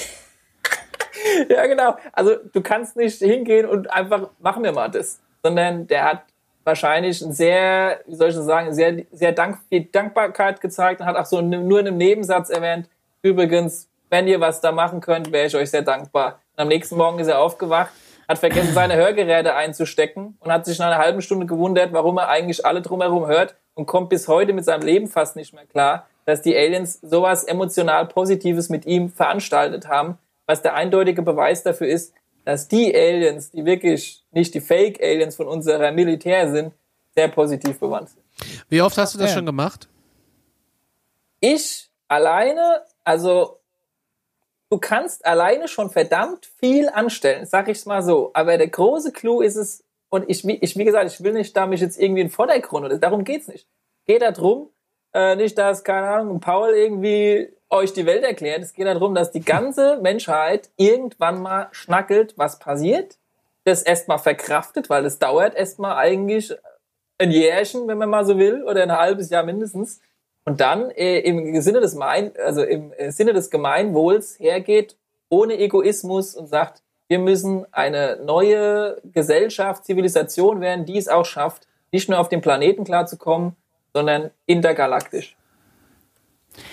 [1.47, 1.95] Ja, genau.
[2.11, 5.19] Also du kannst nicht hingehen und einfach, machen wir mal das.
[5.43, 6.23] Sondern der hat
[6.63, 11.07] wahrscheinlich ein sehr, wie soll ich das sagen, sehr, sehr Dank, viel Dankbarkeit gezeigt und
[11.07, 12.89] hat auch so nur in einem Nebensatz erwähnt,
[13.21, 16.39] übrigens, wenn ihr was da machen könnt, wäre ich euch sehr dankbar.
[16.55, 17.91] Und am nächsten Morgen ist er aufgewacht,
[18.29, 22.29] hat vergessen, seine Hörgeräte einzustecken und hat sich nach einer halben Stunde gewundert, warum er
[22.29, 26.07] eigentlich alle drumherum hört und kommt bis heute mit seinem Leben fast nicht mehr klar,
[26.25, 31.87] dass die Aliens sowas emotional Positives mit ihm veranstaltet haben, was der eindeutige Beweis dafür
[31.87, 32.13] ist,
[32.45, 36.73] dass die Aliens, die wirklich nicht die Fake-Aliens von unserer Militär sind,
[37.15, 38.23] sehr positiv bewandt sind.
[38.69, 39.37] Wie oft hast du das Ja.
[39.37, 39.89] schon gemacht?
[41.39, 43.58] Ich alleine, also
[44.69, 48.31] du kannst alleine schon verdammt viel anstellen, sag ich's mal so.
[48.33, 51.67] Aber der große Clou ist es, und ich, ich, wie gesagt, ich will nicht da
[51.67, 53.67] mich jetzt irgendwie in Vordergrund, oder darum geht's nicht.
[54.05, 54.69] Geht darum,
[55.13, 58.61] äh, nicht, dass, keine Ahnung, Paul irgendwie euch die Welt erklärt.
[58.61, 63.17] Es geht darum, dass die ganze Menschheit irgendwann mal schnackelt, was passiert,
[63.63, 66.55] das erstmal verkraftet, weil es dauert erstmal eigentlich
[67.19, 69.99] ein Jährchen, wenn man mal so will, oder ein halbes Jahr mindestens.
[70.49, 74.97] Und dann äh, im Sinne des Mein, also im äh, Sinne des Gemeinwohls hergeht,
[75.29, 81.67] ohne Egoismus und sagt, wir müssen eine neue Gesellschaft, Zivilisation werden, die es auch schafft,
[81.91, 83.55] nicht nur auf dem Planeten klarzukommen,
[83.93, 85.37] sondern intergalaktisch.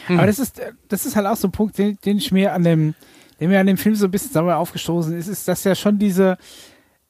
[0.09, 0.59] Aber das ist,
[0.89, 2.95] das ist halt auch so ein Punkt, den, den ich mir an dem,
[3.41, 5.99] der mir an dem Film so ein bisschen sauer aufgestoßen ist, ist, dass ja schon
[5.99, 6.39] diese,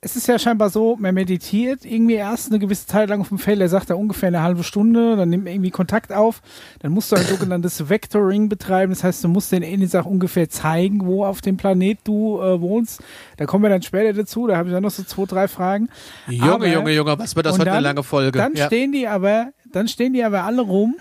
[0.07, 3.39] es ist ja scheinbar so, man meditiert irgendwie erst eine gewisse Zeit lang auf dem
[3.39, 6.43] Feld, er sagt da ungefähr eine halbe Stunde, dann nimmt man irgendwie Kontakt auf,
[6.79, 10.49] dann musst du ein sogenanntes Vectoring betreiben, das heißt, du musst den Aliens auch ungefähr
[10.49, 13.03] zeigen, wo auf dem Planet du äh, wohnst.
[13.37, 15.89] Da kommen wir dann später dazu, da habe ich auch noch so zwei, drei Fragen.
[16.29, 18.39] Junge, Aber- Junge, Junge, was wird das heute eine dann- lange Folge?
[18.39, 18.67] Dann Ja.
[18.67, 20.95] stehen die aber, dann stehen die aber alle rum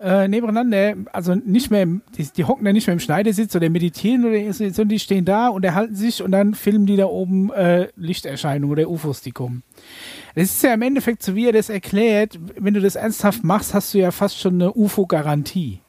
[0.00, 1.86] äh, nebeneinander, also nicht mehr,
[2.16, 5.24] die, die hocken da nicht mehr im Schneidersitz oder meditieren oder so, sondern die stehen
[5.24, 9.32] da und erhalten sich und dann filmen die da oben äh, Lichterscheinungen oder UFOs, die
[9.32, 9.62] kommen.
[10.34, 13.74] Das ist ja im Endeffekt, so wie er das erklärt, wenn du das ernsthaft machst,
[13.74, 15.80] hast du ja fast schon eine UFO-Garantie.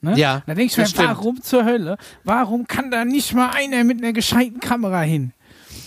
[0.00, 0.16] Ne?
[0.16, 1.08] Ja, Da denke ich mir, stimmt.
[1.08, 1.98] warum zur Hölle?
[2.22, 5.32] Warum kann da nicht mal einer mit einer gescheiten Kamera hin?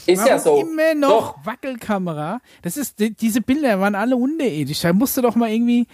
[0.07, 0.59] Ist Warum ja so.
[0.59, 1.45] immer noch Doch.
[1.45, 2.41] Wackelkamera?
[2.63, 4.81] Das ist, die, diese Bilder waren alle unterirdisch.
[4.81, 5.87] Da musste doch mal irgendwie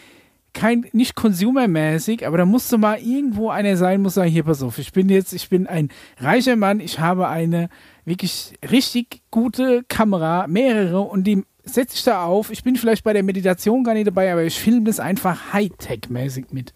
[0.57, 4.79] kein, nicht consumermäßig, aber da musste mal irgendwo einer sein, muss sagen, hier, pass auf,
[4.79, 5.89] ich bin jetzt, ich bin ein
[6.19, 7.69] reicher Mann, ich habe eine
[8.05, 12.49] wirklich richtig gute Kamera, mehrere und die setze ich da auf.
[12.49, 16.45] Ich bin vielleicht bei der Meditation gar nicht dabei, aber ich filme das einfach Hightech-mäßig
[16.51, 16.73] mit.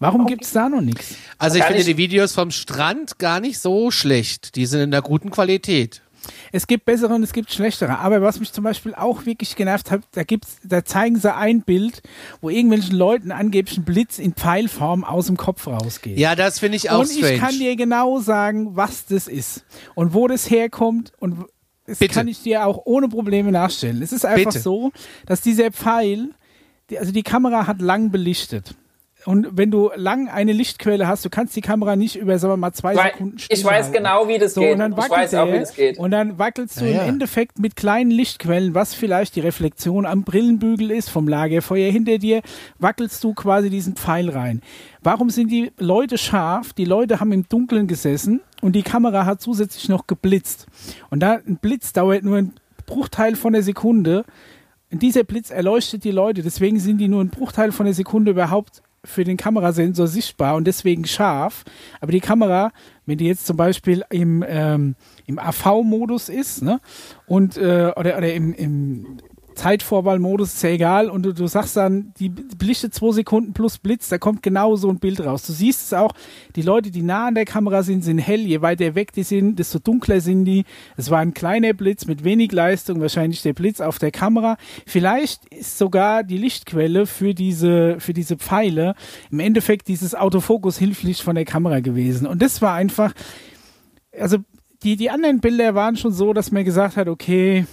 [0.00, 1.14] Warum gibt es da noch nichts?
[1.38, 4.56] Also ich finde die Videos vom Strand gar nicht so schlecht.
[4.56, 6.02] Die sind in einer guten Qualität.
[6.52, 7.98] Es gibt bessere und es gibt schlechtere.
[7.98, 11.62] Aber was mich zum Beispiel auch wirklich genervt hat, da gibt's, da zeigen sie ein
[11.62, 12.02] Bild,
[12.42, 16.18] wo irgendwelchen Leuten angeblich ein Blitz in Pfeilform aus dem Kopf rausgeht.
[16.18, 17.32] Ja, das finde ich auch und strange.
[17.32, 19.64] ich kann dir genau sagen, was das ist
[19.94, 21.46] und wo das herkommt und
[21.86, 22.14] das Bitte.
[22.14, 24.02] kann ich dir auch ohne Probleme nachstellen.
[24.02, 24.60] Es ist einfach Bitte.
[24.60, 24.92] so,
[25.26, 26.30] dass dieser Pfeil,
[26.96, 28.74] also die Kamera hat lang belichtet.
[29.24, 32.56] Und wenn du lang eine Lichtquelle hast, du kannst die Kamera nicht über, sagen wir
[32.56, 33.92] mal, zwei Weil- Sekunden ich stehen weiß halten.
[33.92, 34.72] genau, wie das so, geht.
[34.72, 35.98] Und dann Ich weiß auch, wie das geht.
[35.98, 37.02] Und dann wackelst du Ja, ja.
[37.04, 42.18] im Endeffekt mit kleinen Lichtquellen, was vielleicht die Reflexion am Brillenbügel ist, vom Lagerfeuer hinter
[42.18, 42.42] dir,
[42.78, 44.60] wackelst du quasi diesen Pfeil rein.
[45.02, 46.72] Warum sind die Leute scharf?
[46.72, 50.66] Die Leute haben im Dunkeln gesessen und die Kamera hat zusätzlich noch geblitzt.
[51.10, 52.54] Und da ein Blitz dauert nur ein
[52.86, 54.24] Bruchteil von der Sekunde.
[54.90, 58.32] Und dieser Blitz erleuchtet die Leute, deswegen sind die nur ein Bruchteil von der Sekunde
[58.32, 61.64] überhaupt für den Kamerasensor sichtbar und deswegen scharf.
[62.00, 62.72] Aber die Kamera,
[63.06, 64.94] wenn die jetzt zum Beispiel im, ähm,
[65.26, 66.80] im AV-Modus ist, ne,
[67.26, 69.18] und äh, oder, oder im, im
[69.54, 74.08] Zeitvorwahlmodus ist ja egal und du, du sagst dann, die belichtet zwei Sekunden plus Blitz,
[74.08, 75.46] da kommt genau so ein Bild raus.
[75.46, 76.12] Du siehst es auch,
[76.56, 78.40] die Leute, die nah an der Kamera sind, sind hell.
[78.40, 80.64] Je weiter weg die sind, desto dunkler sind die.
[80.96, 84.56] Es war ein kleiner Blitz mit wenig Leistung, wahrscheinlich der Blitz auf der Kamera.
[84.86, 88.94] Vielleicht ist sogar die Lichtquelle für diese, für diese Pfeile
[89.30, 92.26] im Endeffekt dieses Autofokus-Hilflicht von der Kamera gewesen.
[92.26, 93.12] Und das war einfach,
[94.18, 94.38] also
[94.82, 97.66] die, die anderen Bilder waren schon so, dass man gesagt hat, okay,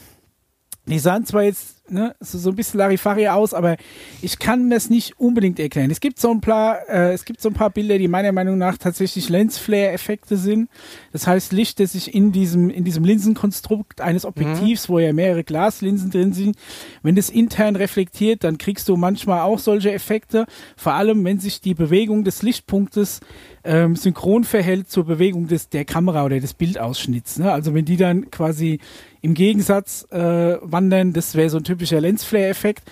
[0.86, 3.78] die sahen zwar jetzt ne, so, so ein bisschen Larifari aus, aber
[4.22, 5.92] ich kann mir es nicht unbedingt erklären.
[5.92, 8.58] Es gibt so ein paar, äh, es gibt so ein paar Bilder, die meiner Meinung
[8.58, 10.70] nach tatsächlich Lensflare-Effekte sind.
[11.12, 15.44] Das heißt Licht, das sich in diesem in diesem Linsenkonstrukt eines Objektivs, wo ja mehrere
[15.44, 16.56] Glaslinsen drin sind,
[17.04, 20.46] wenn das intern reflektiert, dann kriegst du manchmal auch solche Effekte.
[20.76, 23.22] Vor allem, wenn sich die Bewegung des Lichtpunktes
[23.64, 27.40] ähm, synchron verhält zur Bewegung des der Kamera oder des Bildausschnitts.
[27.40, 27.52] Ne?
[27.52, 28.80] Also wenn die dann quasi
[29.22, 30.18] im Gegensatz äh,
[30.62, 32.84] wandern, das wäre so ein typischer Lensflare-Effekt.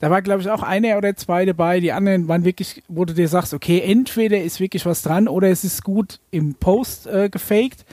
[0.00, 1.80] Da war, glaube ich, auch einer oder zwei dabei.
[1.80, 5.48] Die anderen waren wirklich, wo du dir sagst, okay, entweder ist wirklich was dran oder
[5.48, 7.84] es ist gut im Post äh, gefaked.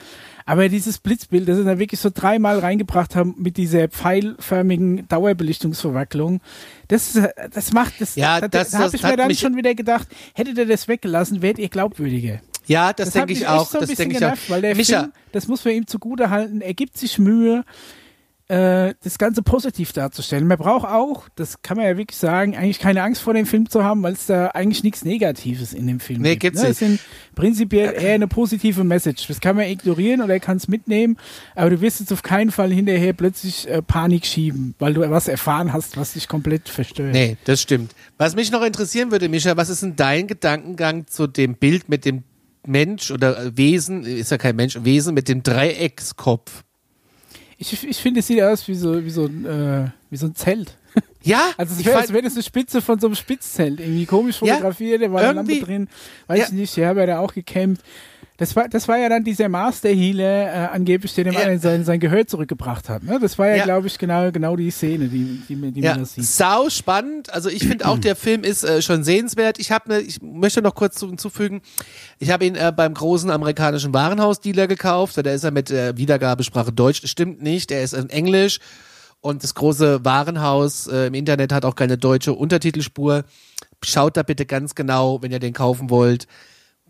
[0.45, 6.41] Aber dieses Blitzbild, das sie da wirklich so dreimal reingebracht haben mit dieser pfeilförmigen Dauerbelichtungsverwacklung,
[6.87, 9.39] das, äh, das macht, das, Ja, da, das- da habe das ich mir dann mich-
[9.39, 12.41] schon wieder gedacht, hättet ihr das weggelassen, wärt ihr glaubwürdiger.
[12.67, 13.69] Ja, das, hat denke ich auch.
[13.69, 14.35] So das denke ich auch.
[14.47, 17.63] weil der Micha, Film, das muss man ihm zugute halten, er gibt sich Mühe,
[18.51, 20.45] äh, das Ganze positiv darzustellen.
[20.45, 23.69] Man braucht auch, das kann man ja wirklich sagen, eigentlich keine Angst vor dem Film
[23.69, 26.41] zu haben, weil es da eigentlich nichts Negatives in dem Film Nee, gibt.
[26.41, 26.67] gibt's ne?
[26.67, 26.99] Es sind
[27.33, 29.27] prinzipiell eher eine positive Message.
[29.27, 31.17] Das kann man ignorieren oder kann es mitnehmen,
[31.55, 35.29] aber du wirst jetzt auf keinen Fall hinterher plötzlich äh, Panik schieben, weil du was
[35.29, 37.13] erfahren hast, was dich komplett verstört.
[37.13, 37.95] Nee, das stimmt.
[38.17, 42.03] Was mich noch interessieren würde, Micha, was ist denn dein Gedankengang zu dem Bild mit
[42.03, 42.23] dem
[42.65, 46.63] Mensch oder äh, Wesen, ist ja kein Mensch, Wesen mit dem Dreieckskopf?
[47.57, 50.35] Ich, ich finde, es sieht aus wie so, wie so, ein, äh, wie so ein
[50.35, 50.77] Zelt.
[51.23, 53.79] Ja, Also es ich wäre, als wäre das eine Spitze von so einem Spitzzelt.
[53.79, 55.87] Irgendwie komisch fotografiert, da war eine Lampe drin.
[56.25, 56.45] Weiß Ja.
[56.47, 57.79] ich nicht, ja, aber da auch gekämmt.
[58.41, 61.59] Das war, das war ja dann dieser Master Healer, äh, angeblich, der dem Ja.
[61.59, 63.03] sein, sein Gehör zurückgebracht hat.
[63.03, 63.19] Ne?
[63.21, 63.63] Das war ja, Ja.
[63.65, 66.25] glaube ich, genau, genau die Szene, die, die, die Ja, man da sieht.
[66.25, 67.31] sau spannend.
[67.31, 69.59] Also ich finde auch, der Film ist äh, schon sehenswert.
[69.59, 71.61] Ich habe, ne, ich möchte noch kurz zu- hinzufügen,
[72.17, 75.17] ich habe ihn äh, beim großen amerikanischen Warenhausdealer gekauft.
[75.17, 77.05] Da ist er mit äh, Wiedergabesprache Deutsch.
[77.07, 78.59] Stimmt nicht, er ist in Englisch.
[79.19, 83.23] Und das große Warenhaus äh, im Internet hat auch keine deutsche Untertitelspur.
[83.83, 86.25] Schaut da bitte ganz genau, wenn ihr den kaufen wollt,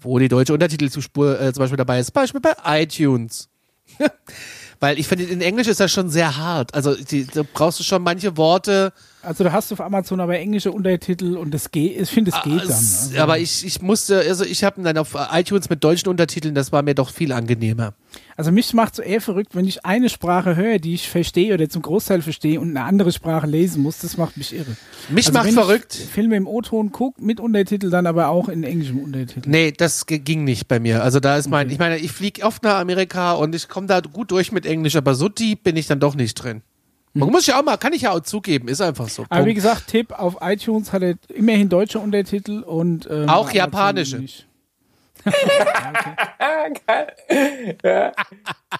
[0.01, 2.11] wo die deutsche Untertitelspur äh, zum Beispiel dabei ist.
[2.11, 3.49] Beispiel bei iTunes.
[4.79, 6.73] Weil ich finde, in Englisch ist das schon sehr hart.
[6.73, 10.71] Also die, da brauchst du schon manche Worte, Also du hast auf Amazon aber englische
[10.71, 12.69] Untertitel und das geht, ich finde, es geht dann.
[12.69, 13.19] Also.
[13.19, 16.81] Aber ich, ich musste, also ich habe dann auf iTunes mit deutschen Untertiteln, das war
[16.81, 17.93] mir doch viel angenehmer.
[18.35, 21.69] Also mich macht so eher verrückt, wenn ich eine Sprache höre, die ich verstehe oder
[21.69, 24.75] zum Großteil verstehe und eine andere Sprache lesen muss, das macht mich irre.
[25.09, 25.95] Mich also macht verrückt.
[25.95, 29.47] Ich Filme im O-Ton gucke, mit Untertitel, dann aber auch in englischem Untertitel.
[29.47, 31.03] Nee, das ging nicht bei mir.
[31.03, 33.99] Also da ist mein, ich meine, ich fliege oft nach Amerika und ich komme da
[33.99, 36.63] gut durch mit Englisch, aber so deep bin ich dann doch nicht drin.
[37.13, 39.25] Man muss ja auch mal, kann ich ja auch zugeben, ist einfach so.
[39.29, 44.23] Aber wie gesagt, Tipp, auf iTunes hat er immerhin deutsche Untertitel und ähm, Auch japanische.
[47.83, 48.11] ja.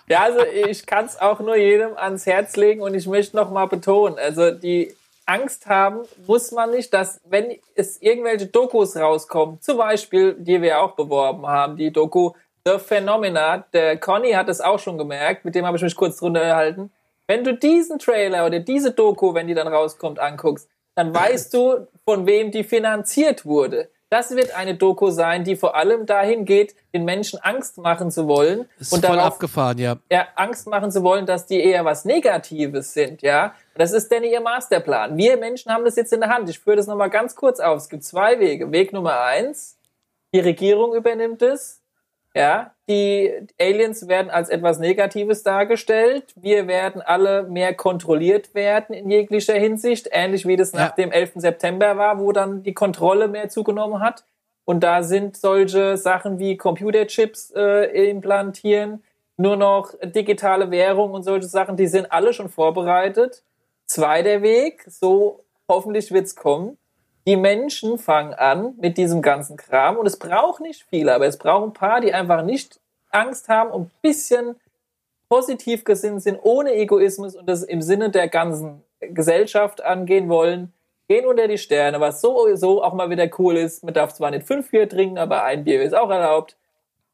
[0.07, 3.51] ja, also ich kann es auch nur jedem ans Herz legen und ich möchte noch
[3.51, 4.95] mal betonen, also die
[5.25, 10.81] Angst haben muss man nicht, dass wenn es irgendwelche Dokus rauskommen, zum Beispiel, die wir
[10.81, 12.31] auch beworben haben, die Doku
[12.65, 16.17] The Phenomena, der Conny hat es auch schon gemerkt, mit dem habe ich mich kurz
[16.17, 16.91] drunter erhalten.
[17.31, 21.87] Wenn du diesen Trailer oder diese Doku, wenn die dann rauskommt, anguckst, dann weißt du,
[22.03, 23.89] von wem die finanziert wurde.
[24.09, 28.27] Das wird eine Doku sein, die vor allem dahin geht, den Menschen Angst machen zu
[28.27, 29.95] wollen Ist und voll darauf abgefahren, ja.
[30.11, 33.55] ja, Angst machen zu wollen, dass die eher was Negatives sind, ja.
[33.75, 35.15] Das ist denn ihr Masterplan.
[35.15, 36.49] Wir Menschen haben das jetzt in der Hand.
[36.49, 37.77] Ich führe das nochmal ganz kurz auf.
[37.77, 38.73] Es gibt zwei Wege.
[38.73, 39.77] Weg Nummer eins,
[40.35, 41.80] die Regierung übernimmt es.
[42.33, 43.29] Ja, die
[43.59, 46.33] Aliens werden als etwas Negatives dargestellt.
[46.35, 50.95] Wir werden alle mehr kontrolliert werden in jeglicher Hinsicht, ähnlich wie das nach Ja.
[50.95, 51.33] dem 11.
[51.41, 54.23] September war, wo dann die Kontrolle mehr zugenommen hat.
[54.63, 59.03] Und da sind solche Sachen wie Computerchips äh, implantieren,
[59.35, 63.43] nur noch digitale Währung und solche Sachen, die sind alle schon vorbereitet.
[63.87, 66.77] Zweiter Weg, so hoffentlich wird's kommen.
[67.27, 71.37] Die Menschen fangen an mit diesem ganzen Kram und es braucht nicht viele, aber es
[71.37, 72.79] braucht ein paar, die einfach nicht
[73.11, 74.55] Angst haben und ein bisschen
[75.29, 80.73] positiv gesinnt sind, ohne Egoismus und das im Sinne der ganzen Gesellschaft angehen wollen,
[81.07, 83.83] gehen unter die Sterne, was sowieso auch mal wieder cool ist.
[83.83, 86.55] Man darf zwar nicht fünf Bier trinken, aber ein Bier ist auch erlaubt.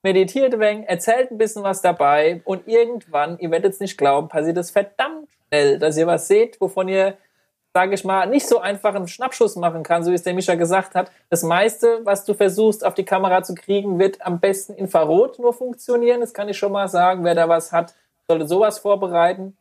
[0.03, 4.29] Meditiert ein wenig, erzählt ein bisschen was dabei und irgendwann, ihr werdet es nicht glauben,
[4.29, 7.17] passiert es verdammt schnell, dass ihr was seht, wovon ihr,
[7.77, 10.55] sage ich mal, nicht so einfach einen Schnappschuss machen kann, so wie es der Mischa
[10.55, 11.11] gesagt hat.
[11.29, 15.53] Das meiste, was du versuchst auf die Kamera zu kriegen, wird am besten Infrarot nur
[15.53, 16.19] funktionieren.
[16.21, 17.23] Das kann ich schon mal sagen.
[17.23, 17.93] Wer da was hat,
[18.27, 19.55] sollte sowas vorbereiten.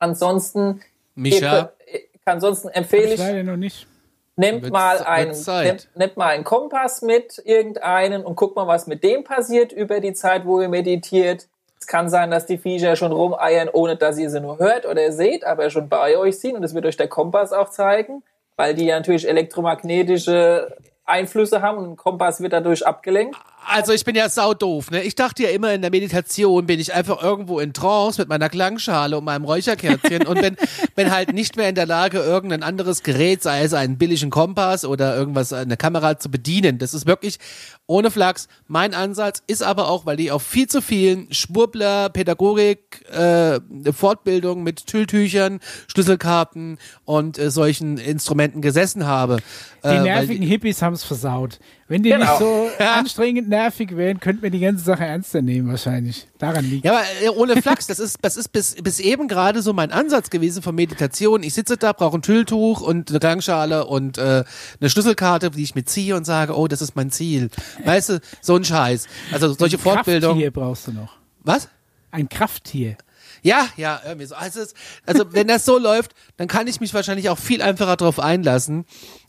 [0.00, 0.80] Ansonsten,
[1.14, 3.86] Micha, äh, ansonsten empfehle ich, Leider noch nicht.
[4.34, 5.66] Nehmt mal, einen, Zeit.
[5.66, 10.00] nehmt, nehmt mal einen Kompass mit, irgendeinen, und guckt mal, was mit dem passiert über
[10.00, 11.46] die Zeit, wo ihr meditiert.
[11.78, 15.12] Es kann sein, dass die Viecher schon rumeiern, ohne dass ihr sie nur hört oder
[15.12, 16.56] seht, aber schon bei euch sind.
[16.56, 18.22] Und das wird euch der Kompass auch zeigen,
[18.56, 23.36] weil die ja natürlich elektromagnetische Einflüsse haben und ein Kompass wird dadurch abgelenkt.
[23.68, 25.02] Also ich bin ja saudoof, ne?
[25.02, 28.48] Ich dachte ja immer in der Meditation bin ich einfach irgendwo in Trance mit meiner
[28.48, 30.56] Klangschale und meinem Räucherkerzchen und bin,
[30.94, 34.84] bin halt nicht mehr in der Lage, irgendein anderes Gerät, sei es einen billigen Kompass
[34.84, 36.78] oder irgendwas, eine Kamera zu bedienen.
[36.78, 37.38] Das ist wirklich
[37.86, 43.04] ohne Flachs mein Ansatz, ist aber auch, weil ich auf viel zu vielen Schwurbler, Pädagogik,
[43.10, 43.60] äh,
[43.92, 49.38] Fortbildung mit Tülltüchern, Schlüsselkarten und äh, solchen Instrumenten gesessen habe.
[49.84, 51.58] Die Äh, nervigen Hippies haben es versaut.
[51.88, 52.24] Wenn die Genau.
[52.26, 56.26] nicht so anstrengend nervig wären, könnten wir die ganze Sache ernster nehmen wahrscheinlich.
[56.38, 59.62] Daran liegt Ja, aber äh, ohne Flachs, das ist, das ist bis, bis eben gerade
[59.62, 61.42] so mein Ansatz gewesen von Meditation.
[61.44, 64.42] Ich sitze da, brauche ein Tülltuch und eine Klangschale und äh,
[64.80, 67.50] eine Schlüsselkarte, die ich mir ziehe und sage, oh, das ist mein Ziel.
[67.84, 69.06] Weißt du, so ein Scheiß.
[69.30, 70.32] Also solche Fortbildung.
[70.32, 71.16] Krafttier brauchst du noch.
[71.44, 71.68] Was?
[72.10, 72.96] Ein Krafttier.
[73.42, 74.34] Ja, ja, irgendwie so.
[74.34, 74.60] Also,
[75.04, 78.86] also wenn das so läuft, dann kann ich mich wahrscheinlich auch viel einfacher darauf einlassen,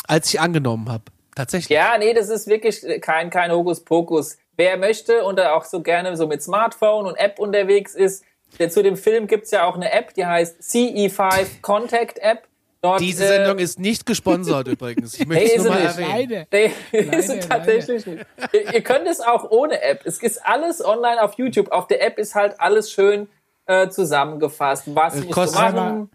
[0.08, 1.04] als ich angenommen habe.
[1.38, 1.70] Tatsächlich.
[1.70, 4.38] Ja, nee, das ist wirklich kein, kein Hokuspokus.
[4.56, 8.24] Wer möchte und auch so gerne so mit Smartphone und App unterwegs ist,
[8.58, 12.48] der, zu dem Film gibt's ja auch eine App, die heißt CE5 Contact App.
[12.82, 15.14] Dort, Diese äh, Sendung ist nicht gesponsert übrigens.
[15.20, 16.46] Ich möchte Nee, es nur ist mal erwähnen.
[16.52, 18.26] Nee, Leider, es tatsächlich nicht.
[18.54, 20.02] Ihr, ihr könnt es auch ohne App.
[20.06, 21.72] Es ist alles online auf YouTube.
[21.72, 23.28] Auf der App ist halt alles schön
[23.68, 24.84] äh, zusammengefasst.
[24.88, 26.10] Was Äh, kostet machen?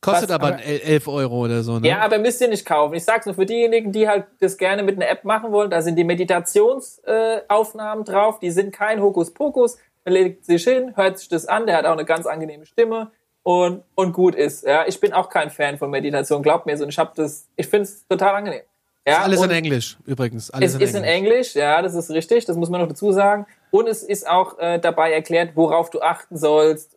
[0.00, 1.88] Kostet Was- aber, 11 Euro oder so, ne?
[1.88, 2.94] Ja, aber müsst ihr nicht kaufen.
[2.94, 5.70] Ich sag's nur für diejenigen, die halt das gerne mit einer App machen wollen.
[5.70, 8.38] Da sind die Meditationsaufnahmen äh, Aufnahmen drauf.
[8.38, 9.76] Die sind kein Hokuspokus.
[10.04, 11.66] Man legt sich hin, hört sich das an.
[11.66, 13.10] Der hat auch eine ganz angenehme Stimme
[13.42, 14.66] und, und gut ist.
[14.66, 16.42] Ja, ich bin auch kein Fan von Meditation.
[16.42, 16.84] Glaubt mir so.
[16.84, 18.62] Und ich habe das, ich finde es total angenehm.
[19.06, 20.50] Ja, Ist alles in Englisch, übrigens.
[20.50, 22.44] Alles es ist in Englisch, ja, das ist richtig.
[22.44, 23.46] Das muss man noch dazu sagen.
[23.70, 26.96] Und es ist auch äh, dabei erklärt, worauf du achten sollst,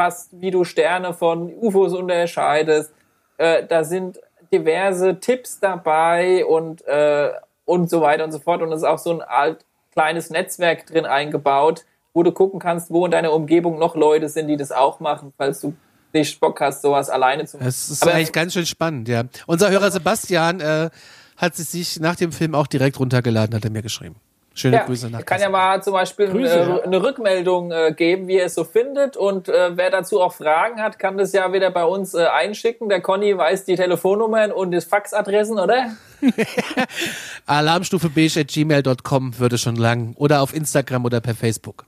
[0.00, 2.92] was, wie du Sterne von UFOs unterscheidest.
[3.36, 4.18] Äh, da sind
[4.52, 7.30] diverse Tipps dabei und, äh,
[7.66, 8.62] und so weiter und so fort.
[8.62, 12.90] Und es ist auch so ein alt, kleines Netzwerk drin eingebaut, wo du gucken kannst,
[12.90, 15.74] wo in deiner Umgebung noch Leute sind, die das auch machen, falls du
[16.12, 17.66] nicht Bock hast, sowas alleine zu machen.
[17.66, 19.24] Das ist Aber- eigentlich ganz schön spannend, ja.
[19.46, 20.90] Unser Hörer Sebastian äh,
[21.36, 24.16] hat sich nach dem Film auch direkt runtergeladen, hat er mir geschrieben.
[24.52, 26.82] Schöne Ja, Grüße nach kann ja mal zum Beispiel Grüße, äh, ja.
[26.82, 29.16] eine Rückmeldung äh, geben, wie er es so findet.
[29.16, 32.88] Und äh, wer dazu auch Fragen hat, kann das ja wieder bei uns äh, einschicken.
[32.88, 35.92] Der Conny weiß die Telefonnummern und die Faxadressen, oder?
[37.46, 40.14] Alarmstufe gmail.com würde schon lang.
[40.16, 41.86] Oder auf Instagram oder per Facebook.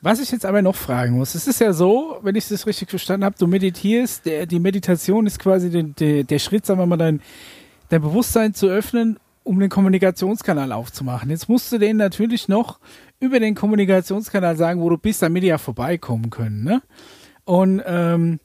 [0.00, 2.88] Was ich jetzt aber noch fragen muss, es ist ja so, wenn ich das richtig
[2.90, 6.86] verstanden habe, du meditierst, der, die Meditation ist quasi der, der, der Schritt, sagen wir
[6.86, 7.20] mal, dein,
[7.88, 9.18] dein Bewusstsein zu öffnen,
[9.48, 11.30] um den Kommunikationskanal aufzumachen.
[11.30, 12.80] Jetzt musst du denen natürlich noch
[13.18, 16.64] über den Kommunikationskanal sagen, wo du bist, damit die ja vorbeikommen können.
[16.64, 16.82] Ne?
[17.44, 18.40] Und ähm,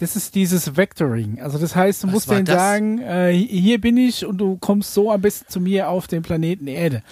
[0.00, 1.40] das ist dieses Vectoring.
[1.42, 2.54] Also das heißt, du Was musst denen das?
[2.56, 6.22] sagen, äh, hier bin ich und du kommst so am besten zu mir auf den
[6.22, 7.02] Planeten Erde.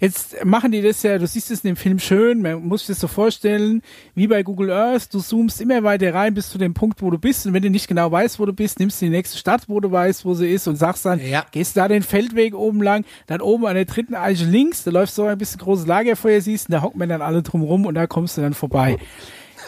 [0.00, 2.88] Jetzt machen die das ja, du siehst es in dem Film schön, man muss sich
[2.88, 3.82] das so vorstellen,
[4.16, 7.18] wie bei Google Earth, du zoomst immer weiter rein bis zu dem Punkt, wo du
[7.18, 9.62] bist und wenn du nicht genau weißt, wo du bist, nimmst du die nächste Stadt,
[9.68, 11.46] wo du weißt, wo sie ist und sagst dann, Ja.
[11.52, 15.16] gehst da den Feldweg oben lang, dann oben an der dritten Eiche links, da läufst
[15.16, 17.86] du so ein bisschen großes Lagerfeuer siehst und da hocken wir dann alle drum rum
[17.86, 18.98] und da kommst du dann vorbei.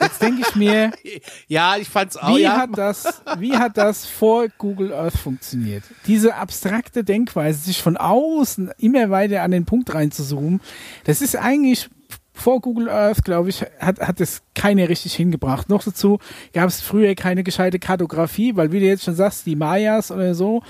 [0.00, 0.92] Jetzt denke ich mir,
[1.48, 2.36] Ja, ich fand's auch.
[2.36, 2.56] wie, ja.
[2.56, 5.84] hat das, wie hat das vor Google Earth funktioniert?
[6.06, 10.60] Diese abstrakte Denkweise, sich von außen immer weiter an den Punkt reinzuzoomen,
[11.04, 11.88] das ist eigentlich
[12.34, 15.70] vor Google Earth, glaube ich, hat, hat es keiner richtig hingebracht.
[15.70, 16.18] Noch dazu
[16.52, 20.34] gab es früher keine gescheite Kartografie, weil wie du jetzt schon sagst, die Mayas oder
[20.34, 20.62] so,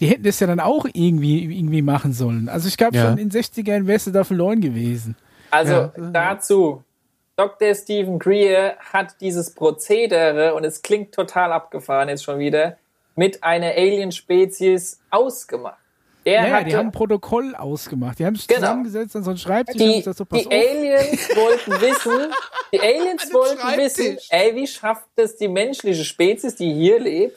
[0.00, 2.48] die hätten das ja dann auch irgendwie, irgendwie machen sollen.
[2.48, 3.04] Also ich glaube Ja.
[3.04, 5.14] schon in den 60ern wärst du da verloren gewesen.
[5.52, 5.92] Also Ja.
[6.12, 6.82] dazu.
[7.42, 7.74] Dr.
[7.74, 12.76] Stephen Greer hat dieses Prozedere, und es klingt total abgefahren jetzt schon wieder,
[13.16, 15.76] mit einer Alien-Spezies ausgemacht.
[16.24, 18.20] Er Ja, ja, hatte, die haben ein Protokoll ausgemacht.
[18.20, 18.60] Die haben sich Genau.
[18.60, 20.46] zusammengesetzt an so einen Schreibtisch und die, so, die.
[20.52, 22.32] Aliens wollten wissen,
[22.72, 27.36] die Aliens wollten wissen, ey, wie schafft es die menschliche Spezies, die hier lebt,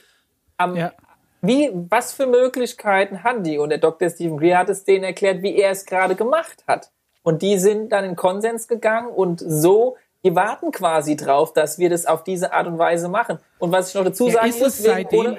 [0.56, 0.92] am, Ja.
[1.40, 3.58] wie, was für Möglichkeiten haben die?
[3.58, 4.08] Und der Dr.
[4.08, 6.92] Stephen Greer hat es denen erklärt, wie er es gerade gemacht hat.
[7.26, 11.90] Und die sind dann in Konsens gegangen und so, die warten quasi drauf, dass wir
[11.90, 13.40] das auf diese Art und Weise machen.
[13.58, 15.36] Und was ich noch dazu Ja, sagen ist muss, es ohne,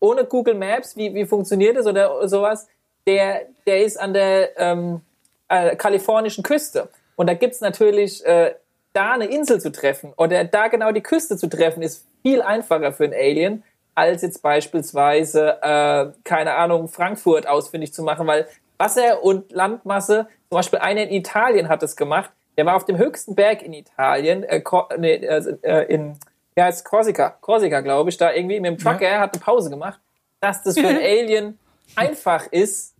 [0.00, 2.68] ohne Google Maps, wie, wie funktioniert das oder sowas,
[3.06, 5.02] der, der ist an der ähm,
[5.48, 6.88] äh, kalifornischen Küste.
[7.16, 8.54] Und da gibt's natürlich, äh,
[8.94, 12.92] da eine Insel zu treffen oder da genau die Küste zu treffen, ist viel einfacher
[12.92, 13.62] für ein Alien,
[13.94, 18.48] als jetzt beispielsweise, äh, keine Ahnung, Frankfurt ausfindig zu machen, weil
[18.78, 22.98] Wasser und Landmasse, zum Beispiel einer in Italien hat es gemacht, der war auf dem
[22.98, 24.62] höchsten Berg in Italien, äh,
[24.98, 26.18] nee, äh, äh, in,
[26.56, 30.00] ja, ist Korsika, Korsika, glaube ich, da irgendwie mit dem Trucker, hat eine Pause gemacht,
[30.40, 31.58] dass das für ein Alien
[31.96, 32.94] einfach ist,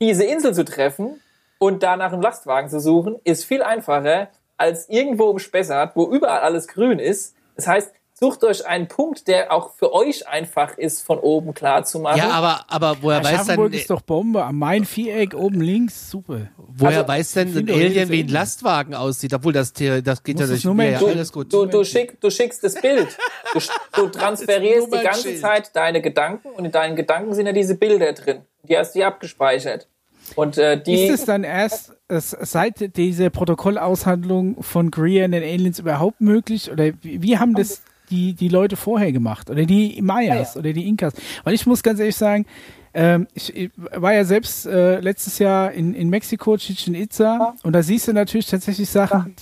[0.00, 1.20] diese Insel zu treffen
[1.58, 6.10] und da nach einem Lastwagen zu suchen, ist viel einfacher als irgendwo im Spessart, wo
[6.10, 7.34] überall alles grün ist.
[7.56, 11.84] Das heißt, sucht euch einen Punkt, der auch für euch einfach ist, von oben klar
[11.84, 12.18] zu machen.
[12.18, 14.42] Ja, aber, aber woher weiß dann, ist doch Bombe.
[14.44, 16.48] Am Main-Viereck oben links, super.
[16.56, 18.28] woher also, weiß denn ein Alien, wie ein.
[18.28, 19.32] Lastwagen aussieht?
[19.34, 21.52] Obwohl das, das geht Muss ja es mir, mal- ja, Du- alles gut.
[21.52, 23.08] Du, du, schick, du schickst das Bild.
[23.52, 23.60] Du,
[23.94, 25.40] du transferierst die ganze Nummernschild.
[25.40, 28.40] Zeit deine Gedanken und in deinen Gedanken sind ja diese Bilder drin.
[28.64, 29.86] Die hast du ja abgespeichert.
[30.34, 31.06] Und äh, die.
[31.06, 36.70] Ist es dann erst äh, seit dieser Protokollaushandlung von Greer und den Aliens überhaupt möglich?
[36.70, 39.50] Oder wie, wie haben das die, die Leute vorher gemacht?
[39.50, 40.56] Oder die Mayas Ja, ja.
[40.60, 41.14] oder die Inkas?
[41.44, 42.46] Weil ich muss ganz ehrlich sagen,
[42.94, 47.72] ähm, ich, ich war ja selbst äh, letztes Jahr in, in Mexiko, Chichen Itza, und
[47.74, 49.34] da siehst du natürlich tatsächlich Sachen,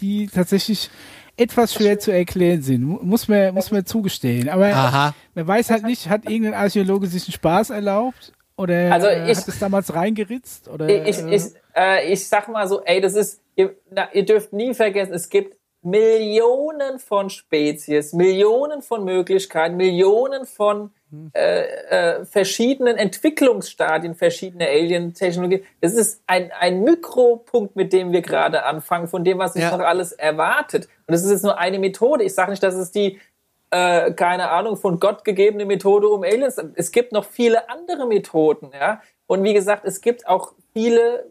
[0.00, 0.90] die tatsächlich
[1.36, 2.84] etwas schwer zu erklären sind.
[2.84, 4.48] Mu- Muss man, muss man zugestehen.
[4.48, 5.14] Aber Aha.
[5.34, 8.32] man weiß halt nicht, hat irgendein Archäologe sich einen Spaß erlaubt?
[8.56, 10.68] Oder Also ich- hat es damals reingeritzt?
[10.68, 11.42] Oder, ich, ich,
[11.74, 15.28] äh, ich sag mal so, ey, das ist, ihr, na, ihr dürft nie vergessen, es
[15.28, 20.90] gibt Millionen von Spezies, Millionen von Möglichkeiten, Millionen von
[21.32, 21.62] äh,
[22.20, 25.62] äh, verschiedenen Entwicklungsstadien verschiedener Alien-Technologien.
[25.80, 29.76] Das ist ein, ein Mikropunkt, mit dem wir gerade anfangen, von dem, was uns Ja.
[29.76, 30.86] noch alles erwartet.
[31.06, 32.24] Und das ist jetzt nur eine Methode.
[32.24, 33.20] Ich sage nicht, dass es die
[33.70, 36.60] äh, keine Ahnung, von Gott gegebene Methode, um Aliens.
[36.74, 39.00] Es gibt noch viele andere Methoden, ja.
[39.26, 41.26] Und wie gesagt, es gibt auch viele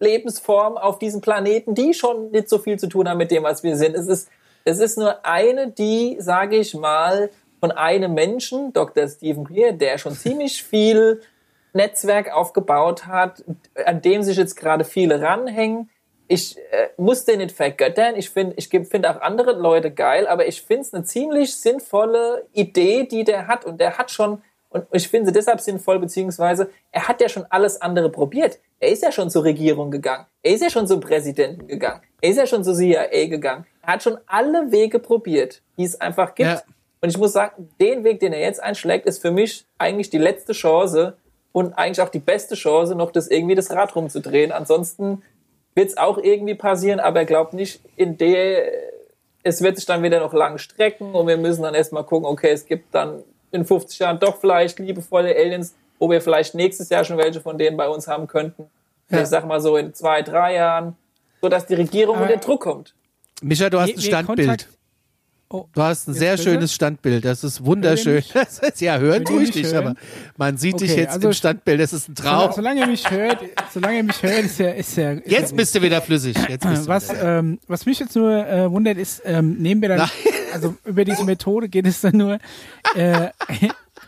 [0.00, 3.62] Lebensformen auf diesem Planeten, die schon nicht so viel zu tun haben mit dem, was
[3.62, 3.94] wir sind.
[3.94, 4.28] Es ist,
[4.64, 9.06] es ist nur eine, die, sage ich mal, von einem Menschen, Dr.
[9.06, 11.20] Stephen Greer, der schon ziemlich viel
[11.72, 13.44] Netzwerk aufgebaut hat,
[13.84, 15.90] an dem sich jetzt gerade viele ranhängen.
[16.26, 18.14] Ich äh, muss den nicht vergöttern.
[18.16, 22.46] Ich finde ich finde auch andere Leute geil, aber ich finde es eine ziemlich sinnvolle
[22.52, 23.64] Idee, die der hat.
[23.64, 27.44] Und der hat schon, und ich finde sie deshalb sinnvoll, beziehungsweise er hat ja schon
[27.50, 28.60] alles andere probiert.
[28.78, 30.26] Er ist ja schon zur Regierung gegangen.
[30.42, 32.00] Er ist ja schon zum Präsidenten gegangen.
[32.20, 33.66] Er ist ja schon zur CIA gegangen.
[33.82, 36.50] Er hat schon alle Wege probiert, die es einfach gibt.
[36.50, 36.62] Ja.
[37.00, 40.18] Und ich muss sagen, den Weg, den er jetzt einschlägt, ist für mich eigentlich die
[40.18, 41.16] letzte Chance
[41.52, 44.52] und eigentlich auch die beste Chance, noch das irgendwie das Rad rumzudrehen.
[44.52, 45.22] Ansonsten
[45.74, 48.70] wird es auch irgendwie passieren, aber er glaubt nicht in der,
[49.42, 52.50] es wird sich dann wieder noch lang strecken und wir müssen dann erstmal gucken, okay,
[52.50, 57.04] es gibt dann in 50 Jahren doch vielleicht liebevolle Aliens, wo wir vielleicht nächstes Jahr
[57.04, 58.70] schon welche von denen bei uns haben könnten.
[59.10, 59.22] Ja.
[59.22, 60.96] Ich sag mal so in zwei, drei Jahren,
[61.42, 62.94] so dass die Regierung Aber- unter Druck kommt.
[63.42, 64.68] Micha, du hast ein Standbild.
[65.52, 66.44] Oh, Du hast ein sehr besser?
[66.50, 67.24] schönes Standbild.
[67.24, 68.22] Das ist wunderschön.
[68.34, 69.76] Das ist, ja, hören tue ich dich, hören?
[69.88, 69.94] aber
[70.36, 71.80] man sieht dich Okay, jetzt also- im Standbild.
[71.80, 72.52] Das ist ein Traum.
[72.54, 73.38] solange ihr mich hört,
[73.72, 75.56] solange ihr mich hört, ist ja, ist ja, ist ja Jetzt gut.
[75.56, 76.36] bist du wieder flüssig.
[76.48, 77.38] Jetzt bist du was, wieder.
[77.40, 80.08] ähm, was mich jetzt nur äh, wundert, ist, ähm, nehmen wir dann,
[80.52, 82.38] also über diese Methode geht es dann nur,
[82.94, 83.30] äh,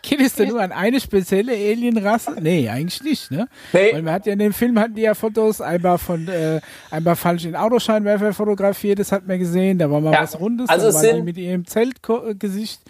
[0.03, 2.37] geht es dann nur an eine spezielle Alienrasse?
[2.41, 3.49] Nee, eigentlich nicht, ne?
[3.73, 3.93] Nee.
[3.93, 6.61] Weil man hat ja in dem Film hatten die ja Fotos, einmal von, äh,
[6.91, 10.69] einmal falsch in Autoscheinwerfer fotografiert, das hat man gesehen, da war mal Ja, was Rundes,
[10.69, 12.83] also da es waren die mit ihrem Zeltgesicht,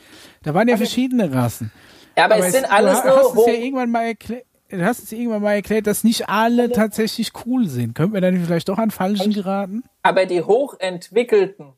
[0.42, 1.70] da waren ja verschiedene Rassen.
[2.16, 4.44] Ja, aber, es sind du alles hast nur es hoch, ja irgendwann mal erklärt.
[4.68, 7.94] Du hast es irgendwann mal erklärt, dass nicht alle tatsächlich cool sind.
[7.94, 9.84] Könnten wir dann vielleicht doch an Falschen geraten?
[10.02, 11.74] aber die hochentwickelten,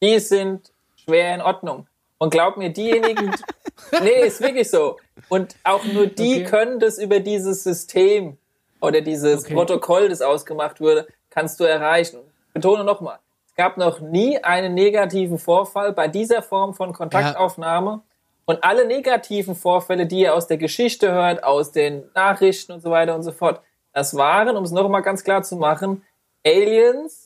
[0.00, 1.88] die sind schwer in Ordnung.
[2.22, 3.34] Und glaub mir, diejenigen,
[4.00, 4.96] nee, ist wirklich so.
[5.28, 6.44] Und auch nur die Okay.
[6.44, 8.38] können das über dieses System
[8.80, 9.54] oder dieses Okay.
[9.54, 12.20] Protokoll, das ausgemacht wurde, kannst du erreichen.
[12.46, 13.18] Ich betone nochmal,
[13.48, 18.02] es gab noch nie einen negativen Vorfall bei dieser Form von Kontaktaufnahme.
[18.44, 22.90] Und alle negativen Vorfälle, die ihr aus der Geschichte hört, aus den Nachrichten und so
[22.92, 23.60] weiter und so fort,
[23.92, 26.04] das waren, um es nochmal ganz klar zu machen,
[26.46, 27.21] Aliens,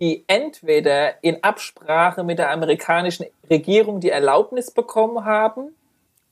[0.00, 5.74] die entweder in Absprache mit der amerikanischen Regierung die Erlaubnis bekommen haben,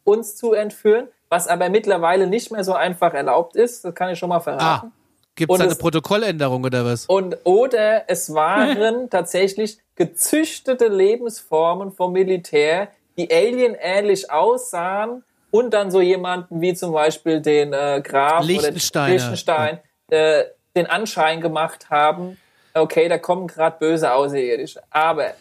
[0.05, 4.19] uns zu entführen, was aber mittlerweile nicht mehr so einfach erlaubt ist, das kann ich
[4.19, 4.93] schon mal ah, verraten.
[5.35, 7.05] gibt es eine Protokolländerung oder was?
[7.07, 12.89] Und oder es waren tatsächlich gezüchtete Lebensformen vom Militär,
[13.19, 19.05] die alien-ähnlich aussahen und dann so jemanden wie zum Beispiel den äh, Graf Liechtensteiner.
[19.05, 19.79] oder Liechtenstein
[20.09, 22.39] äh, den Anschein gemacht haben,
[22.81, 24.83] okay, da kommen gerade böse Außerirdische.
[24.91, 25.35] Aber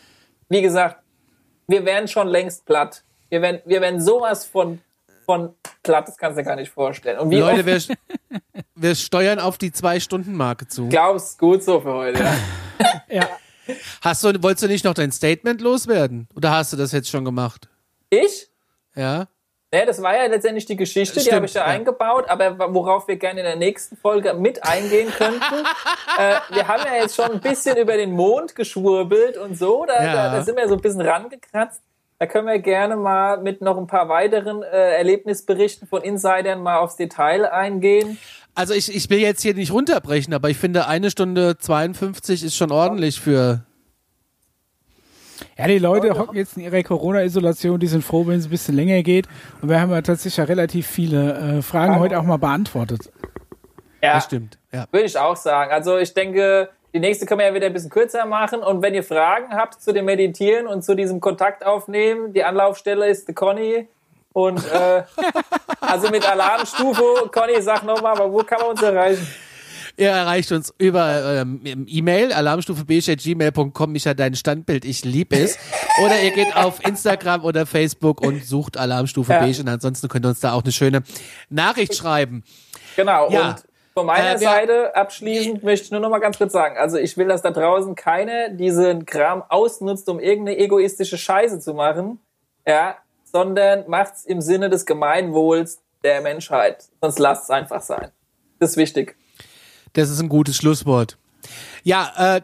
[0.50, 0.98] wie gesagt,
[1.68, 3.04] wir wären schon längst platt.
[3.30, 4.80] Wir wären, wir wären sowas von,
[5.26, 5.54] von
[5.84, 7.20] platt, das kannst du dir gar nicht vorstellen.
[7.20, 7.82] Und wie Leute, wir,
[8.76, 10.88] wir steuern auf die Zwei-Stunden-Marke zu.
[10.90, 12.24] glaubst gut so für heute.
[12.24, 12.36] Ja?
[13.10, 13.28] Ja.
[14.02, 16.28] Hast du, wolltest du nicht noch dein Statement loswerden?
[16.36, 17.68] Oder hast du das jetzt schon gemacht?
[18.10, 18.50] Ich?
[18.96, 19.28] Ja?
[19.74, 21.66] Ja, das war ja letztendlich die Geschichte, die Stimmt, habe ich da ja.
[21.66, 25.42] eingebaut, aber worauf wir gerne in der nächsten Folge mit eingehen könnten.
[26.18, 30.06] äh, wir haben ja jetzt schon ein bisschen über den Mond geschwurbelt und so, da,
[30.06, 30.14] Ja.
[30.14, 31.82] da, da sind wir so ein bisschen rangekratzt.
[32.20, 36.78] Da können wir gerne mal mit noch ein paar weiteren äh, Erlebnisberichten von Insidern mal
[36.78, 38.18] aufs Detail eingehen.
[38.56, 42.56] Also ich, ich will jetzt hier nicht runterbrechen, aber ich finde eine Stunde 52 ist
[42.56, 43.66] schon ordentlich für.
[45.58, 48.76] Ja, die Leute hocken jetzt in ihrer Corona-Isolation, die sind froh, wenn es ein bisschen
[48.76, 49.28] länger geht.
[49.62, 53.12] Und wir haben ja tatsächlich ja relativ viele äh, Fragen heute auch mal beantwortet.
[54.02, 54.58] Ja, Das stimmt.
[54.72, 54.86] Ja.
[54.92, 55.72] würde ich auch sagen.
[55.72, 58.62] Also ich denke, die nächste können wir ja wieder ein bisschen kürzer machen.
[58.62, 63.08] Und wenn ihr Fragen habt zu dem Meditieren und zu diesem Kontakt aufnehmen, die Anlaufstelle
[63.08, 63.88] ist Conny.
[64.34, 65.04] Und äh,
[65.82, 69.28] also mit Alarmstufe, Conny, sag nochmal, aber wo kann man uns erreichen?
[70.00, 75.58] Ihr erreicht uns über ähm, E-Mail, alarmstufeb.gmail.com, Micha, dein Standbild, ich lieb es.
[76.04, 79.40] Oder ihr geht auf Instagram oder Facebook und sucht Alarmstufe Ja.
[79.40, 81.02] Beige und ansonsten könnt ihr uns da auch eine schöne
[81.50, 82.44] Nachricht schreiben.
[82.96, 83.32] Genau.
[83.32, 83.50] Ja.
[83.50, 83.64] Und
[83.96, 86.78] von meiner Äh, Seite abschließend möchte ich nur noch mal ganz kurz sagen.
[86.78, 91.74] Also ich will, dass da draußen keiner diesen Kram ausnutzt, um irgendeine egoistische Scheiße zu
[91.74, 92.20] machen.
[92.68, 96.86] Ja, sondern macht's im Sinne des Gemeinwohls der Menschheit.
[97.02, 98.12] Sonst lasst es einfach sein.
[98.60, 99.17] Das ist wichtig.
[99.98, 101.18] Das ist ein gutes Schlusswort.
[101.84, 102.42] Ja, äh,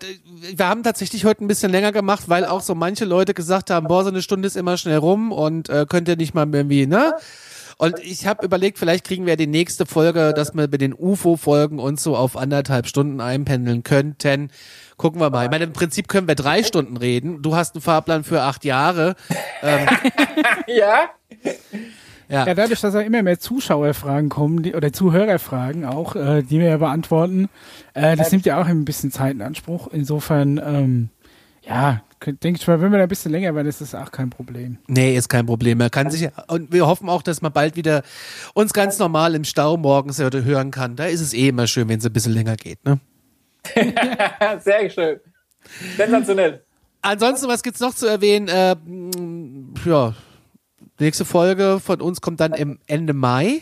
[0.56, 3.88] wir haben tatsächlich heute ein bisschen länger gemacht, weil auch so manche Leute gesagt haben,
[3.88, 6.88] boah, so eine Stunde ist immer schnell rum und äh, könnt ihr nicht mal irgendwie,
[6.88, 7.14] ne?
[7.78, 11.78] Und ich habe überlegt, vielleicht kriegen wir die nächste Folge, dass wir mit den UFO-Folgen
[11.78, 14.50] uns so auf anderthalb Stunden einpendeln könnten.
[14.98, 15.46] Gucken wir mal.
[15.46, 17.44] Ich meine, im Prinzip können wir drei Stunden reden.
[17.44, 19.16] Du hast einen Fahrplan für acht Jahre.
[20.68, 21.10] Ja?
[22.34, 22.48] Ja.
[22.48, 26.68] Ja, dadurch, dass auch immer mehr Zuschauerfragen kommen, die, oder Zuhörerfragen auch, äh, die wir
[26.68, 27.48] ja beantworten,
[27.94, 29.88] äh, das nimmt ja auch ein bisschen Zeit in Anspruch.
[29.92, 31.10] Insofern, ähm,
[31.62, 34.32] ja, denke ich mal, wenn wir da ein bisschen länger werden, ist das auch kein
[34.32, 34.80] Problem.
[34.88, 35.78] Nee, ist kein Problem.
[35.78, 38.02] Man kann sich, und wir hoffen auch, dass man bald wieder
[38.56, 40.96] uns ganz normal im Stau morgens hören kann.
[40.96, 43.00] Da ist es eh immer schön, wenn es ein bisschen länger geht, ne?
[44.60, 45.20] Sehr schön.
[45.98, 46.64] Sensationell.
[47.04, 48.48] Ansonsten, was gibt's noch zu erwähnen?
[48.48, 49.84] Äh, mh,
[51.04, 53.62] nächste Folge von uns kommt dann im Ende Mai.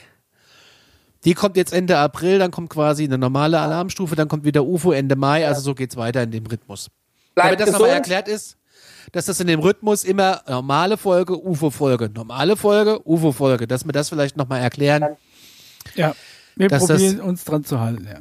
[1.23, 4.91] Die kommt jetzt Ende April, dann kommt quasi eine normale Alarmstufe, dann kommt wieder UFO
[4.91, 6.89] Ende Mai, also so geht's weiter in dem Rhythmus.
[7.35, 7.81] Bleibt Damit das gesund.
[7.81, 8.57] nochmal erklärt ist,
[9.11, 14.09] dass das in dem Rhythmus immer normale Folge, UFO-Folge, normale Folge, UFO-Folge, dass wir das
[14.09, 15.15] vielleicht nochmal erklären.
[15.95, 16.15] Ja,
[16.55, 18.19] wir Dass das- probieren uns dran zu halten, ja.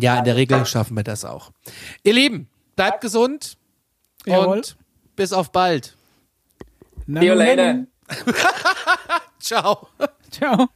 [0.00, 1.50] Ja, in der Regel schaffen wir das auch.
[2.02, 3.56] Ihr Lieben, bleibt gesund
[4.24, 4.56] Jawohl.
[4.58, 4.76] und
[5.14, 5.94] bis auf bald.
[7.06, 7.84] See you later.
[9.40, 9.88] Ciao.
[10.30, 10.70] Ciao.